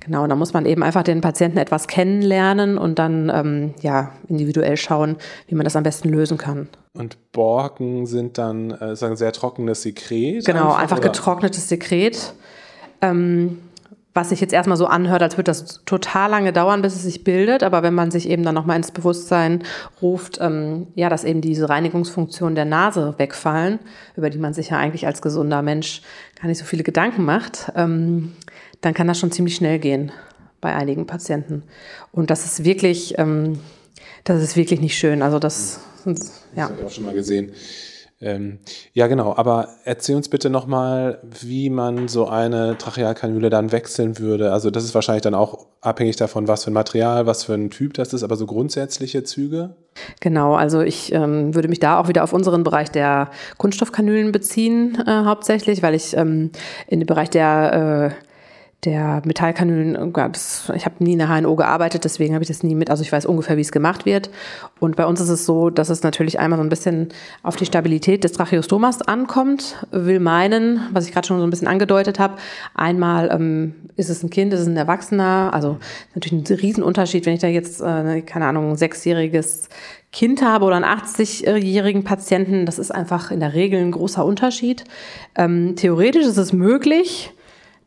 Genau, 0.00 0.26
da 0.26 0.34
muss 0.34 0.54
man 0.54 0.64
eben 0.64 0.82
einfach 0.82 1.02
den 1.02 1.20
Patienten 1.20 1.58
etwas 1.58 1.86
kennenlernen 1.86 2.78
und 2.78 2.98
dann 2.98 3.30
ähm, 3.32 3.74
ja 3.82 4.12
individuell 4.28 4.78
schauen, 4.78 5.16
wie 5.46 5.54
man 5.54 5.64
das 5.64 5.76
am 5.76 5.82
besten 5.82 6.08
lösen 6.08 6.38
kann. 6.38 6.68
Und 6.94 7.18
Borken 7.32 8.06
sind 8.06 8.38
dann 8.38 8.70
äh, 8.70 8.96
sagen 8.96 9.16
sehr 9.16 9.32
trockenes 9.32 9.82
Sekret. 9.82 10.46
Genau, 10.46 10.68
einfach, 10.68 10.78
einfach 10.78 11.00
getrocknetes 11.02 11.68
Sekret. 11.68 12.32
Ähm, 13.02 13.58
was 14.12 14.30
sich 14.30 14.40
jetzt 14.40 14.52
erstmal 14.52 14.76
so 14.76 14.86
anhört, 14.86 15.22
als 15.22 15.36
würde 15.36 15.50
das 15.50 15.84
total 15.84 16.30
lange 16.30 16.52
dauern, 16.52 16.82
bis 16.82 16.96
es 16.96 17.02
sich 17.02 17.22
bildet. 17.22 17.62
Aber 17.62 17.82
wenn 17.82 17.94
man 17.94 18.10
sich 18.10 18.28
eben 18.28 18.42
dann 18.42 18.54
nochmal 18.54 18.76
ins 18.76 18.90
Bewusstsein 18.90 19.62
ruft, 20.02 20.38
ähm, 20.40 20.88
ja, 20.94 21.08
dass 21.08 21.24
eben 21.24 21.40
diese 21.40 21.68
Reinigungsfunktionen 21.68 22.56
der 22.56 22.64
Nase 22.64 23.14
wegfallen, 23.18 23.78
über 24.16 24.30
die 24.30 24.38
man 24.38 24.52
sich 24.52 24.70
ja 24.70 24.78
eigentlich 24.78 25.06
als 25.06 25.22
gesunder 25.22 25.62
Mensch 25.62 26.02
gar 26.40 26.48
nicht 26.48 26.58
so 26.58 26.64
viele 26.64 26.82
Gedanken 26.82 27.24
macht, 27.24 27.70
ähm, 27.76 28.32
dann 28.80 28.94
kann 28.94 29.06
das 29.06 29.18
schon 29.18 29.30
ziemlich 29.30 29.54
schnell 29.54 29.78
gehen 29.78 30.10
bei 30.60 30.74
einigen 30.74 31.06
Patienten. 31.06 31.62
Und 32.10 32.30
das 32.30 32.44
ist 32.44 32.64
wirklich, 32.64 33.16
ähm, 33.18 33.60
das 34.24 34.42
ist 34.42 34.56
wirklich 34.56 34.80
nicht 34.80 34.98
schön. 34.98 35.22
Also 35.22 35.38
das, 35.38 35.80
ja. 36.04 36.14
Das 36.54 36.62
habe 36.62 36.74
ich 36.80 36.86
auch 36.86 36.90
schon 36.90 37.04
mal 37.04 37.14
gesehen. 37.14 37.52
Ähm, 38.22 38.58
ja, 38.92 39.06
genau. 39.06 39.34
Aber 39.36 39.68
erzähl 39.84 40.14
uns 40.14 40.28
bitte 40.28 40.50
nochmal, 40.50 41.20
wie 41.40 41.70
man 41.70 42.08
so 42.08 42.28
eine 42.28 42.76
Trachealkanüle 42.76 43.48
dann 43.48 43.72
wechseln 43.72 44.18
würde. 44.18 44.52
Also 44.52 44.70
das 44.70 44.84
ist 44.84 44.94
wahrscheinlich 44.94 45.22
dann 45.22 45.34
auch 45.34 45.66
abhängig 45.80 46.16
davon, 46.16 46.46
was 46.46 46.64
für 46.64 46.70
ein 46.70 46.74
Material, 46.74 47.24
was 47.24 47.44
für 47.44 47.54
ein 47.54 47.70
Typ 47.70 47.94
das 47.94 48.12
ist, 48.12 48.22
aber 48.22 48.36
so 48.36 48.44
grundsätzliche 48.44 49.24
Züge. 49.24 49.74
Genau, 50.20 50.54
also 50.54 50.82
ich 50.82 51.12
ähm, 51.14 51.54
würde 51.54 51.68
mich 51.68 51.80
da 51.80 51.98
auch 51.98 52.08
wieder 52.08 52.22
auf 52.22 52.34
unseren 52.34 52.62
Bereich 52.62 52.90
der 52.90 53.30
Kunststoffkanülen 53.56 54.32
beziehen, 54.32 55.02
äh, 55.06 55.24
hauptsächlich, 55.24 55.82
weil 55.82 55.94
ich 55.94 56.14
ähm, 56.14 56.50
in 56.88 57.00
dem 57.00 57.06
Bereich 57.06 57.30
der 57.30 58.12
äh, 58.18 58.29
der 58.84 59.20
Metallkanülen 59.26 60.12
gab 60.12 60.36
es, 60.36 60.72
ich 60.74 60.86
habe 60.86 61.04
nie 61.04 61.12
in 61.12 61.18
der 61.18 61.28
HNO 61.28 61.54
gearbeitet, 61.54 62.04
deswegen 62.04 62.32
habe 62.32 62.42
ich 62.42 62.48
das 62.48 62.62
nie 62.62 62.74
mit, 62.74 62.88
also 62.88 63.02
ich 63.02 63.12
weiß 63.12 63.26
ungefähr, 63.26 63.58
wie 63.58 63.62
es 63.62 63.72
gemacht 63.72 64.06
wird. 64.06 64.30
Und 64.78 64.96
bei 64.96 65.04
uns 65.04 65.20
ist 65.20 65.28
es 65.28 65.44
so, 65.44 65.68
dass 65.68 65.90
es 65.90 66.02
natürlich 66.02 66.38
einmal 66.38 66.58
so 66.58 66.62
ein 66.62 66.70
bisschen 66.70 67.08
auf 67.42 67.56
die 67.56 67.66
Stabilität 67.66 68.24
des 68.24 68.32
Tracheostomas 68.32 69.02
ankommt, 69.02 69.86
will 69.90 70.18
meinen, 70.18 70.80
was 70.92 71.06
ich 71.06 71.12
gerade 71.12 71.26
schon 71.26 71.38
so 71.38 71.46
ein 71.46 71.50
bisschen 71.50 71.68
angedeutet 71.68 72.18
habe, 72.18 72.36
einmal 72.74 73.30
ähm, 73.30 73.74
ist 73.96 74.08
es 74.08 74.22
ein 74.22 74.30
Kind, 74.30 74.54
ist 74.54 74.60
es 74.60 74.66
ein 74.66 74.76
Erwachsener, 74.76 75.50
also 75.52 75.76
natürlich 76.14 76.50
ein 76.50 76.56
Riesenunterschied, 76.56 77.26
wenn 77.26 77.34
ich 77.34 77.40
da 77.40 77.48
jetzt, 77.48 77.82
äh, 77.82 78.22
keine 78.22 78.46
Ahnung, 78.46 78.70
ein 78.70 78.76
sechsjähriges 78.76 79.68
Kind 80.12 80.42
habe 80.42 80.64
oder 80.64 80.76
einen 80.76 80.86
80-jährigen 80.86 82.02
Patienten, 82.02 82.64
das 82.64 82.78
ist 82.78 82.90
einfach 82.90 83.30
in 83.30 83.40
der 83.40 83.52
Regel 83.52 83.80
ein 83.80 83.92
großer 83.92 84.24
Unterschied. 84.24 84.84
Ähm, 85.36 85.76
theoretisch 85.76 86.24
ist 86.24 86.38
es 86.38 86.52
möglich, 86.52 87.32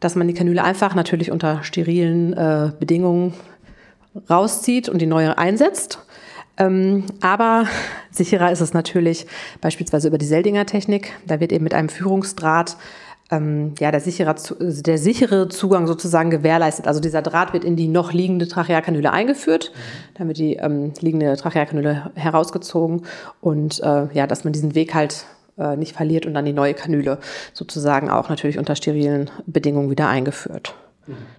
dass 0.03 0.15
man 0.15 0.27
die 0.27 0.33
Kanüle 0.33 0.63
einfach 0.63 0.95
natürlich 0.95 1.31
unter 1.31 1.63
sterilen 1.63 2.33
äh, 2.33 2.71
Bedingungen 2.79 3.33
rauszieht 4.29 4.89
und 4.89 5.01
die 5.01 5.05
neue 5.05 5.37
einsetzt. 5.37 5.99
Ähm, 6.57 7.05
aber 7.21 7.65
sicherer 8.11 8.51
ist 8.51 8.61
es 8.61 8.73
natürlich 8.73 9.25
beispielsweise 9.61 10.07
über 10.07 10.17
die 10.17 10.25
Seldinger-Technik. 10.25 11.13
Da 11.25 11.39
wird 11.39 11.51
eben 11.51 11.63
mit 11.63 11.73
einem 11.73 11.89
Führungsdraht 11.89 12.77
ähm, 13.31 13.73
ja, 13.79 13.91
der, 13.91 14.01
sichere, 14.01 14.35
der 14.59 14.97
sichere 14.97 15.47
Zugang 15.47 15.87
sozusagen 15.87 16.29
gewährleistet. 16.29 16.87
Also 16.87 16.99
dieser 16.99 17.21
Draht 17.21 17.53
wird 17.53 17.63
in 17.63 17.75
die 17.75 17.87
noch 17.87 18.13
liegende 18.13 18.47
Trachealkanüle 18.47 19.11
eingeführt, 19.11 19.71
dann 20.15 20.27
wird 20.27 20.37
die 20.37 20.55
ähm, 20.55 20.93
liegende 20.99 21.35
Trachealkanüle 21.35 22.11
herausgezogen 22.15 23.03
und 23.41 23.81
äh, 23.81 24.07
ja, 24.13 24.27
dass 24.27 24.43
man 24.43 24.53
diesen 24.53 24.75
Weg 24.75 24.93
halt 24.93 25.25
äh, 25.57 25.75
nicht 25.75 25.95
verliert 25.95 26.25
und 26.25 26.33
dann 26.33 26.45
die 26.45 26.53
neue 26.53 26.73
Kanüle 26.73 27.19
sozusagen 27.53 28.09
auch 28.09 28.29
natürlich 28.29 28.57
unter 28.57 28.75
sterilen 28.75 29.29
Bedingungen 29.45 29.89
wieder 29.89 30.07
eingeführt. 30.07 30.75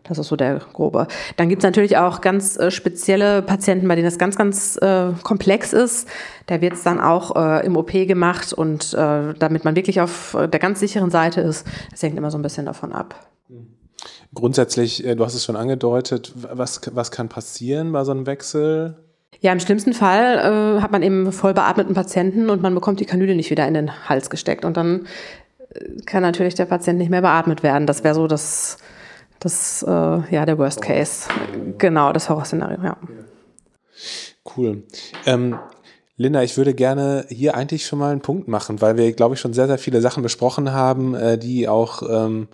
Das 0.03 0.19
ist 0.19 0.29
so 0.29 0.37
der 0.37 0.61
grobe. 0.75 1.07
Dann 1.37 1.49
gibt 1.49 1.62
es 1.62 1.65
natürlich 1.65 1.97
auch 1.97 2.21
ganz 2.21 2.59
äh, 2.59 2.71
spezielle 2.71 3.41
Patienten, 3.41 3.89
bei 3.89 3.95
denen 3.95 4.05
das 4.05 4.19
ganz, 4.19 4.37
ganz 4.37 4.77
äh, 4.77 5.12
komplex 5.23 5.73
ist. 5.73 6.07
Da 6.47 6.61
wird 6.61 6.75
es 6.75 6.83
dann 6.83 7.01
auch 7.01 7.35
äh, 7.35 7.65
im 7.65 7.77
OP 7.77 7.93
gemacht 7.93 8.53
und 8.53 8.93
äh, 8.93 9.33
damit 9.39 9.65
man 9.65 9.75
wirklich 9.75 10.03
auf 10.03 10.37
der 10.39 10.61
ganz 10.61 10.81
sicheren 10.81 11.11
Seite 11.11 11.41
ist. 11.41 11.67
Das 11.91 12.03
hängt 12.03 12.19
immer 12.19 12.31
so 12.31 12.37
ein 12.37 12.43
bisschen 12.43 12.67
davon 12.67 12.93
ab. 12.93 13.15
Grundsätzlich, 14.35 15.07
äh, 15.07 15.15
du 15.15 15.25
hast 15.25 15.35
es 15.35 15.45
schon 15.45 15.57
angedeutet, 15.57 16.33
was, 16.35 16.81
was 16.93 17.11
kann 17.11 17.29
passieren 17.29 17.93
bei 17.93 18.05
so 18.05 18.11
einem 18.11 18.27
Wechsel? 18.27 18.97
Ja, 19.45 19.53
im 19.53 19.61
schlimmsten 19.61 19.92
Fall 19.92 20.38
äh, 20.38 20.80
hat 20.80 20.90
man 20.90 21.03
eben 21.03 21.30
voll 21.30 21.53
beatmeten 21.53 21.92
Patienten 21.92 22.49
und 22.49 22.62
man 22.62 22.74
bekommt 22.74 22.99
die 22.99 23.05
Kanüle 23.05 23.34
nicht 23.34 23.51
wieder 23.51 23.68
in 23.68 23.74
den 23.74 24.09
Hals 24.09 24.30
gesteckt. 24.30 24.64
Und 24.64 24.76
dann 24.78 25.07
kann 26.07 26.22
natürlich 26.22 26.55
der 26.55 26.64
Patient 26.64 26.99
nicht 26.99 27.11
mehr 27.11 27.20
beatmet 27.20 27.62
werden. 27.62 27.86
Das 27.86 28.05
wäre 28.05 28.14
so 28.14 28.26
das 28.26 28.78
das, 29.45 29.82
äh, 29.82 29.90
ja, 29.90 30.47
der 30.47 30.57
Worst 30.57 30.80
Case. 30.80 31.28
Genau, 31.76 32.12
das 32.12 32.30
Horrorszenario, 32.30 32.82
ja. 32.82 32.97
Cool. 34.57 34.84
Ähm, 35.26 35.59
Linda, 36.16 36.42
ich 36.42 36.57
würde 36.57 36.72
gerne 36.72 37.26
hier 37.28 37.55
eigentlich 37.55 37.84
schon 37.84 37.99
mal 37.99 38.12
einen 38.12 38.22
Punkt 38.22 38.49
machen, 38.49 38.80
weil 38.80 38.97
wir, 38.97 39.12
glaube 39.12 39.34
ich, 39.34 39.40
schon 39.40 39.53
sehr, 39.53 39.66
sehr 39.66 39.76
viele 39.76 40.01
Sachen 40.01 40.22
besprochen 40.22 40.72
haben, 40.72 41.14
äh, 41.14 41.36
die 41.36 41.68
auch 41.68 42.03
ähm, 42.09 42.49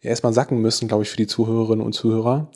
erstmal 0.00 0.32
sacken 0.32 0.62
müssen, 0.62 0.88
glaube 0.88 1.02
ich, 1.02 1.10
für 1.10 1.18
die 1.18 1.26
Zuhörerinnen 1.26 1.84
und 1.84 1.92
Zuhörer. 1.92 2.50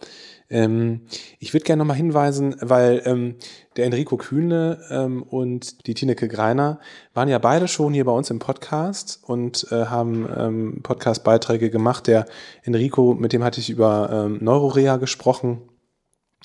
Ähm, 0.51 1.03
ich 1.39 1.55
würde 1.55 1.65
gerne 1.65 1.81
nochmal 1.81 1.97
hinweisen, 1.97 2.55
weil 2.61 3.03
ähm, 3.07 3.37
der 3.77 3.87
Enrico 3.87 4.17
Kühne 4.17 4.81
ähm, 4.91 5.23
und 5.23 5.87
die 5.87 5.95
Tineke 5.95 6.29
Greiner 6.29 6.81
waren 7.15 7.29
ja 7.29 7.39
beide 7.39 7.67
schon 7.67 7.95
hier 7.95 8.05
bei 8.05 8.13
uns 8.13 8.31
im 8.31 8.39
Podcast 8.39 9.21
und 9.23 9.67
äh, 9.71 9.87
haben 9.87 10.29
ähm, 10.37 10.81
Podcast-Beiträge 10.83 11.71
gemacht. 11.71 12.07
Der 12.07 12.27
Enrico, 12.63 13.15
mit 13.15 13.33
dem 13.33 13.43
hatte 13.43 13.61
ich 13.61 13.71
über 13.71 14.11
ähm, 14.13 14.39
Neurorea 14.43 14.97
gesprochen. 14.97 15.63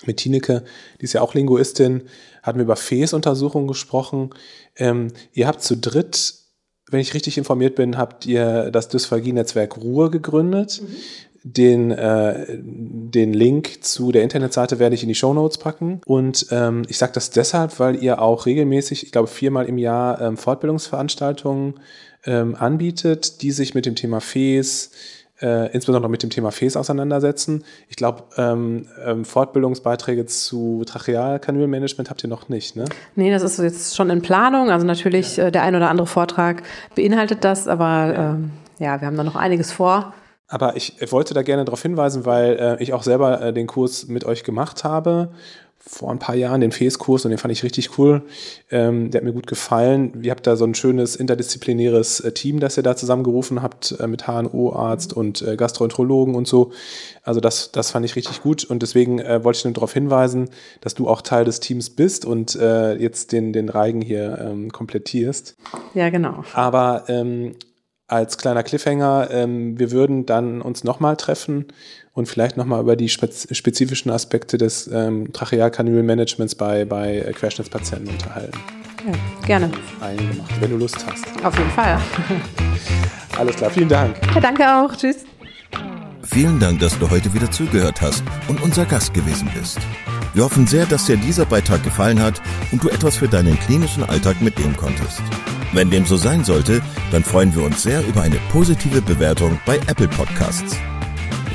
Mit 0.06 0.18
Tineke, 0.18 0.64
die 1.02 1.04
ist 1.04 1.14
ja 1.14 1.22
auch 1.22 1.34
Linguistin, 1.34 2.04
hatten 2.41 2.58
wir 2.58 2.64
über 2.64 2.78
Fes-Untersuchungen 2.78 3.68
gesprochen. 3.68 4.30
Ähm, 4.78 5.10
ihr 5.34 5.45
habt 5.45 5.62
zu 5.62 5.76
dritt 5.76 6.39
wenn 6.91 7.00
ich 7.00 7.14
richtig 7.14 7.38
informiert 7.38 7.76
bin, 7.76 7.97
habt 7.97 8.26
ihr 8.26 8.72
das 8.72 8.89
Dysphagie-Netzwerk 8.89 9.78
Ruhr 9.78 10.10
gegründet. 10.12 10.82
Mhm. 10.82 10.95
Den, 11.52 11.91
äh, 11.91 12.45
den 12.62 13.34
Link 13.34 13.84
zu 13.84 14.12
der 14.12 14.24
Internetseite 14.24 14.78
werde 14.78 14.93
ich 14.93 15.04
in 15.04 15.10
die 15.10 15.16
Show 15.16 15.34
Notes 15.34 15.58
packen. 15.58 16.02
Und 16.06 16.47
ähm, 16.52 16.84
ich 16.88 16.97
sage 16.97 17.14
das 17.14 17.32
deshalb, 17.32 17.80
weil 17.80 18.04
ihr 18.04 18.22
auch 18.22 18.45
regelmäßig, 18.45 19.04
ich 19.04 19.12
glaube 19.12 19.28
viermal 19.28 19.66
im 19.66 19.78
Jahr, 19.78 20.22
ähm, 20.22 20.38
Fortbildungsveranstaltungen 20.38 21.80
ähm, 22.26 22.56
anbietet, 22.56 23.41
die 23.41 23.52
sich 23.52 23.74
mit 23.74 23.86
dem 23.86 23.95
Thema 23.95 24.22
FES, 24.22 24.91
äh, 25.41 25.72
insbesondere 25.74 26.12
mit 26.12 26.22
dem 26.22 26.30
Thema 26.30 26.52
FES 26.52 26.76
auseinandersetzen. 26.76 27.64
Ich 27.88 27.95
glaube, 27.95 28.24
ähm, 28.38 28.88
ähm, 29.06 29.26
Fortbildungsbeiträge 29.26 30.26
zu 30.26 30.84
Trachealkanülmanagement 30.86 32.10
habt 32.10 32.24
ihr 32.24 32.30
noch 32.30 32.50
nicht, 32.50 32.76
ne? 32.76 32.86
Nee, 33.16 33.32
das 33.32 33.43
ist 33.43 33.58
jetzt 33.60 33.95
schon 33.95 34.10
in 34.10 34.22
Planung. 34.22 34.70
Also 34.70 34.86
natürlich 34.86 35.38
ja. 35.38 35.47
äh, 35.47 35.52
der 35.52 35.64
ein 35.64 35.76
oder 35.76 35.89
andere 35.89 36.08
Vortrag 36.08 36.64
beinhaltet 36.95 37.43
das, 37.43 37.68
aber 37.68 37.86
ja, 37.86 38.30
ähm, 38.32 38.52
ja 38.80 39.02
wir 39.02 39.08
haben 39.08 39.18
da 39.18 39.24
noch 39.24 39.36
einiges 39.36 39.72
vor. 39.72 40.14
Aber 40.50 40.76
ich 40.76 40.95
wollte 41.12 41.34
da 41.34 41.43
gerne 41.43 41.64
darauf 41.64 41.82
hinweisen, 41.82 42.26
weil 42.26 42.58
äh, 42.60 42.84
ich 42.84 42.91
auch 42.93 43.04
selber 43.04 43.41
äh, 43.41 43.54
den 43.54 43.68
Kurs 43.68 44.08
mit 44.08 44.26
euch 44.26 44.43
gemacht 44.43 44.84
habe 44.84 45.30
vor 45.89 46.12
ein 46.12 46.20
paar 46.20 46.36
Jahren 46.36 46.62
den 46.62 46.72
FES-Kurs 46.72 47.26
und 47.26 47.32
den 47.32 47.38
fand 47.38 47.52
ich 47.52 47.64
richtig 47.64 47.97
cool. 47.97 48.22
Ähm, 48.70 49.12
der 49.12 49.20
hat 49.20 49.26
mir 49.26 49.34
gut 49.34 49.47
gefallen. 49.47 50.22
Ihr 50.22 50.32
habt 50.32 50.45
da 50.45 50.56
so 50.56 50.66
ein 50.66 50.76
schönes 50.76 51.16
interdisziplinäres 51.16 52.20
äh, 52.20 52.32
Team, 52.34 52.60
das 52.60 52.78
ihr 52.78 52.84
da 52.84 52.95
zusammengerufen 52.95 53.62
habt 53.62 53.95
äh, 54.00 54.08
mit 54.08 54.28
HNO-Arzt 54.28 55.14
und 55.14 55.41
äh, 55.41 55.56
Gastroenterologen 55.56 56.36
und 56.36 56.47
so. 56.47 56.72
Also 57.24 57.39
das, 57.39 57.72
das 57.72 57.91
fand 57.91 58.06
ich 58.06 58.16
richtig 58.16 58.41
gut 58.41 58.66
und 58.66 58.82
deswegen 58.82 59.20
äh, 59.20 59.43
wollte 59.43 59.58
ich 59.58 59.66
nur 59.66 59.74
darauf 59.74 59.93
hinweisen, 59.93 60.50
dass 60.82 60.95
du 60.95 61.08
auch 61.08 61.22
Teil 61.22 61.45
des 61.45 61.60
Teams 61.60 61.89
bist 61.89 62.26
und 62.26 62.56
jetzt 62.60 63.32
den, 63.32 63.54
den 63.54 63.70
Reigen 63.70 64.02
hier 64.02 64.38
ähm, 64.39 64.72
komplettierst. 64.72 65.56
Ja, 65.93 66.10
genau. 66.10 66.43
Aber 66.54 67.04
ähm, 67.08 67.56
als 68.10 68.38
kleiner 68.38 68.64
Cliffhanger, 68.64 69.30
ähm, 69.32 69.78
wir 69.80 69.91
würden 69.91 70.26
dann 70.26 70.62
uns 70.62 70.84
nochmal 70.84 71.16
treffen 71.16 71.68
und 72.14 72.28
vielleicht 72.28 72.57
nochmal 72.57 72.82
über 72.82 72.95
die 72.95 73.07
spezifischen 73.07 74.12
Aspekte 74.12 74.57
des 74.57 74.89
ähm, 74.91 75.32
Trachealkanülmanagements 75.32 76.55
bei, 76.55 76.86
bei 76.86 77.32
Querschnittspatienten 77.36 78.10
unterhalten. 78.10 78.57
Ja, 79.05 79.14
gerne. 79.45 79.72
Eingemacht, 80.01 80.60
wenn 80.60 80.72
du 80.72 80.78
Lust 80.78 80.97
hast. 81.05 81.24
Auf 81.45 81.57
jeden 81.57 81.70
Fall. 81.72 81.99
Alles 83.38 83.55
klar, 83.55 83.70
vielen 83.70 83.89
Dank. 83.89 84.18
Ja, 84.34 84.41
danke 84.41 84.64
auch. 84.68 84.93
Tschüss. 84.95 85.24
Vielen 86.24 86.60
Dank, 86.60 86.80
dass 86.80 86.97
du 86.99 87.10
heute 87.10 87.34
wieder 87.34 87.49
zugehört 87.49 88.01
hast 88.01 88.24
und 88.47 88.62
unser 88.62 88.86
Gast 88.86 89.14
gewesen 89.14 89.49
bist. 89.57 89.80
Wir 90.34 90.43
hoffen 90.43 90.68
sehr, 90.68 90.86
dass 90.86 91.05
dir 91.05 91.18
dieser 91.18 91.45
Beitrag 91.45 91.84
gefallen 91.84 92.22
hat 92.22 92.41
und 92.72 92.84
du 92.84 92.89
etwas 92.89 93.16
für 93.16 93.28
deinen 93.28 93.57
klinischen 93.60 94.03
Alltag 94.03 94.41
mitnehmen 94.41 94.76
konntest. 94.78 95.22
Wenn 95.72 95.91
dem 95.91 96.05
so 96.05 96.17
sein 96.17 96.43
sollte, 96.43 96.82
dann 97.11 97.24
freuen 97.24 97.55
wir 97.55 97.63
uns 97.63 97.84
sehr 97.84 98.03
über 98.07 98.24
eine 98.24 98.39
positive 98.51 99.01
Bewertung 99.01 99.59
bei 99.65 99.76
Apple 99.88 100.07
Podcasts. 100.07 100.76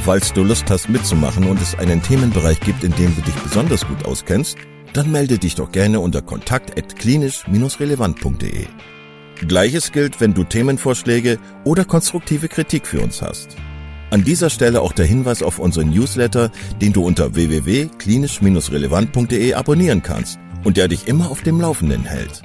Falls 0.04 0.32
du 0.32 0.44
Lust 0.44 0.70
hast 0.70 0.88
mitzumachen 0.88 1.48
und 1.48 1.60
es 1.60 1.76
einen 1.76 2.00
Themenbereich 2.00 2.60
gibt, 2.60 2.84
in 2.84 2.92
dem 2.92 3.12
du 3.16 3.22
dich 3.22 3.34
besonders 3.34 3.84
gut 3.86 4.04
auskennst, 4.04 4.56
dann 4.92 5.10
melde 5.10 5.38
dich 5.38 5.56
doch 5.56 5.72
gerne 5.72 5.98
unter 5.98 6.22
kontakt@klinisch-relevant.de. 6.22 8.66
Gleiches 9.48 9.90
gilt, 9.90 10.20
wenn 10.20 10.32
du 10.32 10.44
Themenvorschläge 10.44 11.40
oder 11.64 11.84
konstruktive 11.84 12.46
Kritik 12.48 12.86
für 12.86 13.00
uns 13.00 13.20
hast. 13.20 13.56
An 14.10 14.22
dieser 14.22 14.50
Stelle 14.50 14.80
auch 14.80 14.92
der 14.92 15.06
Hinweis 15.06 15.42
auf 15.42 15.58
unseren 15.58 15.90
Newsletter, 15.90 16.52
den 16.80 16.92
du 16.92 17.04
unter 17.04 17.34
www.klinisch-relevant.de 17.34 19.54
abonnieren 19.54 20.04
kannst 20.04 20.38
und 20.62 20.76
der 20.76 20.86
dich 20.86 21.08
immer 21.08 21.30
auf 21.30 21.42
dem 21.42 21.60
Laufenden 21.60 22.04
hält. 22.04 22.44